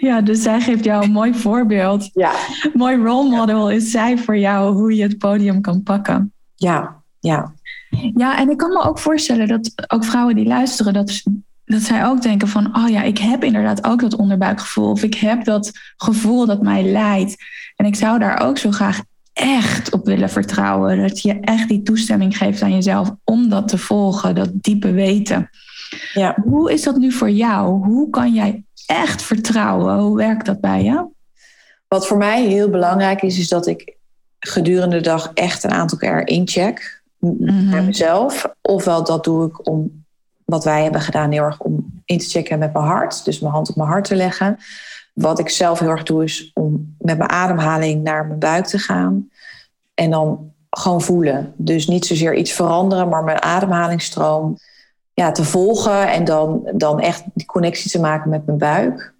ja, 0.00 0.20
dus 0.20 0.42
zij 0.42 0.60
geeft 0.60 0.84
jou 0.84 1.04
een 1.04 1.12
mooi 1.12 1.34
voorbeeld. 1.34 2.10
Ja, 2.12 2.32
Mooi 2.74 2.96
role 2.96 3.30
model 3.30 3.70
is 3.70 3.90
zij 3.90 4.18
voor 4.18 4.36
jou 4.38 4.72
hoe 4.74 4.94
je 4.96 5.02
het 5.02 5.18
podium 5.18 5.60
kan 5.60 5.82
pakken. 5.82 6.32
ja, 6.54 7.02
ja. 7.18 7.52
Ja, 7.90 8.38
en 8.38 8.50
ik 8.50 8.56
kan 8.56 8.72
me 8.72 8.82
ook 8.82 8.98
voorstellen 8.98 9.48
dat 9.48 9.72
ook 9.86 10.04
vrouwen 10.04 10.34
die 10.34 10.46
luisteren, 10.46 10.92
dat, 10.92 11.22
dat 11.64 11.82
zij 11.82 12.06
ook 12.06 12.22
denken 12.22 12.48
van, 12.48 12.76
oh 12.76 12.88
ja, 12.88 13.02
ik 13.02 13.18
heb 13.18 13.44
inderdaad 13.44 13.84
ook 13.84 14.00
dat 14.00 14.16
onderbuikgevoel. 14.16 14.90
Of 14.90 15.02
ik 15.02 15.14
heb 15.14 15.44
dat 15.44 15.70
gevoel 15.96 16.46
dat 16.46 16.62
mij 16.62 16.82
leidt. 16.82 17.36
En 17.76 17.86
ik 17.86 17.94
zou 17.94 18.18
daar 18.18 18.40
ook 18.40 18.58
zo 18.58 18.70
graag 18.70 19.00
echt 19.32 19.92
op 19.92 20.06
willen 20.06 20.30
vertrouwen. 20.30 21.02
Dat 21.02 21.20
je 21.20 21.40
echt 21.40 21.68
die 21.68 21.82
toestemming 21.82 22.36
geeft 22.36 22.62
aan 22.62 22.72
jezelf 22.72 23.10
om 23.24 23.48
dat 23.48 23.68
te 23.68 23.78
volgen, 23.78 24.34
dat 24.34 24.50
diepe 24.52 24.92
weten. 24.92 25.50
ja. 26.12 26.36
Hoe 26.44 26.72
is 26.72 26.82
dat 26.82 26.96
nu 26.96 27.12
voor 27.12 27.30
jou? 27.30 27.84
Hoe 27.84 28.10
kan 28.10 28.32
jij 28.32 28.64
echt 28.86 29.22
vertrouwen? 29.22 29.98
Hoe 29.98 30.16
werkt 30.16 30.46
dat 30.46 30.60
bij 30.60 30.82
jou? 30.82 31.08
Wat 31.88 32.06
voor 32.06 32.16
mij 32.16 32.46
heel 32.46 32.70
belangrijk 32.70 33.22
is, 33.22 33.38
is 33.38 33.48
dat 33.48 33.66
ik 33.66 33.96
gedurende 34.38 34.96
de 34.96 35.02
dag 35.02 35.30
echt 35.34 35.64
een 35.64 35.70
aantal 35.70 35.98
keer 35.98 36.26
incheck 36.26 36.99
Mhm. 37.20 37.68
naar 37.68 37.84
mezelf. 37.84 38.54
Ofwel 38.62 39.04
dat 39.04 39.24
doe 39.24 39.46
ik 39.46 39.68
om 39.68 40.04
wat 40.44 40.64
wij 40.64 40.82
hebben 40.82 41.00
gedaan 41.00 41.30
heel 41.32 41.42
erg 41.42 41.60
om 41.60 42.02
in 42.04 42.18
te 42.18 42.28
checken 42.28 42.58
met 42.58 42.72
mijn 42.72 42.84
hart. 42.84 43.24
Dus 43.24 43.40
mijn 43.40 43.52
hand 43.52 43.68
op 43.68 43.76
mijn 43.76 43.88
hart 43.88 44.04
te 44.04 44.14
leggen. 44.14 44.58
Wat 45.14 45.38
ik 45.38 45.48
zelf 45.48 45.78
heel 45.78 45.88
erg 45.88 46.02
doe 46.02 46.24
is 46.24 46.50
om 46.54 46.94
met 46.98 47.18
mijn 47.18 47.30
ademhaling 47.30 48.02
naar 48.02 48.26
mijn 48.26 48.38
buik 48.38 48.66
te 48.66 48.78
gaan. 48.78 49.30
En 49.94 50.10
dan 50.10 50.52
gewoon 50.70 51.02
voelen. 51.02 51.52
Dus 51.56 51.86
niet 51.86 52.06
zozeer 52.06 52.34
iets 52.34 52.52
veranderen, 52.52 53.08
maar 53.08 53.24
mijn 53.24 53.42
ademhalingsstroom 53.42 54.58
ja, 55.12 55.32
te 55.32 55.44
volgen. 55.44 56.12
En 56.12 56.24
dan, 56.24 56.70
dan 56.74 57.00
echt 57.00 57.22
die 57.34 57.46
connectie 57.46 57.90
te 57.90 58.00
maken 58.00 58.30
met 58.30 58.46
mijn 58.46 58.58
buik. 58.58 59.14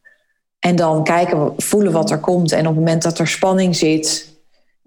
En 0.59 0.77
dan 0.77 1.05
kijken, 1.05 1.53
voelen 1.57 1.93
wat 1.93 2.11
er 2.11 2.19
komt. 2.19 2.53
En 2.53 2.61
op 2.61 2.67
het 2.67 2.75
moment 2.75 3.03
dat 3.03 3.19
er 3.19 3.29
spanning 3.29 3.77
zit, 3.77 4.30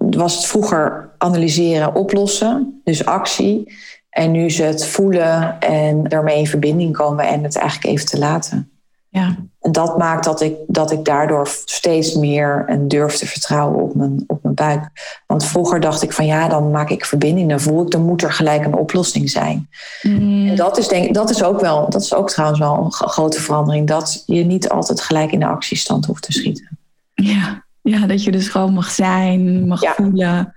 was 0.09 0.35
het 0.35 0.45
vroeger 0.45 1.09
analyseren, 1.17 1.95
oplossen. 1.95 2.81
Dus 2.83 3.05
actie. 3.05 3.73
En 4.09 4.31
nu 4.31 4.45
is 4.45 4.57
het 4.57 4.85
voelen 4.85 5.59
en 5.59 6.03
daarmee 6.03 6.37
in 6.37 6.47
verbinding 6.47 6.95
komen 6.95 7.27
en 7.27 7.43
het 7.43 7.55
eigenlijk 7.55 7.95
even 7.95 8.05
te 8.05 8.17
laten. 8.17 8.71
Ja. 9.09 9.35
En 9.59 9.71
dat 9.71 9.97
maakt 9.97 10.23
dat 10.23 10.41
ik, 10.41 10.55
dat 10.67 10.91
ik 10.91 11.05
daardoor 11.05 11.47
steeds 11.65 12.13
meer 12.13 12.63
en 12.67 12.87
durf 12.87 13.15
te 13.15 13.25
vertrouwen 13.25 13.83
op 13.83 13.95
mijn, 13.95 14.23
op 14.27 14.43
mijn 14.43 14.55
buik. 14.55 14.89
Want 15.27 15.45
vroeger 15.45 15.79
dacht 15.79 16.01
ik 16.01 16.11
van 16.11 16.25
ja, 16.25 16.47
dan 16.47 16.71
maak 16.71 16.89
ik 16.89 17.05
verbinding, 17.05 17.49
dan 17.49 17.59
voel 17.59 17.83
ik, 17.83 17.91
dan 17.91 18.01
moet 18.01 18.23
er 18.23 18.31
gelijk 18.31 18.65
een 18.65 18.75
oplossing 18.75 19.29
zijn. 19.29 19.69
Mm. 20.01 20.47
En 20.47 20.55
dat 20.55 20.77
is, 20.77 20.87
denk, 20.87 21.13
dat 21.13 21.29
is 21.29 21.43
ook 21.43 21.59
wel, 21.59 21.89
dat 21.89 22.01
is 22.01 22.13
ook 22.13 22.29
trouwens 22.29 22.59
wel 22.59 22.77
een 22.77 22.91
grote 22.91 23.41
verandering, 23.41 23.87
dat 23.87 24.23
je 24.25 24.43
niet 24.43 24.69
altijd 24.69 25.01
gelijk 25.01 25.31
in 25.31 25.39
de 25.39 25.45
actiestand 25.45 26.05
hoeft 26.05 26.23
te 26.23 26.31
schieten. 26.31 26.79
Ja, 27.13 27.63
ja 27.83 28.07
dat 28.07 28.23
je 28.23 28.31
dus 28.31 28.47
gewoon 28.47 28.73
mag 28.73 28.89
zijn, 28.89 29.67
mag 29.67 29.95
voelen. 29.95 30.55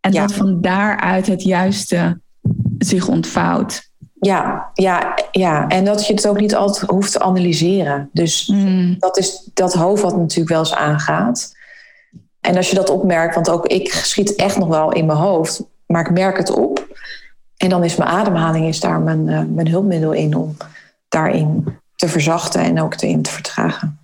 En 0.00 0.12
dat 0.12 0.32
van 0.32 0.60
daaruit 0.60 1.26
het 1.26 1.42
juiste 1.42 2.20
zich 2.78 3.08
ontvouwt. 3.08 3.90
Ja, 4.20 4.70
ja, 4.74 5.14
ja, 5.30 5.68
en 5.68 5.84
dat 5.84 6.06
je 6.06 6.14
het 6.14 6.28
ook 6.28 6.40
niet 6.40 6.54
altijd 6.54 6.90
hoeft 6.90 7.12
te 7.12 7.20
analyseren. 7.20 8.10
Dus 8.12 8.46
mm. 8.46 8.96
dat 8.98 9.18
is 9.18 9.50
dat 9.54 9.74
hoofd 9.74 10.02
wat 10.02 10.16
natuurlijk 10.16 10.48
wel 10.48 10.58
eens 10.58 10.74
aangaat. 10.74 11.54
En 12.40 12.56
als 12.56 12.70
je 12.70 12.76
dat 12.76 12.90
opmerkt, 12.90 13.34
want 13.34 13.50
ook 13.50 13.66
ik 13.66 13.92
schiet 13.92 14.34
echt 14.34 14.58
nog 14.58 14.68
wel 14.68 14.92
in 14.92 15.06
mijn 15.06 15.18
hoofd, 15.18 15.62
maar 15.86 16.00
ik 16.00 16.12
merk 16.12 16.36
het 16.36 16.50
op. 16.50 16.86
En 17.56 17.68
dan 17.68 17.84
is 17.84 17.96
mijn 17.96 18.10
ademhaling 18.10 18.66
is 18.66 18.80
daar 18.80 19.00
mijn, 19.00 19.26
uh, 19.28 19.40
mijn 19.48 19.68
hulpmiddel 19.68 20.12
in 20.12 20.36
om 20.36 20.56
daarin 21.08 21.78
te 21.96 22.08
verzachten 22.08 22.60
en 22.60 22.82
ook 22.82 23.00
erin 23.00 23.22
te 23.22 23.30
vertragen. 23.30 23.98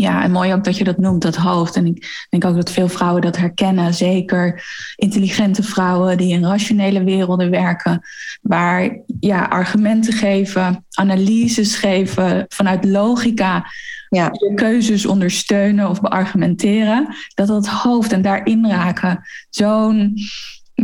Ja, 0.00 0.22
en 0.22 0.30
mooi 0.30 0.52
ook 0.52 0.64
dat 0.64 0.76
je 0.76 0.84
dat 0.84 0.98
noemt, 0.98 1.22
dat 1.22 1.36
hoofd. 1.36 1.76
En 1.76 1.86
ik 1.86 2.26
denk 2.30 2.44
ook 2.44 2.54
dat 2.54 2.70
veel 2.70 2.88
vrouwen 2.88 3.22
dat 3.22 3.36
herkennen. 3.36 3.94
Zeker 3.94 4.64
intelligente 4.96 5.62
vrouwen 5.62 6.16
die 6.16 6.32
in 6.32 6.44
rationele 6.44 7.04
werelden 7.04 7.50
werken. 7.50 8.00
Waar 8.42 8.98
ja, 9.20 9.44
argumenten 9.44 10.12
geven, 10.12 10.84
analyses 10.90 11.76
geven 11.76 12.44
vanuit 12.48 12.84
logica. 12.84 13.66
Ja. 14.08 14.28
Je 14.32 14.52
keuzes 14.54 15.06
ondersteunen 15.06 15.88
of 15.88 16.00
beargumenteren. 16.00 17.14
Dat 17.34 17.46
dat 17.46 17.66
hoofd 17.68 18.12
en 18.12 18.22
daarin 18.22 18.66
raken 18.66 19.24
zo'n 19.50 20.18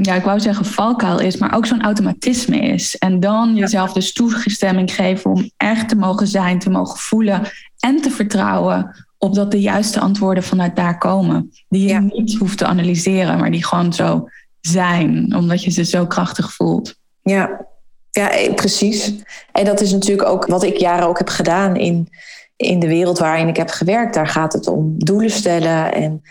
ja, 0.02 0.14
ik 0.14 0.24
wou 0.24 0.40
zeggen 0.40 0.64
valkuil 0.64 1.20
is, 1.20 1.36
maar 1.36 1.54
ook 1.54 1.66
zo'n 1.66 1.82
automatisme 1.82 2.58
is. 2.58 2.98
En 2.98 3.20
dan 3.20 3.54
jezelf 3.54 3.92
dus 3.92 4.12
toegestemming 4.12 4.94
geven 4.94 5.30
om 5.30 5.50
echt 5.56 5.88
te 5.88 5.96
mogen 5.96 6.26
zijn, 6.26 6.58
te 6.58 6.70
mogen 6.70 6.98
voelen 6.98 7.42
en 7.85 8.01
te 8.01 8.11
vertrouwen 8.11 9.05
op 9.18 9.35
dat 9.35 9.51
de 9.51 9.61
juiste 9.61 10.01
antwoorden 10.01 10.43
vanuit 10.43 10.76
daar 10.76 10.99
komen. 10.99 11.53
Die 11.68 11.89
je 11.89 12.01
niet 12.01 12.39
hoeft 12.39 12.59
te 12.59 12.66
analyseren, 12.66 13.39
maar 13.39 13.51
die 13.51 13.64
gewoon 13.64 13.93
zo 13.93 14.28
zijn, 14.61 15.37
omdat 15.37 15.64
je 15.64 15.70
ze 15.70 15.85
zo 15.85 16.07
krachtig 16.07 16.53
voelt. 16.53 16.95
Ja, 17.22 17.66
ja 18.11 18.30
eh, 18.30 18.55
precies. 18.55 19.14
En 19.53 19.64
dat 19.64 19.80
is 19.80 19.93
natuurlijk 19.93 20.28
ook 20.28 20.47
wat 20.47 20.62
ik 20.62 20.76
jaren 20.76 21.07
ook 21.07 21.18
heb 21.18 21.28
gedaan 21.28 21.76
in, 21.76 22.09
in 22.57 22.78
de 22.78 22.89
wereld 22.89 23.18
waarin 23.18 23.49
ik 23.49 23.57
heb 23.57 23.70
gewerkt. 23.70 24.14
Daar 24.14 24.28
gaat 24.28 24.53
het 24.53 24.66
om 24.66 24.95
doelen 24.99 25.30
stellen 25.30 25.93
en 25.95 26.22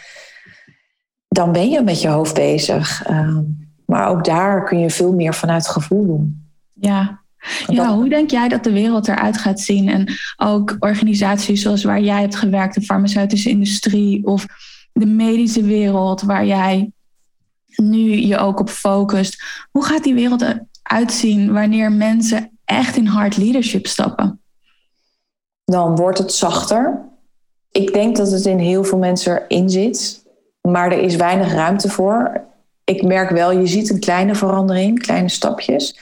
dan 1.28 1.52
ben 1.52 1.70
je 1.70 1.82
met 1.82 2.02
je 2.02 2.08
hoofd 2.08 2.34
bezig. 2.34 3.04
Ehm, 3.06 3.42
maar 3.86 4.08
ook 4.08 4.24
daar 4.24 4.64
kun 4.64 4.80
je 4.80 4.90
veel 4.90 5.14
meer 5.14 5.34
vanuit 5.34 5.68
gevoel 5.68 6.06
doen. 6.06 6.50
Ja, 6.74 7.23
ja, 7.68 7.96
hoe 7.96 8.10
denk 8.10 8.32
jij 8.32 8.48
dat 8.48 8.64
de 8.64 8.72
wereld 8.72 9.08
eruit 9.08 9.38
gaat 9.38 9.60
zien? 9.60 9.90
En 9.90 10.14
ook 10.38 10.76
organisaties 10.80 11.62
zoals 11.62 11.84
waar 11.84 12.02
jij 12.02 12.22
hebt 12.22 12.36
gewerkt, 12.36 12.76
de 12.76 12.82
farmaceutische 12.82 13.50
industrie 13.50 14.26
of 14.26 14.46
de 14.94 15.06
medische 15.06 15.64
wereld, 15.64 16.22
waar 16.22 16.46
jij 16.46 16.92
nu 17.76 18.16
je 18.16 18.38
ook 18.38 18.60
op 18.60 18.70
focust. 18.70 19.44
Hoe 19.72 19.86
gaat 19.86 20.04
die 20.04 20.14
wereld 20.14 20.42
eruit 20.42 21.12
zien 21.12 21.54
wanneer 21.54 21.92
mensen 21.92 22.60
echt 22.66 22.96
in 22.96 23.06
hard 23.06 23.38
leadership 23.38 23.88
stappen? 23.88 24.42
Dan 25.66 25.96
wordt 25.96 26.18
het 26.18 26.34
zachter. 26.34 27.02
Ik 27.72 27.94
denk 27.94 28.16
dat 28.16 28.32
het 28.32 28.46
in 28.46 28.60
heel 28.60 28.84
veel 28.84 28.98
mensen 28.98 29.42
erin 29.48 29.70
zit, 29.70 30.26
maar 30.62 30.92
er 30.92 31.00
is 31.00 31.16
weinig 31.16 31.54
ruimte 31.54 31.90
voor. 31.90 32.42
Ik 32.84 33.04
merk 33.04 33.30
wel, 33.30 33.52
je 33.52 33.68
ziet 33.68 33.90
een 33.90 34.00
kleine 34.00 34.36
verandering, 34.36 35.00
kleine 35.00 35.30
stapjes 35.30 35.98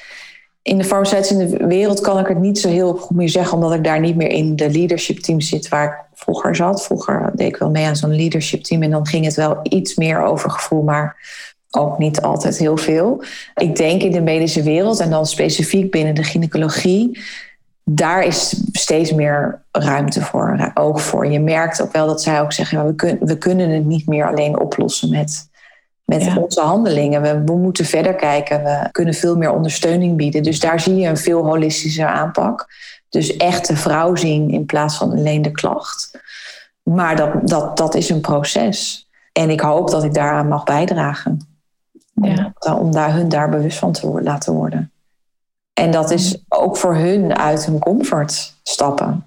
in 0.63 0.77
de 0.77 0.83
farmaceutische 0.83 1.67
wereld 1.67 1.99
kan 1.99 2.19
ik 2.19 2.27
het 2.27 2.39
niet 2.39 2.59
zo 2.59 2.69
heel 2.69 2.93
goed 2.93 3.17
meer 3.17 3.29
zeggen, 3.29 3.53
omdat 3.53 3.73
ik 3.73 3.83
daar 3.83 3.99
niet 3.99 4.15
meer 4.15 4.29
in 4.29 4.55
de 4.55 4.69
leadership 4.71 5.19
team 5.19 5.41
zit 5.41 5.67
waar 5.67 5.85
ik 5.85 6.19
vroeger 6.19 6.55
zat. 6.55 6.83
Vroeger 6.83 7.31
deed 7.35 7.47
ik 7.47 7.57
wel 7.57 7.69
mee 7.69 7.85
aan 7.85 7.95
zo'n 7.95 8.15
leadership 8.15 8.63
team 8.63 8.81
en 8.81 8.91
dan 8.91 9.07
ging 9.07 9.25
het 9.25 9.35
wel 9.35 9.59
iets 9.63 9.95
meer 9.95 10.21
over 10.23 10.49
gevoel, 10.49 10.83
maar 10.83 11.15
ook 11.71 11.97
niet 11.97 12.21
altijd 12.21 12.57
heel 12.57 12.77
veel. 12.77 13.23
Ik 13.55 13.75
denk 13.75 14.01
in 14.01 14.11
de 14.11 14.21
medische 14.21 14.63
wereld 14.63 14.99
en 14.99 15.09
dan 15.09 15.25
specifiek 15.25 15.91
binnen 15.91 16.15
de 16.15 16.23
gynaecologie, 16.23 17.19
daar 17.83 18.23
is 18.23 18.63
steeds 18.71 19.11
meer 19.11 19.61
ruimte 19.71 20.21
voor, 20.21 20.71
oog 20.73 21.01
voor. 21.01 21.27
Je 21.27 21.39
merkt 21.39 21.81
ook 21.81 21.91
wel 21.91 22.07
dat 22.07 22.21
zij 22.21 22.41
ook 22.41 22.53
zeggen, 22.53 22.95
we, 22.95 23.17
we 23.19 23.37
kunnen 23.37 23.69
het 23.69 23.85
niet 23.85 24.07
meer 24.07 24.27
alleen 24.27 24.59
oplossen 24.59 25.09
met 25.09 25.49
met 26.05 26.37
onze 26.37 26.61
handelingen. 26.61 27.21
We, 27.21 27.43
we, 27.43 27.57
moeten 27.57 27.85
verder 27.85 28.15
kijken. 28.15 28.63
We 28.63 28.89
kunnen 28.91 29.13
veel 29.13 29.37
meer 29.37 29.51
ondersteuning 29.51 30.17
bieden. 30.17 30.43
Dus 30.43 30.59
daar 30.59 30.79
zie 30.79 30.95
je 30.95 31.07
een 31.07 31.17
veel 31.17 31.45
holistische 31.45 32.05
aanpak. 32.05 32.67
Dus 33.09 33.37
echt 33.37 33.67
de 33.67 33.75
vrouw 33.75 34.15
zien 34.15 34.49
in 34.49 34.65
plaats 34.65 34.97
van 34.97 35.11
alleen 35.11 35.41
de 35.41 35.51
klacht. 35.51 36.19
Maar 36.83 37.15
dat, 37.15 37.47
dat, 37.47 37.77
dat 37.77 37.95
is 37.95 38.09
een 38.09 38.21
proces. 38.21 39.09
En 39.31 39.49
ik 39.49 39.59
hoop 39.59 39.89
dat 39.89 40.03
ik 40.03 40.13
daaraan 40.13 40.47
mag 40.47 40.63
bijdragen. 40.63 41.47
Ja. 42.13 42.53
Om, 42.59 42.73
om 42.73 42.91
daar 42.91 43.13
hun 43.13 43.29
daar 43.29 43.49
bewust 43.49 43.77
van 43.77 43.91
te 43.91 44.21
laten 44.21 44.53
worden. 44.53 44.91
En 45.73 45.91
dat 45.91 46.11
is 46.11 46.43
ook 46.49 46.77
voor 46.77 46.95
hun 46.95 47.37
uit 47.37 47.65
hun 47.65 47.79
comfort 47.79 48.55
stappen. 48.63 49.25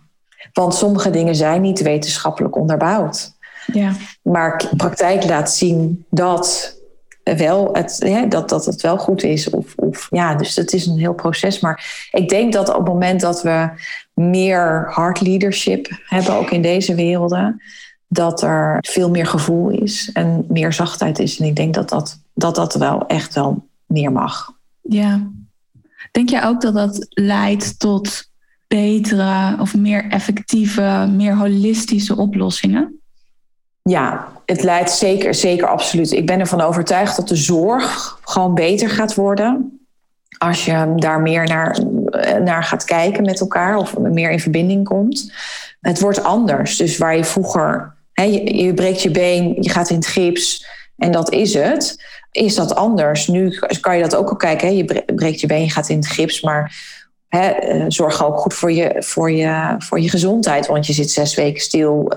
Want 0.52 0.74
sommige 0.74 1.10
dingen 1.10 1.34
zijn 1.34 1.60
niet 1.60 1.82
wetenschappelijk 1.82 2.56
onderbouwd. 2.56 3.33
Ja. 3.72 3.92
Maar 4.22 4.70
praktijk 4.76 5.24
laat 5.24 5.52
zien 5.52 6.04
dat, 6.10 6.76
wel 7.24 7.68
het, 7.72 7.96
ja, 7.98 8.26
dat, 8.26 8.48
dat 8.48 8.66
het 8.66 8.80
wel 8.80 8.98
goed 8.98 9.22
is. 9.22 9.50
Of, 9.50 9.72
of, 9.76 10.06
ja, 10.10 10.34
dus 10.34 10.56
het 10.56 10.72
is 10.72 10.86
een 10.86 10.98
heel 10.98 11.14
proces. 11.14 11.60
Maar 11.60 12.08
ik 12.10 12.28
denk 12.28 12.52
dat 12.52 12.68
op 12.68 12.76
het 12.76 12.86
moment 12.86 13.20
dat 13.20 13.42
we 13.42 13.68
meer 14.14 14.86
hard 14.90 15.20
leadership 15.20 16.00
hebben, 16.04 16.34
ook 16.34 16.50
in 16.50 16.62
deze 16.62 16.94
werelden, 16.94 17.62
dat 18.08 18.42
er 18.42 18.78
veel 18.80 19.10
meer 19.10 19.26
gevoel 19.26 19.68
is 19.68 20.10
en 20.12 20.44
meer 20.48 20.72
zachtheid 20.72 21.18
is. 21.18 21.38
En 21.38 21.46
ik 21.46 21.56
denk 21.56 21.74
dat 21.74 21.88
dat, 21.88 22.20
dat, 22.34 22.54
dat 22.54 22.74
wel 22.74 23.06
echt 23.06 23.34
wel 23.34 23.68
meer 23.86 24.12
mag. 24.12 24.52
Ja. 24.82 25.30
Denk 26.10 26.28
jij 26.28 26.44
ook 26.44 26.60
dat 26.60 26.74
dat 26.74 27.06
leidt 27.08 27.78
tot 27.78 28.30
betere 28.68 29.56
of 29.60 29.74
meer 29.76 30.08
effectieve, 30.08 31.10
meer 31.16 31.36
holistische 31.36 32.16
oplossingen? 32.16 33.00
Ja, 33.90 34.28
het 34.46 34.62
leidt 34.62 34.90
zeker, 34.90 35.34
zeker 35.34 35.66
absoluut. 35.66 36.12
Ik 36.12 36.26
ben 36.26 36.40
ervan 36.40 36.60
overtuigd 36.60 37.16
dat 37.16 37.28
de 37.28 37.36
zorg 37.36 38.18
gewoon 38.22 38.54
beter 38.54 38.90
gaat 38.90 39.14
worden. 39.14 39.78
Als 40.38 40.64
je 40.64 40.92
daar 40.96 41.20
meer 41.20 41.44
naar, 41.44 41.78
naar 42.42 42.64
gaat 42.64 42.84
kijken 42.84 43.24
met 43.24 43.40
elkaar 43.40 43.76
of 43.76 43.98
meer 43.98 44.30
in 44.30 44.40
verbinding 44.40 44.84
komt. 44.84 45.32
Het 45.80 46.00
wordt 46.00 46.22
anders. 46.22 46.76
Dus 46.76 46.98
waar 46.98 47.16
je 47.16 47.24
vroeger, 47.24 47.94
hè, 48.12 48.22
je, 48.22 48.74
breekt 48.74 49.02
je 49.02 49.10
been, 49.10 49.56
je 49.60 49.70
gaat 49.70 49.90
in 49.90 49.96
het 49.96 50.06
gips 50.06 50.66
en 50.96 51.12
dat 51.12 51.32
is 51.32 51.54
het. 51.54 52.04
Is 52.30 52.54
dat 52.54 52.74
anders? 52.74 53.26
Nu 53.26 53.58
kan 53.80 53.96
je 53.96 54.02
dat 54.02 54.16
ook 54.16 54.28
al 54.28 54.36
kijken. 54.36 54.68
Hè? 54.68 54.74
Je 54.74 55.04
breekt 55.14 55.40
je 55.40 55.46
been, 55.46 55.64
je 55.64 55.70
gaat 55.70 55.88
in 55.88 55.96
het 55.96 56.06
gips, 56.06 56.40
maar 56.40 56.76
eh, 57.40 57.84
zorg 57.88 58.24
ook 58.24 58.38
goed 58.38 58.54
voor 58.54 58.72
je, 58.72 58.96
voor, 58.98 59.30
je, 59.30 59.74
voor 59.78 60.00
je 60.00 60.08
gezondheid, 60.08 60.66
want 60.66 60.86
je 60.86 60.92
zit 60.92 61.10
zes 61.10 61.34
weken 61.34 61.62
stil. 61.62 62.12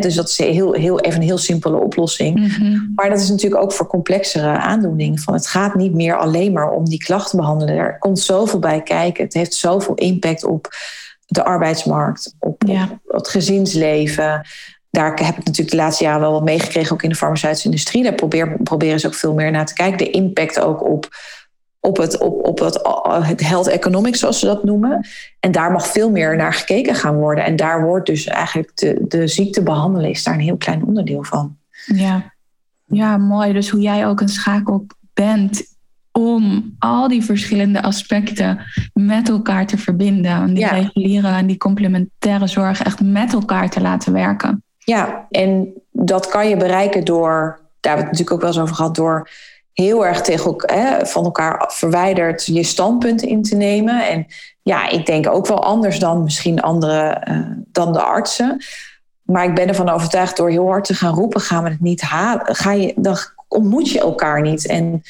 dus 0.00 0.14
dat 0.14 0.28
is 0.28 0.38
heel, 0.38 0.72
heel, 0.72 1.00
even 1.00 1.20
een 1.20 1.26
heel 1.26 1.38
simpele 1.38 1.76
oplossing. 1.76 2.38
Mhm. 2.38 2.78
Maar 2.94 3.08
dat 3.10 3.20
is 3.20 3.28
natuurlijk 3.28 3.62
ook 3.62 3.72
voor 3.72 3.86
complexere 3.86 4.58
aandoeningen. 4.58 5.18
Van 5.18 5.34
het 5.34 5.46
gaat 5.46 5.74
niet 5.74 5.94
meer 5.94 6.16
alleen 6.16 6.52
maar 6.52 6.70
om 6.70 6.84
die 6.84 7.04
klachten 7.04 7.38
behandelen. 7.38 7.76
Er 7.76 7.98
komt 7.98 8.18
zoveel 8.18 8.58
bij 8.58 8.82
kijken. 8.82 9.24
Het 9.24 9.34
heeft 9.34 9.54
zoveel 9.54 9.94
impact 9.94 10.44
op 10.44 10.68
de 11.26 11.44
arbeidsmarkt, 11.44 12.34
op, 12.38 12.62
het 13.06 13.28
gezinsleven. 13.28 14.46
Daar 14.90 15.08
heb 15.08 15.36
ik 15.36 15.44
natuurlijk 15.44 15.70
de 15.70 15.76
laatste 15.76 16.04
jaren 16.04 16.20
wel 16.20 16.32
wat 16.32 16.44
meegekregen, 16.44 16.92
ook 16.92 17.02
in 17.02 17.08
de 17.08 17.14
farmaceutische 17.14 17.68
industrie. 17.68 18.02
Daar 18.02 18.14
proberen, 18.14 18.62
proberen 18.62 19.00
ze 19.00 19.06
ook 19.06 19.14
veel 19.14 19.34
meer 19.34 19.50
naar 19.50 19.66
te 19.66 19.74
kijken. 19.74 19.98
De 19.98 20.10
impact 20.10 20.60
ook 20.60 20.84
op 20.84 21.08
op 21.88 21.96
het, 21.96 22.18
op, 22.18 22.46
op 22.46 22.58
het, 22.58 22.80
het 23.26 23.40
health 23.40 23.66
economics, 23.66 24.18
zoals 24.18 24.38
ze 24.38 24.46
dat 24.46 24.64
noemen. 24.64 25.06
En 25.40 25.52
daar 25.52 25.72
mag 25.72 25.86
veel 25.86 26.10
meer 26.10 26.36
naar 26.36 26.54
gekeken 26.54 26.94
gaan 26.94 27.16
worden. 27.16 27.44
En 27.44 27.56
daar 27.56 27.84
wordt 27.84 28.06
dus 28.06 28.26
eigenlijk 28.26 28.76
de, 28.76 29.04
de 29.08 29.28
ziekte 29.28 29.62
behandelen, 29.62 30.10
is 30.10 30.24
daar 30.24 30.34
een 30.34 30.40
heel 30.40 30.56
klein 30.56 30.84
onderdeel 30.84 31.24
van. 31.24 31.56
Ja. 31.86 32.32
ja, 32.86 33.16
mooi. 33.16 33.52
Dus 33.52 33.68
hoe 33.68 33.80
jij 33.80 34.06
ook 34.06 34.20
een 34.20 34.28
schakel 34.28 34.86
bent 35.14 35.76
om 36.12 36.74
al 36.78 37.08
die 37.08 37.24
verschillende 37.24 37.82
aspecten 37.82 38.60
met 38.92 39.28
elkaar 39.28 39.66
te 39.66 39.78
verbinden. 39.78 40.54
Die 40.54 40.68
reguliere 40.68 41.28
en 41.28 41.46
die 41.46 41.56
complementaire 41.56 42.46
zorg 42.46 42.82
echt 42.82 43.00
met 43.02 43.32
elkaar 43.32 43.70
te 43.70 43.80
laten 43.80 44.12
werken. 44.12 44.62
Ja, 44.78 45.26
en 45.30 45.72
dat 45.90 46.28
kan 46.28 46.48
je 46.48 46.56
bereiken 46.56 47.04
door, 47.04 47.60
daar 47.80 47.96
hebben 47.96 48.04
we 48.04 48.10
het 48.10 48.18
natuurlijk 48.18 48.30
ook 48.30 48.40
wel 48.40 48.50
eens 48.50 48.60
over 48.60 48.74
gehad, 48.74 48.94
door 48.94 49.28
heel 49.82 50.06
erg 50.06 50.20
tegen 50.20 50.44
elkaar, 50.44 51.06
van 51.06 51.24
elkaar 51.24 51.64
verwijderd 51.74 52.46
je 52.46 52.62
standpunt 52.62 53.22
in 53.22 53.42
te 53.42 53.56
nemen. 53.56 54.08
En 54.08 54.26
ja, 54.62 54.88
ik 54.88 55.06
denk 55.06 55.28
ook 55.28 55.46
wel 55.46 55.62
anders 55.62 55.98
dan 55.98 56.22
misschien 56.22 56.60
andere, 56.60 57.24
uh, 57.28 57.50
dan 57.72 57.92
de 57.92 58.00
artsen. 58.00 58.64
Maar 59.22 59.44
ik 59.44 59.54
ben 59.54 59.68
ervan 59.68 59.88
overtuigd 59.88 60.36
door 60.36 60.50
heel 60.50 60.66
hard 60.66 60.84
te 60.84 60.94
gaan 60.94 61.14
roepen, 61.14 61.40
gaan 61.40 61.64
we 61.64 61.70
het 61.70 61.80
niet 61.80 62.00
halen. 62.00 62.54
Ga 62.54 62.72
je, 62.72 62.92
dan 62.96 63.16
ontmoet 63.48 63.90
je 63.90 64.00
elkaar 64.00 64.40
niet. 64.40 64.66
En 64.66 65.02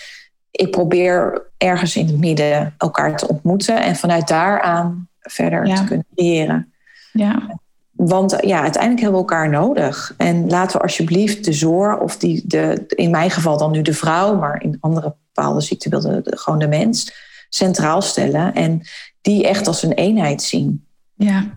ik 0.51 0.71
probeer 0.71 1.43
ergens 1.57 1.97
in 1.97 2.07
het 2.07 2.19
midden 2.19 2.75
elkaar 2.79 3.17
te 3.17 3.29
ontmoeten 3.29 3.83
en 3.83 3.97
vanuit 3.97 4.29
daaraan 4.29 5.09
verder 5.21 5.65
te 5.75 5.85
kunnen 5.85 6.07
creëren. 6.15 6.73
Ja. 7.13 7.61
Want 7.99 8.37
ja, 8.41 8.61
uiteindelijk 8.61 9.03
hebben 9.03 9.21
we 9.21 9.27
elkaar 9.27 9.51
nodig. 9.51 10.15
En 10.17 10.49
laten 10.49 10.77
we 10.77 10.83
alsjeblieft 10.83 11.45
de 11.45 11.53
zorg, 11.53 12.01
of 12.01 12.17
die, 12.17 12.43
de, 12.47 12.85
in 12.89 13.11
mijn 13.11 13.31
geval 13.31 13.59
dan 13.59 13.71
nu 13.71 13.83
de 13.83 13.93
vrouw, 13.93 14.37
maar 14.37 14.63
in 14.63 14.77
andere 14.81 15.15
bepaalde 15.33 15.61
ziektebeelden 15.61 16.23
gewoon 16.25 16.59
de 16.59 16.69
mens, 16.69 17.13
centraal 17.49 18.03
stellen. 18.03 18.55
En 18.55 18.83
die 19.21 19.49
echt 19.49 19.67
als 19.67 19.83
een 19.83 19.93
eenheid 19.93 20.43
zien. 20.43 20.85
Ja, 21.15 21.55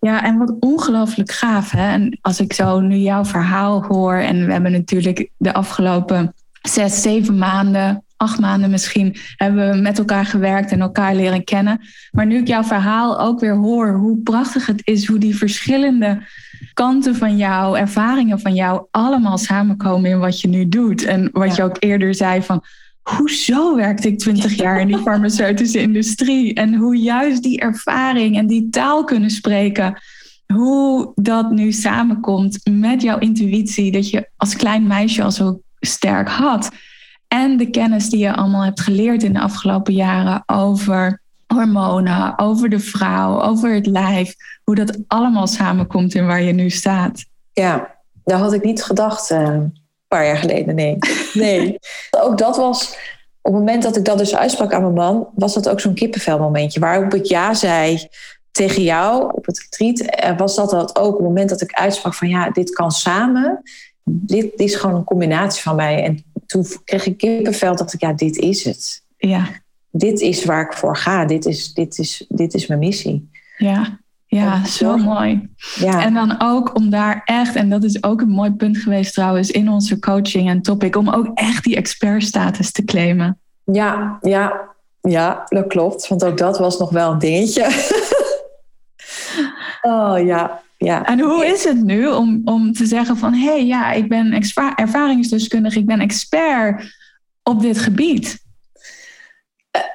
ja, 0.00 0.24
en 0.24 0.38
wat 0.38 0.54
ongelooflijk 0.60 1.32
gaaf. 1.32 1.70
Hè? 1.70 1.92
En 1.92 2.18
als 2.20 2.40
ik 2.40 2.52
zo 2.52 2.80
nu 2.80 2.96
jouw 2.96 3.24
verhaal 3.24 3.84
hoor, 3.84 4.14
en 4.14 4.46
we 4.46 4.52
hebben 4.52 4.72
natuurlijk 4.72 5.30
de 5.36 5.52
afgelopen 5.52 6.34
zes, 6.62 7.02
zeven 7.02 7.38
maanden, 7.38 8.04
acht 8.18 8.40
maanden 8.40 8.70
misschien, 8.70 9.16
hebben 9.36 9.70
we 9.70 9.76
met 9.76 9.98
elkaar 9.98 10.26
gewerkt 10.26 10.72
en 10.72 10.80
elkaar 10.80 11.14
leren 11.14 11.44
kennen. 11.44 11.80
Maar 12.10 12.26
nu 12.26 12.36
ik 12.36 12.46
jouw 12.46 12.62
verhaal 12.64 13.20
ook 13.20 13.40
weer 13.40 13.54
hoor, 13.54 13.92
hoe 13.92 14.18
prachtig 14.18 14.66
het 14.66 14.80
is, 14.84 15.06
hoe 15.06 15.18
die 15.18 15.36
verschillende 15.36 16.22
kanten 16.74 17.16
van 17.16 17.36
jou, 17.36 17.78
ervaringen 17.78 18.40
van 18.40 18.54
jou, 18.54 18.86
allemaal 18.90 19.38
samenkomen 19.38 20.10
in 20.10 20.18
wat 20.18 20.40
je 20.40 20.48
nu 20.48 20.68
doet. 20.68 21.04
En 21.04 21.28
wat 21.32 21.56
je 21.56 21.62
ook 21.62 21.76
eerder 21.78 22.14
zei 22.14 22.42
van 22.42 22.64
hoezo 23.02 23.76
werkte 23.76 24.08
ik 24.08 24.18
twintig 24.18 24.54
jaar 24.54 24.80
in 24.80 24.86
die 24.86 24.98
farmaceutische 24.98 25.80
industrie? 25.80 26.54
En 26.54 26.74
hoe 26.74 26.96
juist 26.96 27.42
die 27.42 27.60
ervaring 27.60 28.36
en 28.36 28.46
die 28.46 28.68
taal 28.68 29.04
kunnen 29.04 29.30
spreken, 29.30 30.00
hoe 30.46 31.12
dat 31.14 31.50
nu 31.50 31.72
samenkomt 31.72 32.60
met 32.70 33.02
jouw 33.02 33.18
intuïtie, 33.18 33.92
dat 33.92 34.10
je 34.10 34.28
als 34.36 34.56
klein 34.56 34.86
meisje 34.86 35.22
al 35.22 35.32
zo 35.32 35.60
sterk 35.80 36.28
had. 36.28 36.70
En 37.28 37.56
de 37.56 37.70
kennis 37.70 38.10
die 38.10 38.18
je 38.18 38.34
allemaal 38.34 38.64
hebt 38.64 38.80
geleerd 38.80 39.22
in 39.22 39.32
de 39.32 39.40
afgelopen 39.40 39.94
jaren 39.94 40.42
over 40.46 41.20
hormonen, 41.46 42.38
over 42.38 42.68
de 42.68 42.80
vrouw, 42.80 43.42
over 43.42 43.74
het 43.74 43.86
lijf, 43.86 44.34
hoe 44.64 44.74
dat 44.74 44.98
allemaal 45.06 45.46
samenkomt 45.46 46.14
in 46.14 46.26
waar 46.26 46.42
je 46.42 46.52
nu 46.52 46.70
staat. 46.70 47.24
Ja, 47.52 47.96
daar 48.24 48.38
had 48.38 48.52
ik 48.52 48.64
niet 48.64 48.82
gedacht. 48.82 49.30
Uh 49.30 49.60
paar 50.08 50.26
jaar 50.26 50.36
geleden, 50.36 50.74
nee. 50.74 50.98
Nee. 51.34 51.78
ook 52.10 52.38
dat 52.38 52.56
was, 52.56 52.96
op 53.40 53.52
het 53.52 53.60
moment 53.60 53.82
dat 53.82 53.96
ik 53.96 54.04
dat 54.04 54.18
dus 54.18 54.36
uitsprak 54.36 54.72
aan 54.72 54.82
mijn 54.82 54.94
man, 54.94 55.28
was 55.34 55.54
dat 55.54 55.68
ook 55.68 55.80
zo'n 55.80 55.94
kippenvel 55.94 56.38
momentje. 56.38 56.80
Waarop 56.80 57.14
ik 57.14 57.24
ja 57.24 57.54
zei 57.54 58.08
tegen 58.52 58.82
jou 58.82 59.32
op 59.34 59.46
het 59.46 59.58
retreat, 59.58 60.00
eh, 60.00 60.38
was 60.38 60.56
dat, 60.56 60.70
dat 60.70 60.98
ook 60.98 61.12
op 61.12 61.18
het 61.18 61.26
moment 61.26 61.48
dat 61.48 61.60
ik 61.60 61.72
uitsprak 61.72 62.14
van 62.14 62.28
ja, 62.28 62.50
dit 62.50 62.70
kan 62.70 62.90
samen. 62.90 63.62
Dit, 64.04 64.42
dit 64.56 64.68
is 64.68 64.74
gewoon 64.74 64.96
een 64.96 65.04
combinatie 65.04 65.62
van 65.62 65.76
mij. 65.76 66.04
En 66.04 66.24
toen 66.48 66.66
kreeg 66.84 67.06
ik 67.06 67.16
kippenvel, 67.16 67.76
dacht 67.76 67.92
ik 67.92 68.00
ja, 68.00 68.12
dit 68.12 68.36
is 68.36 68.64
het. 68.64 69.02
Ja. 69.16 69.48
Dit 69.90 70.20
is 70.20 70.44
waar 70.44 70.64
ik 70.64 70.72
voor 70.72 70.96
ga. 70.96 71.24
Dit 71.24 71.46
is, 71.46 71.74
dit 71.74 71.98
is, 71.98 72.24
dit 72.28 72.54
is 72.54 72.66
mijn 72.66 72.80
missie. 72.80 73.30
Ja. 73.56 73.98
Ja, 74.26 74.64
zo 74.64 74.96
mooi. 74.96 75.48
Ja. 75.74 76.04
En 76.04 76.14
dan 76.14 76.36
ook 76.38 76.74
om 76.74 76.90
daar 76.90 77.22
echt, 77.24 77.54
en 77.54 77.70
dat 77.70 77.84
is 77.84 78.02
ook 78.02 78.20
een 78.20 78.28
mooi 78.28 78.52
punt 78.52 78.78
geweest 78.78 79.14
trouwens 79.14 79.50
in 79.50 79.68
onze 79.68 79.98
coaching 79.98 80.48
en 80.48 80.62
topic, 80.62 80.96
om 80.96 81.08
ook 81.08 81.30
echt 81.34 81.64
die 81.64 81.76
expertstatus 81.76 82.72
te 82.72 82.84
claimen. 82.84 83.38
Ja, 83.64 84.18
ja, 84.20 84.68
ja, 85.00 85.44
dat 85.48 85.66
klopt. 85.66 86.08
Want 86.08 86.24
ook 86.24 86.38
dat 86.38 86.58
was 86.58 86.78
nog 86.78 86.90
wel 86.90 87.12
een 87.12 87.18
dingetje. 87.18 87.64
oh 89.82 90.24
ja, 90.24 90.62
ja. 90.78 91.04
En 91.04 91.20
hoe 91.20 91.46
is 91.46 91.64
het 91.64 91.84
nu 91.84 92.06
om, 92.06 92.40
om 92.44 92.72
te 92.72 92.86
zeggen 92.86 93.16
van 93.16 93.34
hé, 93.34 93.44
hey, 93.44 93.66
ja, 93.66 93.92
ik 93.92 94.08
ben 94.08 94.42
ervaringsdeskundige, 94.74 95.78
ik 95.78 95.86
ben 95.86 96.00
expert 96.00 96.96
op 97.42 97.60
dit 97.60 97.78
gebied? 97.78 98.38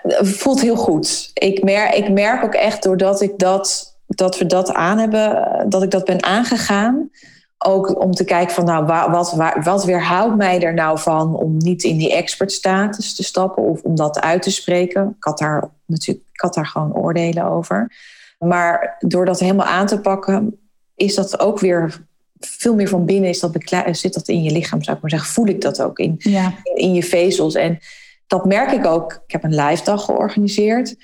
Uh, 0.04 0.16
voelt 0.22 0.62
heel 0.62 0.76
goed. 0.76 1.32
Ik 1.34 1.64
merk, 1.64 1.94
ik 1.94 2.10
merk 2.10 2.44
ook 2.44 2.54
echt 2.54 2.84
doordat 2.84 3.22
ik 3.22 3.38
dat 3.38 3.92
dat 4.16 4.38
we 4.38 4.46
dat 4.46 4.74
aan 4.74 4.98
hebben, 4.98 5.66
dat 5.70 5.84
ik 5.84 5.92
dat 5.92 6.06
ben 6.06 6.24
aangegaan. 6.24 7.10
Ook 7.58 8.02
om 8.02 8.12
te 8.12 8.24
kijken 8.24 8.56
van, 8.56 8.66
nou, 8.66 8.86
wat, 9.12 9.32
wat, 9.32 9.56
wat 9.64 9.86
weerhoudt 9.86 10.36
mij 10.36 10.62
er 10.62 10.74
nou 10.74 11.00
van 11.00 11.36
om 11.36 11.58
niet 11.58 11.84
in 11.84 11.98
die 11.98 12.14
expertstatus 12.14 13.16
te 13.16 13.24
stappen 13.24 13.64
of 13.64 13.82
om 13.82 13.96
dat 13.96 14.20
uit 14.20 14.42
te 14.42 14.52
spreken. 14.52 15.16
Ik 15.18 15.24
had 15.24 15.38
daar 15.38 15.70
natuurlijk, 15.86 16.26
ik 16.32 16.42
had 16.42 16.54
daar 16.54 16.68
gewoon 16.68 16.96
oordelen 16.96 17.44
over. 17.44 17.92
Maar 18.40 18.96
door 19.00 19.26
dat 19.26 19.40
helemaal 19.40 19.66
aan 19.66 19.86
te 19.86 20.00
pakken, 20.00 20.58
is 21.04 21.16
dat 21.16 21.40
ook 21.40 21.60
weer 21.60 22.06
veel 22.40 22.76
meer 22.76 22.88
van 22.88 23.06
binnen 23.06 23.30
is 23.30 23.40
dat 23.40 23.58
zit 23.92 24.14
dat 24.14 24.28
in 24.28 24.44
je 24.44 24.52
lichaam, 24.52 24.84
zou 24.84 24.96
ik 24.96 25.02
maar 25.02 25.12
zeggen. 25.12 25.30
Voel 25.30 25.48
ik 25.48 25.62
dat 25.62 25.82
ook 25.82 26.00
in, 26.00 26.16
ja. 26.18 26.54
in 26.74 26.94
je 26.94 27.04
vezels. 27.04 27.56
En 27.56 27.80
dat 28.28 28.46
merk 28.46 28.72
ik 28.72 28.86
ook. 28.86 29.24
Ik 29.26 29.32
heb 29.32 29.44
een 29.44 29.56
live 29.56 29.84
dag 29.84 30.06
georganiseerd 30.06 30.96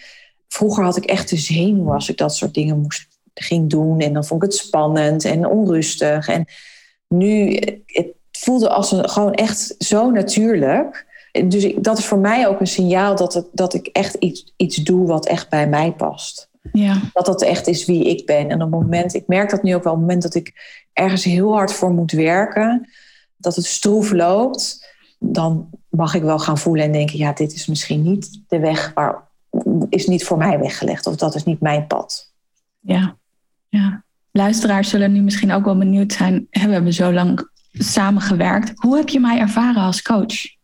vroeger 0.50 0.84
had 0.84 0.97
ik 0.97 1.06
echt 1.06 1.30
de 1.30 1.38
zenuw 1.38 1.93
als 1.93 2.10
ik 2.10 2.18
dat 2.18 2.36
soort 2.36 2.54
dingen 2.54 2.80
moest, 2.80 3.08
ging 3.34 3.70
doen. 3.70 4.00
En 4.00 4.14
dan 4.14 4.26
vond 4.26 4.43
ik 4.43 4.50
het 4.50 4.58
spannend 4.58 5.26
en 5.26 5.47
onrustig. 5.47 6.28
En 6.28 6.45
nu, 7.08 7.60
het 7.86 8.08
voelde 8.32 8.70
als 8.70 8.91
een, 8.91 9.10
gewoon 9.10 9.34
echt 9.34 9.76
zo 9.78 10.12
natuurlijk. 10.12 11.08
Dus 11.45 11.74
dat 11.76 11.97
is 11.97 12.06
voor 12.06 12.18
mij 12.18 12.47
ook 12.47 12.60
een 12.60 12.68
signaal 12.68 13.16
dat, 13.16 13.34
het, 13.34 13.45
dat 13.52 13.74
ik 13.74 13.88
echt 13.88 14.16
iets, 14.16 14.54
iets 14.56 14.76
doe 14.76 15.08
wat 15.08 15.28
echt 15.28 15.50
bij 15.50 15.68
mij 15.68 15.91
past. 15.91 16.49
Ja. 16.72 17.01
Dat 17.14 17.26
dat 17.26 17.41
echt 17.41 17.68
is 17.68 17.86
wie 17.86 18.03
ik 18.03 18.26
ben. 18.26 18.49
En 18.49 18.62
op 18.62 18.72
het 18.72 18.82
moment, 18.82 19.14
ik 19.14 19.28
merk 19.28 19.49
dat 19.49 19.64
nu 19.64 19.76
ook 19.76 19.84
wel, 19.84 19.93
op 19.93 19.99
het 19.99 20.07
moment 20.07 20.24
dat 20.24 20.36
ik 20.36 20.53
ergens 20.93 21.24
heel 21.24 21.53
hard 21.53 21.74
voor 21.74 21.91
moet 21.91 22.12
werken, 22.12 22.89
dat 23.38 23.55
het 23.55 23.66
stroef 23.66 24.12
loopt, 24.12 24.88
dan 25.20 25.70
mag 25.89 26.14
ik 26.14 26.22
wel 26.22 26.39
gaan 26.39 26.57
voelen 26.57 26.86
en 26.86 26.91
denken: 26.91 27.18
ja, 27.18 27.34
dit 27.34 27.53
is 27.53 27.68
misschien 27.68 28.01
niet 28.01 28.41
de 28.47 28.60
weg 28.60 28.91
waar, 28.93 29.28
is 29.89 30.07
niet 30.07 30.24
voor 30.24 30.38
mij 30.38 30.60
weggelegd 30.60 31.05
of 31.07 31.16
dat 31.16 31.36
is 31.36 31.43
niet 31.43 31.62
mijn 31.62 31.88
pad. 31.88 32.32
Ja, 32.80 33.16
ja. 33.68 34.03
Luisteraars 34.32 34.89
zullen 34.89 35.12
nu 35.12 35.22
misschien 35.22 35.51
ook 35.51 35.66
wel 35.66 35.78
benieuwd 35.78 36.14
zijn. 36.14 36.47
We 36.49 36.60
hebben 36.60 36.93
zo 36.93 37.14
lang 37.14 37.49
samengewerkt. 37.72 38.72
Hoe 38.76 38.97
heb 38.97 39.10
je 39.10 39.20
mij 39.20 39.39
ervaren 39.39 39.82
als 39.82 40.01
coach? 40.01 40.59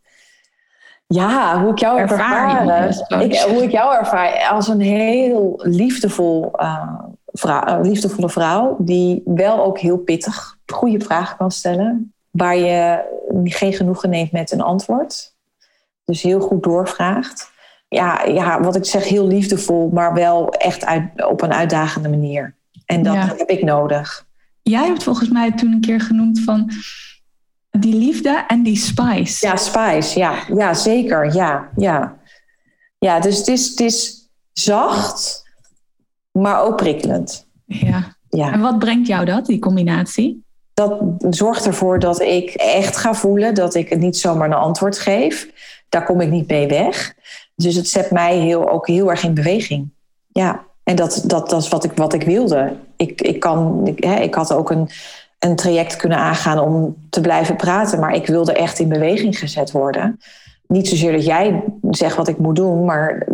Ja, 1.08 1.62
hoe 1.62 1.72
ik 1.72 1.80
jou 1.80 2.00
ervaren. 2.00 2.90
Ik, 3.22 3.36
hoe 3.36 3.64
ik 3.64 3.72
jou 3.72 3.96
ervaar 3.96 4.50
als 4.50 4.68
een 4.68 4.82
heel 4.82 5.60
liefdevol, 5.64 6.52
uh, 6.56 6.90
vrouw, 7.26 7.82
liefdevolle 7.82 8.30
vrouw. 8.30 8.76
Die 8.80 9.22
wel 9.26 9.64
ook 9.64 9.80
heel 9.80 9.98
pittig 9.98 10.58
goede 10.66 11.00
vragen 11.00 11.38
kan 11.38 11.52
stellen. 11.52 12.14
Waar 12.32 12.58
je 12.58 13.04
geen 13.44 13.74
genoegen 13.74 14.10
neemt 14.10 14.32
met 14.32 14.52
een 14.52 14.62
antwoord. 14.62 15.34
Dus 16.06 16.22
heel 16.22 16.40
goed 16.40 16.64
doorvraagt 16.64 17.54
ja, 17.96 18.24
ja, 18.24 18.62
wat 18.62 18.76
ik 18.76 18.86
zeg, 18.86 19.08
heel 19.08 19.28
liefdevol, 19.28 19.90
maar 19.94 20.14
wel 20.14 20.50
echt 20.50 20.86
uit, 20.86 21.26
op 21.26 21.42
een 21.42 21.54
uitdagende 21.54 22.10
manier. 22.10 22.56
En 22.86 23.04
dat 23.04 23.16
heb 23.16 23.50
ik 23.50 23.64
nodig. 23.64 24.26
Jij 24.62 24.86
hebt 24.86 25.04
volgens 25.04 25.30
mij 25.30 25.52
toen 25.52 25.72
een 25.72 25.82
keer 25.82 26.02
genoemd 26.02 26.40
van 26.40 26.72
die 27.80 27.96
liefde 27.96 28.44
en 28.48 28.64
die 28.64 28.78
spice. 28.78 29.48
Ja, 29.48 29.56
spice, 29.56 30.20
ja, 30.20 30.36
ja 30.54 30.74
zeker. 30.74 31.34
Ja, 31.34 31.70
ja. 31.76 32.18
ja 32.98 33.20
dus 33.20 33.38
het 33.38 33.48
is, 33.48 33.70
het 33.70 33.80
is 33.80 34.30
zacht, 34.54 35.44
maar 36.32 36.64
ook 36.64 36.76
prikkelend. 36.76 37.48
Ja. 37.66 38.16
ja. 38.30 38.52
En 38.52 38.60
wat 38.60 38.80
brengt 38.80 39.08
jou 39.08 39.26
dat, 39.26 39.46
die 39.46 39.60
combinatie? 39.60 40.44
Dat 40.74 41.02
zorgt 41.30 41.66
ervoor 41.66 42.00
dat 42.00 42.22
ik 42.22 42.50
echt 42.54 42.98
ga 42.98 43.14
voelen 43.14 43.56
dat 43.56 43.76
ik 43.76 43.90
het 43.90 44.00
niet 44.00 44.18
zomaar 44.18 44.48
een 44.48 44.54
antwoord 44.54 44.98
geef. 44.98 45.50
Daar 45.90 46.06
kom 46.06 46.22
ik 46.22 46.30
niet 46.30 46.48
mee 46.48 46.68
weg. 46.68 47.16
Dus 47.56 47.76
het 47.76 47.88
zet 47.88 48.12
mij 48.12 48.38
heel, 48.38 48.70
ook 48.70 48.88
heel 48.88 49.10
erg 49.10 49.24
in 49.24 49.34
beweging. 49.34 49.90
Ja, 50.28 50.66
en 50.84 50.96
dat, 50.96 51.24
dat, 51.26 51.50
dat 51.50 51.62
is 51.62 51.68
wat 51.68 51.84
ik, 51.84 51.92
wat 51.96 52.14
ik 52.14 52.24
wilde. 52.24 52.76
Ik, 52.96 53.22
ik, 53.22 53.40
kan, 53.40 53.88
ik, 53.88 54.04
hè, 54.04 54.16
ik 54.16 54.36
had 54.36 54.54
ook 54.54 54.70
een, 54.70 54.90
een 55.46 55.56
traject 55.56 55.96
kunnen 55.96 56.18
aangaan 56.18 56.60
om 56.60 56.96
te 57.10 57.22
blijven 57.22 57.56
praten, 57.56 58.00
maar 58.00 58.16
ik 58.16 58.28
wilde 58.28 58.54
echt 58.54 58.80
in 58.80 58.90
beweging 58.90 59.40
gezet 59.40 59.72
worden. 59.72 60.20
niet 60.68 60.88
zozeer 60.88 61.12
dat 61.12 61.26
jij 61.26 61.64
zegt 61.90 62.16
wat 62.16 62.28
ik 62.28 62.38
moet 62.38 62.56
doen, 62.56 62.86
maar 62.86 63.28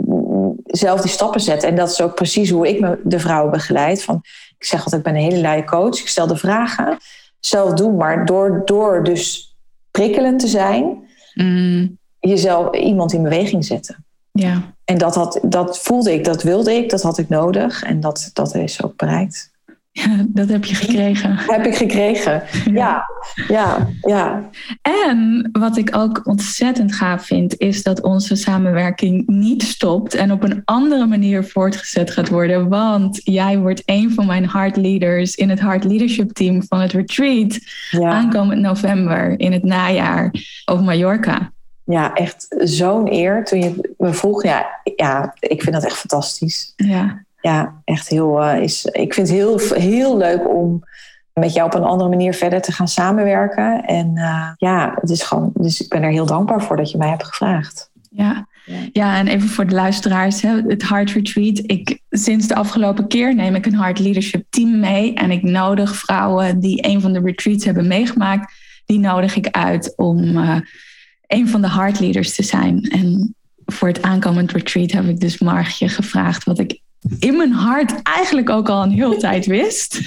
zelf 0.65 1.01
die 1.01 1.11
stappen 1.11 1.41
zetten. 1.41 1.69
En 1.69 1.75
dat 1.75 1.89
is 1.89 2.01
ook 2.01 2.15
precies 2.15 2.49
hoe 2.49 2.67
ik 2.67 2.79
me 2.79 2.99
de 3.03 3.19
vrouwen 3.19 3.51
begeleid. 3.51 4.03
Van, 4.03 4.21
ik 4.57 4.65
zeg 4.65 4.83
altijd, 4.83 5.05
ik 5.05 5.11
ben 5.11 5.15
een 5.15 5.29
hele 5.29 5.41
luie 5.41 5.63
coach. 5.63 5.99
Ik 5.99 6.07
stel 6.07 6.27
de 6.27 6.35
vragen, 6.35 6.97
zelf 7.39 7.73
doen. 7.73 7.95
Maar 7.95 8.25
door, 8.25 8.61
door 8.65 9.03
dus 9.03 9.55
prikkelend 9.91 10.39
te 10.39 10.47
zijn, 10.47 11.07
mm. 11.33 11.97
jezelf 12.19 12.75
iemand 12.75 13.13
in 13.13 13.23
beweging 13.23 13.65
zetten. 13.65 14.05
Ja. 14.31 14.73
En 14.85 14.97
dat, 14.97 15.15
had, 15.15 15.39
dat 15.43 15.79
voelde 15.79 16.13
ik, 16.13 16.23
dat 16.23 16.43
wilde 16.43 16.73
ik, 16.73 16.89
dat 16.89 17.01
had 17.01 17.17
ik 17.17 17.29
nodig. 17.29 17.83
En 17.83 17.99
dat, 17.99 18.29
dat 18.33 18.55
is 18.55 18.83
ook 18.83 18.95
bereikt. 18.95 19.50
Ja, 19.93 20.25
dat 20.27 20.49
heb 20.49 20.65
je 20.65 20.75
gekregen. 20.75 21.35
Heb 21.37 21.65
ik 21.65 21.75
gekregen, 21.75 22.43
ja. 22.71 23.05
ja. 23.47 23.87
ja, 24.01 24.49
En 24.81 25.49
wat 25.51 25.77
ik 25.77 25.95
ook 25.95 26.21
ontzettend 26.23 26.95
gaaf 26.95 27.25
vind, 27.25 27.57
is 27.57 27.83
dat 27.83 28.01
onze 28.01 28.35
samenwerking 28.35 29.27
niet 29.27 29.63
stopt 29.63 30.13
en 30.13 30.31
op 30.31 30.43
een 30.43 30.61
andere 30.65 31.05
manier 31.05 31.43
voortgezet 31.43 32.11
gaat 32.11 32.29
worden. 32.29 32.69
Want 32.69 33.21
jij 33.23 33.57
wordt 33.57 33.81
een 33.85 34.11
van 34.11 34.25
mijn 34.25 34.45
hard 34.45 34.75
leaders 34.75 35.35
in 35.35 35.49
het 35.49 35.59
hard 35.59 35.83
leadership 35.83 36.31
team 36.31 36.63
van 36.63 36.79
het 36.79 36.91
retreat 36.91 37.59
aankomend 37.91 38.61
november 38.61 39.39
in 39.39 39.51
het 39.51 39.63
najaar 39.63 40.33
op 40.65 40.81
Mallorca. 40.81 41.51
Ja, 41.85 42.13
echt 42.13 42.45
zo'n 42.57 43.13
eer. 43.13 43.43
Toen 43.43 43.59
je 43.59 43.93
me 43.97 44.13
vroeg, 44.13 44.43
ja, 44.43 44.79
ja, 44.95 45.33
ik 45.39 45.61
vind 45.61 45.75
dat 45.75 45.85
echt 45.85 45.97
fantastisch. 45.97 46.73
Ja 46.75 47.23
ja, 47.41 47.81
echt 47.83 48.07
heel. 48.07 48.43
Uh, 48.43 48.61
is, 48.61 48.85
ik 48.85 49.13
vind 49.13 49.27
het 49.27 49.37
heel, 49.37 49.59
heel 49.73 50.17
leuk 50.17 50.49
om 50.49 50.83
met 51.33 51.53
jou 51.53 51.67
op 51.67 51.73
een 51.73 51.83
andere 51.83 52.09
manier 52.09 52.33
verder 52.33 52.61
te 52.61 52.71
gaan 52.71 52.87
samenwerken. 52.87 53.85
En 53.85 54.11
uh, 54.15 54.51
ja, 54.57 54.97
het 55.01 55.09
is 55.09 55.23
gewoon. 55.23 55.51
Dus 55.53 55.81
ik 55.81 55.89
ben 55.89 56.03
er 56.03 56.11
heel 56.11 56.25
dankbaar 56.25 56.61
voor 56.61 56.77
dat 56.77 56.91
je 56.91 56.97
mij 56.97 57.09
hebt 57.09 57.25
gevraagd. 57.25 57.89
Ja. 58.09 58.49
Ja, 58.91 59.17
en 59.17 59.27
even 59.27 59.49
voor 59.49 59.67
de 59.67 59.75
luisteraars, 59.75 60.41
het 60.41 60.89
Heart 60.89 61.11
Retreat. 61.11 61.61
Ik, 61.65 61.99
sinds 62.09 62.47
de 62.47 62.55
afgelopen 62.55 63.07
keer 63.07 63.35
neem 63.35 63.55
ik 63.55 63.65
een 63.65 63.79
Heart 63.79 63.99
Leadership 63.99 64.45
team 64.49 64.79
mee. 64.79 65.13
En 65.13 65.31
ik 65.31 65.43
nodig 65.43 65.95
vrouwen 65.95 66.59
die 66.59 66.87
een 66.87 67.01
van 67.01 67.13
de 67.13 67.19
retreats 67.19 67.65
hebben 67.65 67.87
meegemaakt, 67.87 68.53
die 68.85 68.99
nodig 68.99 69.35
ik 69.35 69.47
uit 69.47 69.93
om 69.95 70.23
uh, 70.23 70.59
een 71.27 71.47
van 71.47 71.61
de 71.61 71.69
Heart 71.69 71.99
Leaders 71.99 72.35
te 72.35 72.43
zijn. 72.43 72.81
En 72.81 73.35
voor 73.65 73.87
het 73.87 74.01
aankomend 74.01 74.51
retreat 74.51 74.91
heb 74.91 75.05
ik 75.05 75.19
dus 75.19 75.39
Margje 75.39 75.89
gevraagd 75.89 76.43
wat 76.43 76.59
ik 76.59 76.79
in 77.19 77.37
mijn 77.37 77.51
hart 77.51 78.01
eigenlijk 78.01 78.49
ook 78.49 78.69
al 78.69 78.83
een 78.83 78.91
heel 78.91 79.17
tijd 79.17 79.45
wist. 79.45 80.01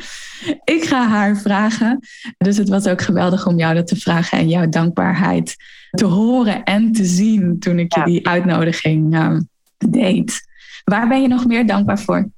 ik 0.64 0.84
ga 0.84 1.08
haar 1.08 1.36
vragen. 1.36 1.98
Dus 2.38 2.56
het 2.56 2.68
was 2.68 2.86
ook 2.86 3.02
geweldig 3.02 3.46
om 3.46 3.58
jou 3.58 3.74
dat 3.74 3.86
te 3.86 3.96
vragen 3.96 4.38
en 4.38 4.48
jouw 4.48 4.68
dankbaarheid 4.68 5.56
te 5.90 6.04
horen 6.04 6.62
en 6.62 6.92
te 6.92 7.04
zien 7.04 7.58
toen 7.58 7.78
ik 7.78 7.94
je 7.94 8.04
die 8.04 8.28
uitnodiging 8.28 9.14
uh, 9.14 9.38
deed. 9.78 10.50
Waar 10.84 11.08
ben 11.08 11.22
je 11.22 11.28
nog 11.28 11.46
meer 11.46 11.66
dankbaar 11.66 11.98
voor? 11.98 12.28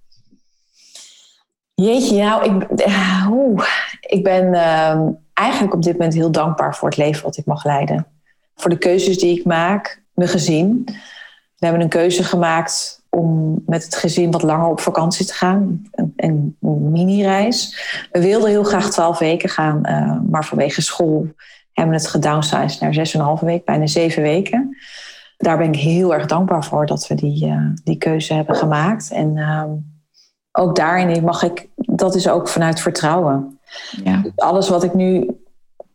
Jeetje, 1.74 2.22
nou, 2.22 2.44
ik, 2.44 2.86
uh, 2.86 3.66
ik 4.00 4.22
ben 4.22 4.55
ehm, 4.55 5.09
eigenlijk 5.32 5.74
op 5.74 5.82
dit 5.82 5.92
moment 5.92 6.14
heel 6.14 6.30
dankbaar 6.30 6.76
voor 6.76 6.88
het 6.88 6.98
leven 6.98 7.22
wat 7.22 7.36
ik 7.36 7.44
mag 7.44 7.64
leiden. 7.64 8.07
Voor 8.55 8.70
de 8.70 8.78
keuzes 8.78 9.18
die 9.18 9.38
ik 9.38 9.44
maak, 9.44 10.02
mijn 10.14 10.28
gezin. 10.28 10.82
We 11.57 11.66
hebben 11.66 11.80
een 11.80 11.88
keuze 11.88 12.24
gemaakt 12.24 13.03
om 13.14 13.62
met 13.66 13.84
het 13.84 13.94
gezin 13.94 14.30
wat 14.30 14.42
langer 14.42 14.68
op 14.68 14.80
vakantie 14.80 15.26
te 15.26 15.34
gaan. 15.34 15.82
Een, 15.90 16.12
een 16.16 16.56
mini-reis. 16.90 17.78
We 18.12 18.20
wilden 18.20 18.48
heel 18.48 18.64
graag 18.64 18.90
twaalf 18.90 19.18
weken 19.18 19.48
gaan, 19.48 19.80
uh, 19.82 20.30
maar 20.30 20.44
vanwege 20.44 20.82
school 20.82 21.26
hebben 21.72 21.94
we 21.94 22.00
het 22.00 22.10
gedownsized 22.10 22.80
naar 22.80 22.94
zes 22.94 23.14
en 23.14 23.20
een 23.20 23.26
halve 23.26 23.44
week, 23.44 23.64
bijna 23.64 23.86
zeven 23.86 24.22
weken. 24.22 24.76
Daar 25.36 25.58
ben 25.58 25.72
ik 25.72 25.80
heel 25.80 26.14
erg 26.14 26.26
dankbaar 26.26 26.64
voor 26.64 26.86
dat 26.86 27.06
we 27.06 27.14
die, 27.14 27.46
uh, 27.46 27.68
die 27.84 27.96
keuze 27.96 28.34
hebben 28.34 28.56
gemaakt. 28.56 29.10
En 29.10 29.36
uh, 29.36 29.64
ook 30.52 30.76
daarin 30.76 31.24
mag 31.24 31.42
ik, 31.42 31.68
dat 31.76 32.14
is 32.14 32.28
ook 32.28 32.48
vanuit 32.48 32.80
vertrouwen. 32.80 33.58
Ja. 34.04 34.22
Alles 34.36 34.68
wat 34.68 34.84
ik 34.84 34.94
nu 34.94 35.38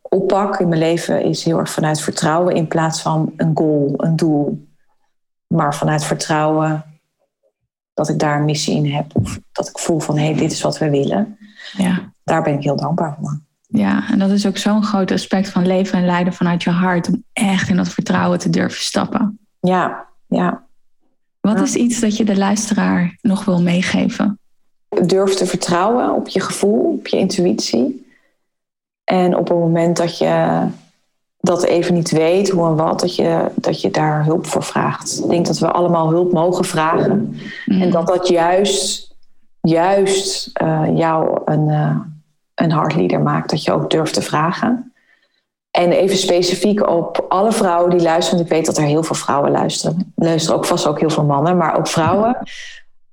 oppak 0.01 0.59
in 0.59 0.67
mijn 0.67 0.82
leven 0.82 1.24
is 1.24 1.43
heel 1.43 1.59
erg 1.59 1.70
vanuit 1.70 2.01
vertrouwen 2.01 2.55
in 2.55 2.67
plaats 2.67 3.01
van 3.01 3.34
een 3.38 3.51
goal, 3.53 3.93
een 3.97 4.15
doel. 4.15 4.67
Maar 5.47 5.76
vanuit 5.76 6.03
vertrouwen 6.03 6.89
dat 8.00 8.10
ik 8.10 8.20
daar 8.20 8.39
een 8.39 8.45
missie 8.45 8.76
in 8.76 8.93
heb. 8.93 9.06
Of 9.14 9.39
dat 9.52 9.70
ik 9.70 9.80
voel 9.80 10.00
van 10.00 10.18
hé, 10.18 10.26
hey, 10.26 10.36
dit 10.36 10.52
is 10.52 10.62
wat 10.62 10.78
we 10.78 10.89
willen. 10.89 11.38
Ja. 11.78 12.12
Daar 12.24 12.41
ben 12.41 12.54
ik 12.54 12.64
heel 12.64 12.76
dankbaar 12.76 13.18
voor. 13.20 13.39
Ja, 13.68 14.10
en 14.10 14.20
dat 14.20 14.30
is 14.30 14.47
ook 14.47 14.58
zo'n 14.58 14.84
groot 14.84 15.12
aspect 15.12 15.50
van 15.50 15.68
leven 15.68 15.97
en 15.97 16.06
leiden 16.06 16.34
vanuit 16.34 16.64
je 16.64 16.70
hart. 16.70 17.08
Om 17.08 17.24
echt 17.34 17.70
in 17.70 17.76
dat 17.76 17.89
vertrouwen 17.89 18.39
te 18.39 18.50
durven 18.50 18.82
stappen. 18.82 19.39
Ja, 19.60 20.08
ja. 20.28 20.64
Wat 21.39 21.60
is 21.60 21.76
iets 21.76 22.00
dat 22.00 22.18
je 22.18 22.26
de 22.26 22.38
luisteraar 22.38 23.18
nog 23.22 23.45
wil 23.45 23.62
meegeven? 23.62 24.39
Durf 25.06 25.34
te 25.34 25.45
vertrouwen 25.45 26.14
op 26.14 26.28
je 26.28 26.39
gevoel, 26.39 26.93
op 26.93 27.08
je 27.08 27.18
intuïtie. 27.18 28.08
En 29.04 29.36
op 29.36 29.47
het 29.47 29.58
moment 29.58 29.97
dat 29.97 30.18
je 30.18 30.66
dat 31.42 31.64
even 31.64 31.94
niet 31.94 32.12
weet 32.12 32.50
hoe 32.50 32.68
en 32.68 32.76
wat, 32.76 33.00
dat 33.00 33.16
je, 33.16 33.46
dat 33.56 33.82
je 33.82 33.92
daar 33.92 34.26
hulp 34.26 34.46
voor 34.46 34.64
vraagt. 34.64 35.20
Ik 35.24 35.30
denk 35.30 35.46
dat 35.46 35.60
we 35.60 35.72
allemaal 35.72 36.10
hulp 36.10 36.32
mogen 36.32 36.66
vragen. 36.66 37.40
En 37.66 37.76
mm. 37.78 37.92
dat 37.92 38.08
dat 38.08 38.28
juist, 38.28 39.16
juist 39.62 40.52
uh, 40.64 40.84
jou 40.94 41.42
een, 41.46 41.68
uh, 41.68 41.96
een 42.56 42.72
hardleader 42.72 43.22
maakt. 43.22 43.50
Dat 43.50 43.64
je 43.64 43.72
ook 43.72 43.90
durft 43.90 44.14
te 44.14 44.22
vragen. 44.22 44.94
En 45.72 45.92
even 45.92 46.18
specifiek 46.18 46.90
op 46.90 47.26
alle 47.30 47.52
vrouwen 47.52 47.90
die 47.90 48.02
luisteren. 48.02 48.38
Want 48.38 48.50
ik 48.50 48.58
weet 48.58 48.66
dat 48.66 48.78
er 48.78 48.84
heel 48.84 49.04
veel 49.04 49.16
vrouwen 49.16 49.52
luisteren. 49.52 50.14
Er 50.16 50.26
luisteren 50.26 50.58
ook 50.58 50.66
vast 50.66 50.88
ook 50.88 51.00
heel 51.00 51.10
veel 51.10 51.26
mannen, 51.26 51.58
maar 51.58 51.78
ook 51.78 51.88
vrouwen. 51.88 52.38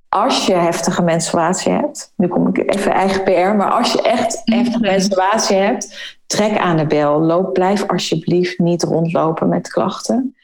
Als 0.09 0.45
je 0.45 0.53
heftige 0.53 1.01
menstruatie 1.01 1.71
hebt, 1.71 2.13
nu 2.15 2.27
kom 2.27 2.47
ik 2.47 2.75
even 2.75 2.91
eigen 2.91 3.23
PR, 3.23 3.55
maar 3.55 3.71
als 3.71 3.91
je 3.91 4.01
echt 4.01 4.41
heftige 4.43 4.79
menstruatie 4.79 5.57
hebt, 5.57 6.16
trek 6.27 6.57
aan 6.57 6.77
de 6.77 6.85
bel. 6.85 7.21
Loop, 7.21 7.53
blijf 7.53 7.87
alsjeblieft 7.87 8.59
niet 8.59 8.83
rondlopen 8.83 9.49
met 9.49 9.67
klachten. 9.67 10.35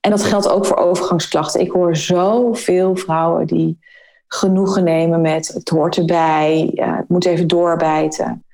En 0.00 0.10
dat 0.10 0.22
geldt 0.22 0.48
ook 0.48 0.66
voor 0.66 0.76
overgangsklachten. 0.76 1.60
Ik 1.60 1.70
hoor 1.70 1.96
zoveel 1.96 2.96
vrouwen 2.96 3.46
die 3.46 3.78
genoegen 4.26 4.84
nemen 4.84 5.20
met 5.20 5.48
het 5.48 5.68
hoort 5.68 5.96
erbij, 5.96 6.70
ja, 6.74 6.96
het 6.96 7.08
moet 7.08 7.24
even 7.24 7.46
doorbijten. 7.46 8.44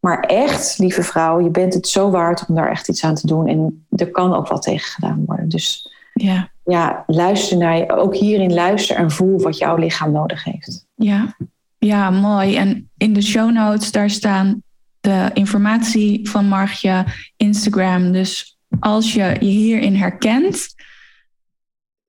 Maar 0.00 0.20
echt, 0.20 0.78
lieve 0.78 1.02
vrouw, 1.02 1.40
je 1.40 1.50
bent 1.50 1.74
het 1.74 1.88
zo 1.88 2.10
waard 2.10 2.44
om 2.48 2.54
daar 2.54 2.70
echt 2.70 2.88
iets 2.88 3.04
aan 3.04 3.14
te 3.14 3.26
doen. 3.26 3.46
En 3.46 3.86
er 3.90 4.10
kan 4.10 4.34
ook 4.34 4.48
wat 4.48 4.62
tegen 4.62 4.92
gedaan 4.92 5.24
worden. 5.26 5.48
Dus 5.48 5.92
ja, 6.12 6.50
ja 6.64 7.04
luister 7.06 7.56
naar 7.56 7.76
je. 7.76 7.92
Ook 7.92 8.16
hierin 8.16 8.54
luister 8.54 8.96
en 8.96 9.10
voel 9.10 9.40
wat 9.40 9.58
jouw 9.58 9.76
lichaam 9.76 10.12
nodig 10.12 10.44
heeft. 10.44 10.86
Ja, 10.94 11.36
ja 11.78 12.10
mooi. 12.10 12.56
En 12.56 12.90
in 12.96 13.12
de 13.12 13.22
show 13.22 13.50
notes, 13.50 13.92
daar 13.92 14.10
staan 14.10 14.62
de 15.04 15.30
informatie 15.32 16.28
van 16.28 16.46
Margje, 16.48 17.04
Instagram. 17.36 18.12
Dus 18.12 18.58
als 18.80 19.12
je 19.12 19.36
je 19.40 19.46
hierin 19.46 19.94
herkent, 19.94 20.74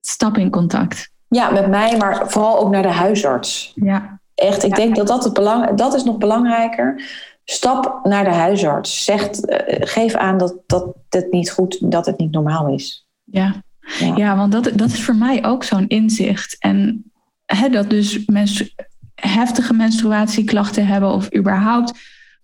stap 0.01 0.37
in 0.37 0.49
contact. 0.49 1.09
Ja, 1.27 1.49
met 1.49 1.67
mij, 1.67 1.97
maar 1.97 2.29
vooral 2.29 2.59
ook 2.59 2.71
naar 2.71 2.81
de 2.81 2.87
huisarts. 2.87 3.71
Ja. 3.75 4.19
Echt, 4.35 4.63
ik 4.63 4.75
denk 4.75 4.95
dat 4.95 5.07
dat, 5.07 5.23
het 5.23 5.33
belang, 5.33 5.77
dat 5.77 5.93
is 5.93 6.03
nog 6.03 6.17
belangrijker. 6.17 7.01
Stap 7.43 7.99
naar 8.03 8.23
de 8.23 8.33
huisarts. 8.33 9.03
Zeg, 9.03 9.21
uh, 9.21 9.57
geef 9.67 10.13
aan 10.13 10.37
dat, 10.37 10.55
dat 10.65 10.95
het 11.09 11.31
niet 11.31 11.51
goed, 11.51 11.91
dat 11.91 12.05
het 12.05 12.17
niet 12.17 12.31
normaal 12.31 12.73
is. 12.73 13.07
Ja, 13.23 13.63
ja. 13.99 14.15
ja 14.15 14.35
want 14.35 14.51
dat, 14.51 14.71
dat 14.73 14.91
is 14.91 15.03
voor 15.03 15.15
mij 15.15 15.45
ook 15.45 15.63
zo'n 15.63 15.87
inzicht. 15.87 16.55
En 16.59 17.11
hè, 17.45 17.69
dat 17.69 17.89
dus 17.89 18.25
mensen 18.25 18.69
heftige 19.15 19.73
menstruatieklachten 19.73 20.87
hebben 20.87 21.09
of 21.09 21.35
überhaupt 21.35 21.93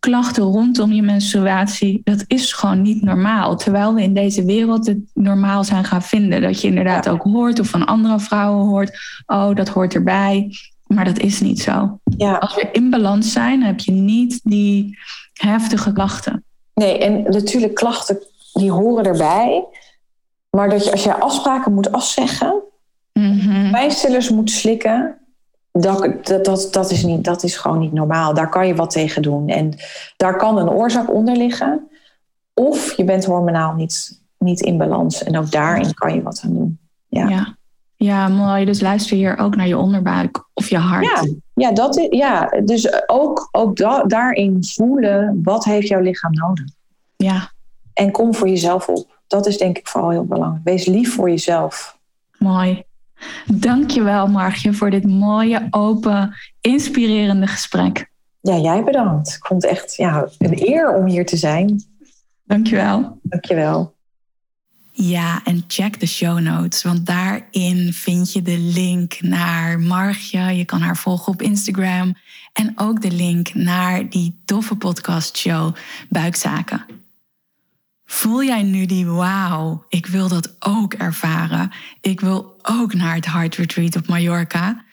klachten 0.02 0.43
rondom 0.43 0.91
je 0.91 1.02
menstruatie, 1.02 2.02
dat 2.04 2.24
is 2.28 2.54
gewoon 2.54 2.82
niet 2.82 3.02
normaal. 3.02 3.58
Terwijl 3.58 3.93
we 3.93 4.02
in 4.02 4.14
deze 4.14 4.45
wereld 4.45 4.88
het 4.88 4.99
normaal 5.14 5.64
zijn 5.64 5.84
gaan 5.84 6.02
vinden. 6.02 6.41
Dat 6.41 6.62
je 6.62 6.68
inderdaad 6.68 7.10
ook 7.10 7.24
hoort 7.24 7.60
of 7.60 7.68
van 7.68 7.86
andere 7.86 8.20
vrouwen 8.20 8.66
hoort, 8.66 8.99
oh, 9.26 9.56
dat 9.56 9.70
hoort 9.70 9.93
erbij. 9.93 10.56
Maar 10.88 11.06
dat 11.06 11.20
is 11.20 11.41
niet 11.41 11.62
zo. 11.62 11.99
Ja. 12.18 12.36
Als 12.36 12.56
we 12.56 12.70
in 12.72 12.89
balans 12.89 13.32
zijn, 13.32 13.64
heb 13.64 13.80
je 13.80 13.91
niet 13.91 14.39
die 14.43 14.97
heftige 15.34 15.93
klachten. 15.93 16.43
Nee, 16.74 16.97
en 16.97 17.24
natuurlijk 17.24 17.74
klachten 17.74 18.20
die 18.54 18.72
horen 18.72 19.06
erbij. 19.06 19.66
Maar 20.49 20.70
dat 20.70 20.86
je 20.86 20.91
als 20.91 21.04
je 21.04 21.20
afspraken 21.20 21.74
moet 21.74 21.91
afzeggen, 21.91 22.62
mm 23.14 23.72
pijnstillers 23.72 24.30
moet 24.30 24.52
slikken, 24.52 25.21
dat, 25.72 26.26
dat, 26.26 26.46
dat, 26.46 26.68
dat, 26.72 26.92
is 26.92 27.04
niet, 27.04 27.24
dat 27.24 27.44
is 27.44 27.58
gewoon 27.58 27.80
niet 27.80 27.94
normaal. 27.94 28.34
Daar 28.34 28.50
kan 28.50 28.68
je 28.68 28.76
wat 28.76 28.90
tegen 28.90 29.22
doen. 29.22 29.48
En 29.48 29.74
daar 30.18 30.38
kan 30.38 30.58
een 30.58 30.70
oorzaak 30.70 31.14
onder 31.14 31.36
liggen. 31.36 31.90
Of 32.54 32.98
je 32.98 33.04
bent 33.04 33.26
hormonaal 33.26 33.74
niet, 33.74 34.22
niet 34.38 34.62
in 34.62 34.78
balans. 34.78 35.24
En 35.24 35.38
ook 35.38 35.52
daarin 35.52 35.94
kan 35.94 36.14
je 36.14 36.22
wat 36.22 36.42
aan 36.46 36.54
doen. 36.54 36.80
Ja. 37.08 37.28
ja. 37.28 37.56
Ja, 37.96 38.28
mooi. 38.28 38.66
Dus 38.66 38.82
luister 38.82 39.18
hier 39.18 39.38
ook 39.38 39.56
naar 39.56 39.68
je 39.68 39.78
onderbuik 39.78 40.44
of 40.54 40.70
je 40.70 40.78
hart. 40.78 41.06
Ja, 41.06 41.28
ja, 41.54 41.72
dat 41.72 41.98
is, 41.98 42.08
ja 42.10 42.50
dus 42.66 43.10
ook, 43.10 43.48
ook 43.52 43.78
daarin 44.10 44.58
voelen 44.64 45.40
wat 45.44 45.64
heeft 45.64 45.88
jouw 45.88 46.02
lichaam 46.02 46.34
nodig. 46.34 46.66
Ja. 47.16 47.52
En 47.94 48.12
kom 48.12 48.36
voor 48.36 48.48
jezelf 48.48 48.88
op. 48.88 49.20
dat 49.28 49.46
is 49.46 49.58
denk 49.58 49.78
ik 49.78 49.88
vooral 49.88 50.10
heel 50.10 50.26
belangrijk. 50.26 50.64
Wees 50.64 50.86
lief 50.86 51.16
voor 51.16 51.30
jezelf. 51.30 51.98
Mooi. 52.38 52.84
Dankjewel 53.46 54.28
Margje 54.28 54.74
voor 54.74 54.90
dit 54.90 55.08
mooie, 55.08 55.68
open, 55.70 56.36
inspirerende 56.62 57.48
gesprek. 57.48 58.10
Ja, 58.42 58.58
jij 58.58 58.84
bedankt. 58.84 59.36
Ik 59.36 59.46
vond 59.46 59.62
het 59.62 59.72
echt 59.72 59.96
ja, 59.96 60.28
een 60.38 60.68
eer 60.68 60.94
om 60.96 61.06
hier 61.06 61.26
te 61.26 61.38
zijn. 61.38 61.84
Dankjewel. 62.44 63.20
Dankjewel. 63.24 63.94
Ja, 64.92 65.42
en 65.44 65.64
check 65.68 66.00
de 66.00 66.06
show 66.06 66.40
notes, 66.40 66.84
want 66.84 67.06
daarin 67.06 67.94
vind 67.94 68.34
je 68.34 68.42
de 68.42 68.58
link 68.58 69.22
naar 69.22 69.80
Margje. 69.80 70.40
Je 70.40 70.66
kan 70.66 70.82
haar 70.82 70.98
volgen 70.98 71.34
op 71.34 71.42
Instagram. 71.42 72.16
En 72.54 72.74
ook 72.76 73.02
de 73.02 73.12
link 73.12 73.54
naar 73.54 74.10
die 74.10 74.42
toffe 74.46 74.76
podcastshow 74.76 75.76
Buikzaken. 76.10 77.01
Voel 78.12 78.43
jij 78.43 78.64
nu 78.64 78.86
die 78.86 79.05
wauw, 79.05 79.86
ik 79.89 80.05
wil 80.05 80.28
dat 80.28 80.55
ook 80.59 80.93
ervaren. 80.93 81.72
Ik 82.01 82.20
wil 82.20 82.59
ook 82.62 82.93
naar 82.93 83.16
het 83.16 83.26
Heart 83.26 83.55
Retreat 83.55 83.95
op 83.95 84.07
Mallorca. 84.07 84.84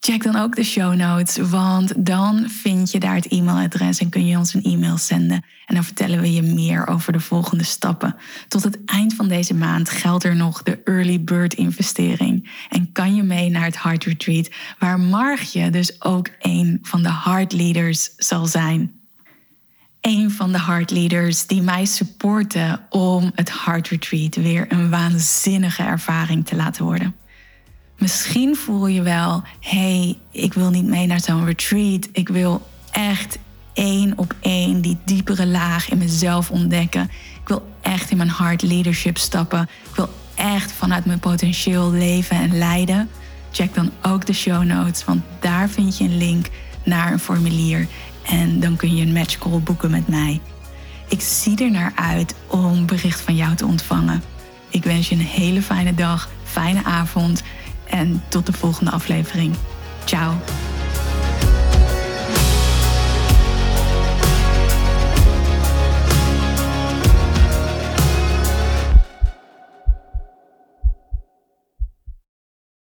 Check 0.00 0.22
dan 0.22 0.36
ook 0.36 0.56
de 0.56 0.64
show 0.64 0.94
notes, 0.94 1.36
want 1.36 2.06
dan 2.06 2.48
vind 2.48 2.90
je 2.90 2.98
daar 2.98 3.14
het 3.14 3.26
e-mailadres 3.26 3.98
en 3.98 4.08
kun 4.08 4.26
je 4.26 4.38
ons 4.38 4.54
een 4.54 4.62
e-mail 4.62 4.96
zenden. 4.96 5.44
En 5.66 5.74
dan 5.74 5.84
vertellen 5.84 6.20
we 6.20 6.32
je 6.32 6.42
meer 6.42 6.86
over 6.86 7.12
de 7.12 7.20
volgende 7.20 7.64
stappen. 7.64 8.16
Tot 8.48 8.62
het 8.62 8.84
eind 8.84 9.14
van 9.14 9.28
deze 9.28 9.54
maand 9.54 9.90
geldt 9.90 10.24
er 10.24 10.36
nog 10.36 10.62
de 10.62 10.82
Early 10.84 11.24
Bird 11.24 11.54
investering. 11.54 12.50
En 12.68 12.92
kan 12.92 13.14
je 13.14 13.22
mee 13.22 13.50
naar 13.50 13.64
het 13.64 13.82
Heart 13.82 14.04
Retreat, 14.04 14.50
waar 14.78 15.00
Margje 15.00 15.70
dus 15.70 16.02
ook 16.02 16.28
een 16.38 16.78
van 16.82 17.02
de 17.02 17.12
Heart 17.12 17.52
Leaders 17.52 18.10
zal 18.16 18.46
zijn. 18.46 18.97
Een 20.00 20.30
van 20.30 20.52
de 20.52 20.62
Heart 20.62 20.90
Leaders 20.90 21.46
die 21.46 21.62
mij 21.62 21.84
supporten 21.84 22.80
om 22.88 23.32
het 23.34 23.64
Heart 23.64 23.88
Retreat 23.88 24.34
weer 24.36 24.72
een 24.72 24.90
waanzinnige 24.90 25.82
ervaring 25.82 26.46
te 26.46 26.56
laten 26.56 26.84
worden. 26.84 27.14
Misschien 27.98 28.56
voel 28.56 28.86
je 28.86 29.02
wel, 29.02 29.42
hey, 29.60 30.18
ik 30.30 30.54
wil 30.54 30.70
niet 30.70 30.86
mee 30.86 31.06
naar 31.06 31.20
zo'n 31.20 31.44
retreat. 31.44 32.08
Ik 32.12 32.28
wil 32.28 32.66
echt 32.90 33.38
één 33.72 34.18
op 34.18 34.34
één 34.40 34.80
die 34.80 34.98
diepere 35.04 35.46
laag 35.46 35.90
in 35.90 35.98
mezelf 35.98 36.50
ontdekken. 36.50 37.10
Ik 37.40 37.48
wil 37.48 37.68
echt 37.80 38.10
in 38.10 38.16
mijn 38.16 38.30
heart 38.30 38.62
leadership 38.62 39.18
stappen. 39.18 39.62
Ik 39.62 39.96
wil 39.96 40.08
echt 40.34 40.72
vanuit 40.72 41.04
mijn 41.04 41.20
potentieel 41.20 41.90
leven 41.90 42.36
en 42.36 42.58
leiden. 42.58 43.08
Check 43.50 43.74
dan 43.74 43.90
ook 44.02 44.26
de 44.26 44.32
show 44.32 44.64
notes, 44.64 45.04
want 45.04 45.22
daar 45.40 45.68
vind 45.68 45.98
je 45.98 46.04
een 46.04 46.16
link 46.16 46.46
naar 46.84 47.12
een 47.12 47.18
formulier. 47.18 47.86
En 48.28 48.60
dan 48.60 48.76
kun 48.76 48.96
je 48.96 49.02
een 49.02 49.12
matchcall 49.12 49.60
boeken 49.60 49.90
met 49.90 50.08
mij. 50.08 50.40
Ik 51.08 51.20
zie 51.20 51.64
er 51.64 51.70
naar 51.70 51.92
uit 51.94 52.34
om 52.46 52.86
bericht 52.86 53.20
van 53.20 53.36
jou 53.36 53.54
te 53.54 53.66
ontvangen. 53.66 54.22
Ik 54.68 54.84
wens 54.84 55.08
je 55.08 55.14
een 55.14 55.20
hele 55.20 55.62
fijne 55.62 55.94
dag, 55.94 56.28
fijne 56.44 56.84
avond 56.84 57.42
en 57.84 58.22
tot 58.28 58.46
de 58.46 58.52
volgende 58.52 58.90
aflevering. 58.90 59.54
Ciao. 60.04 60.34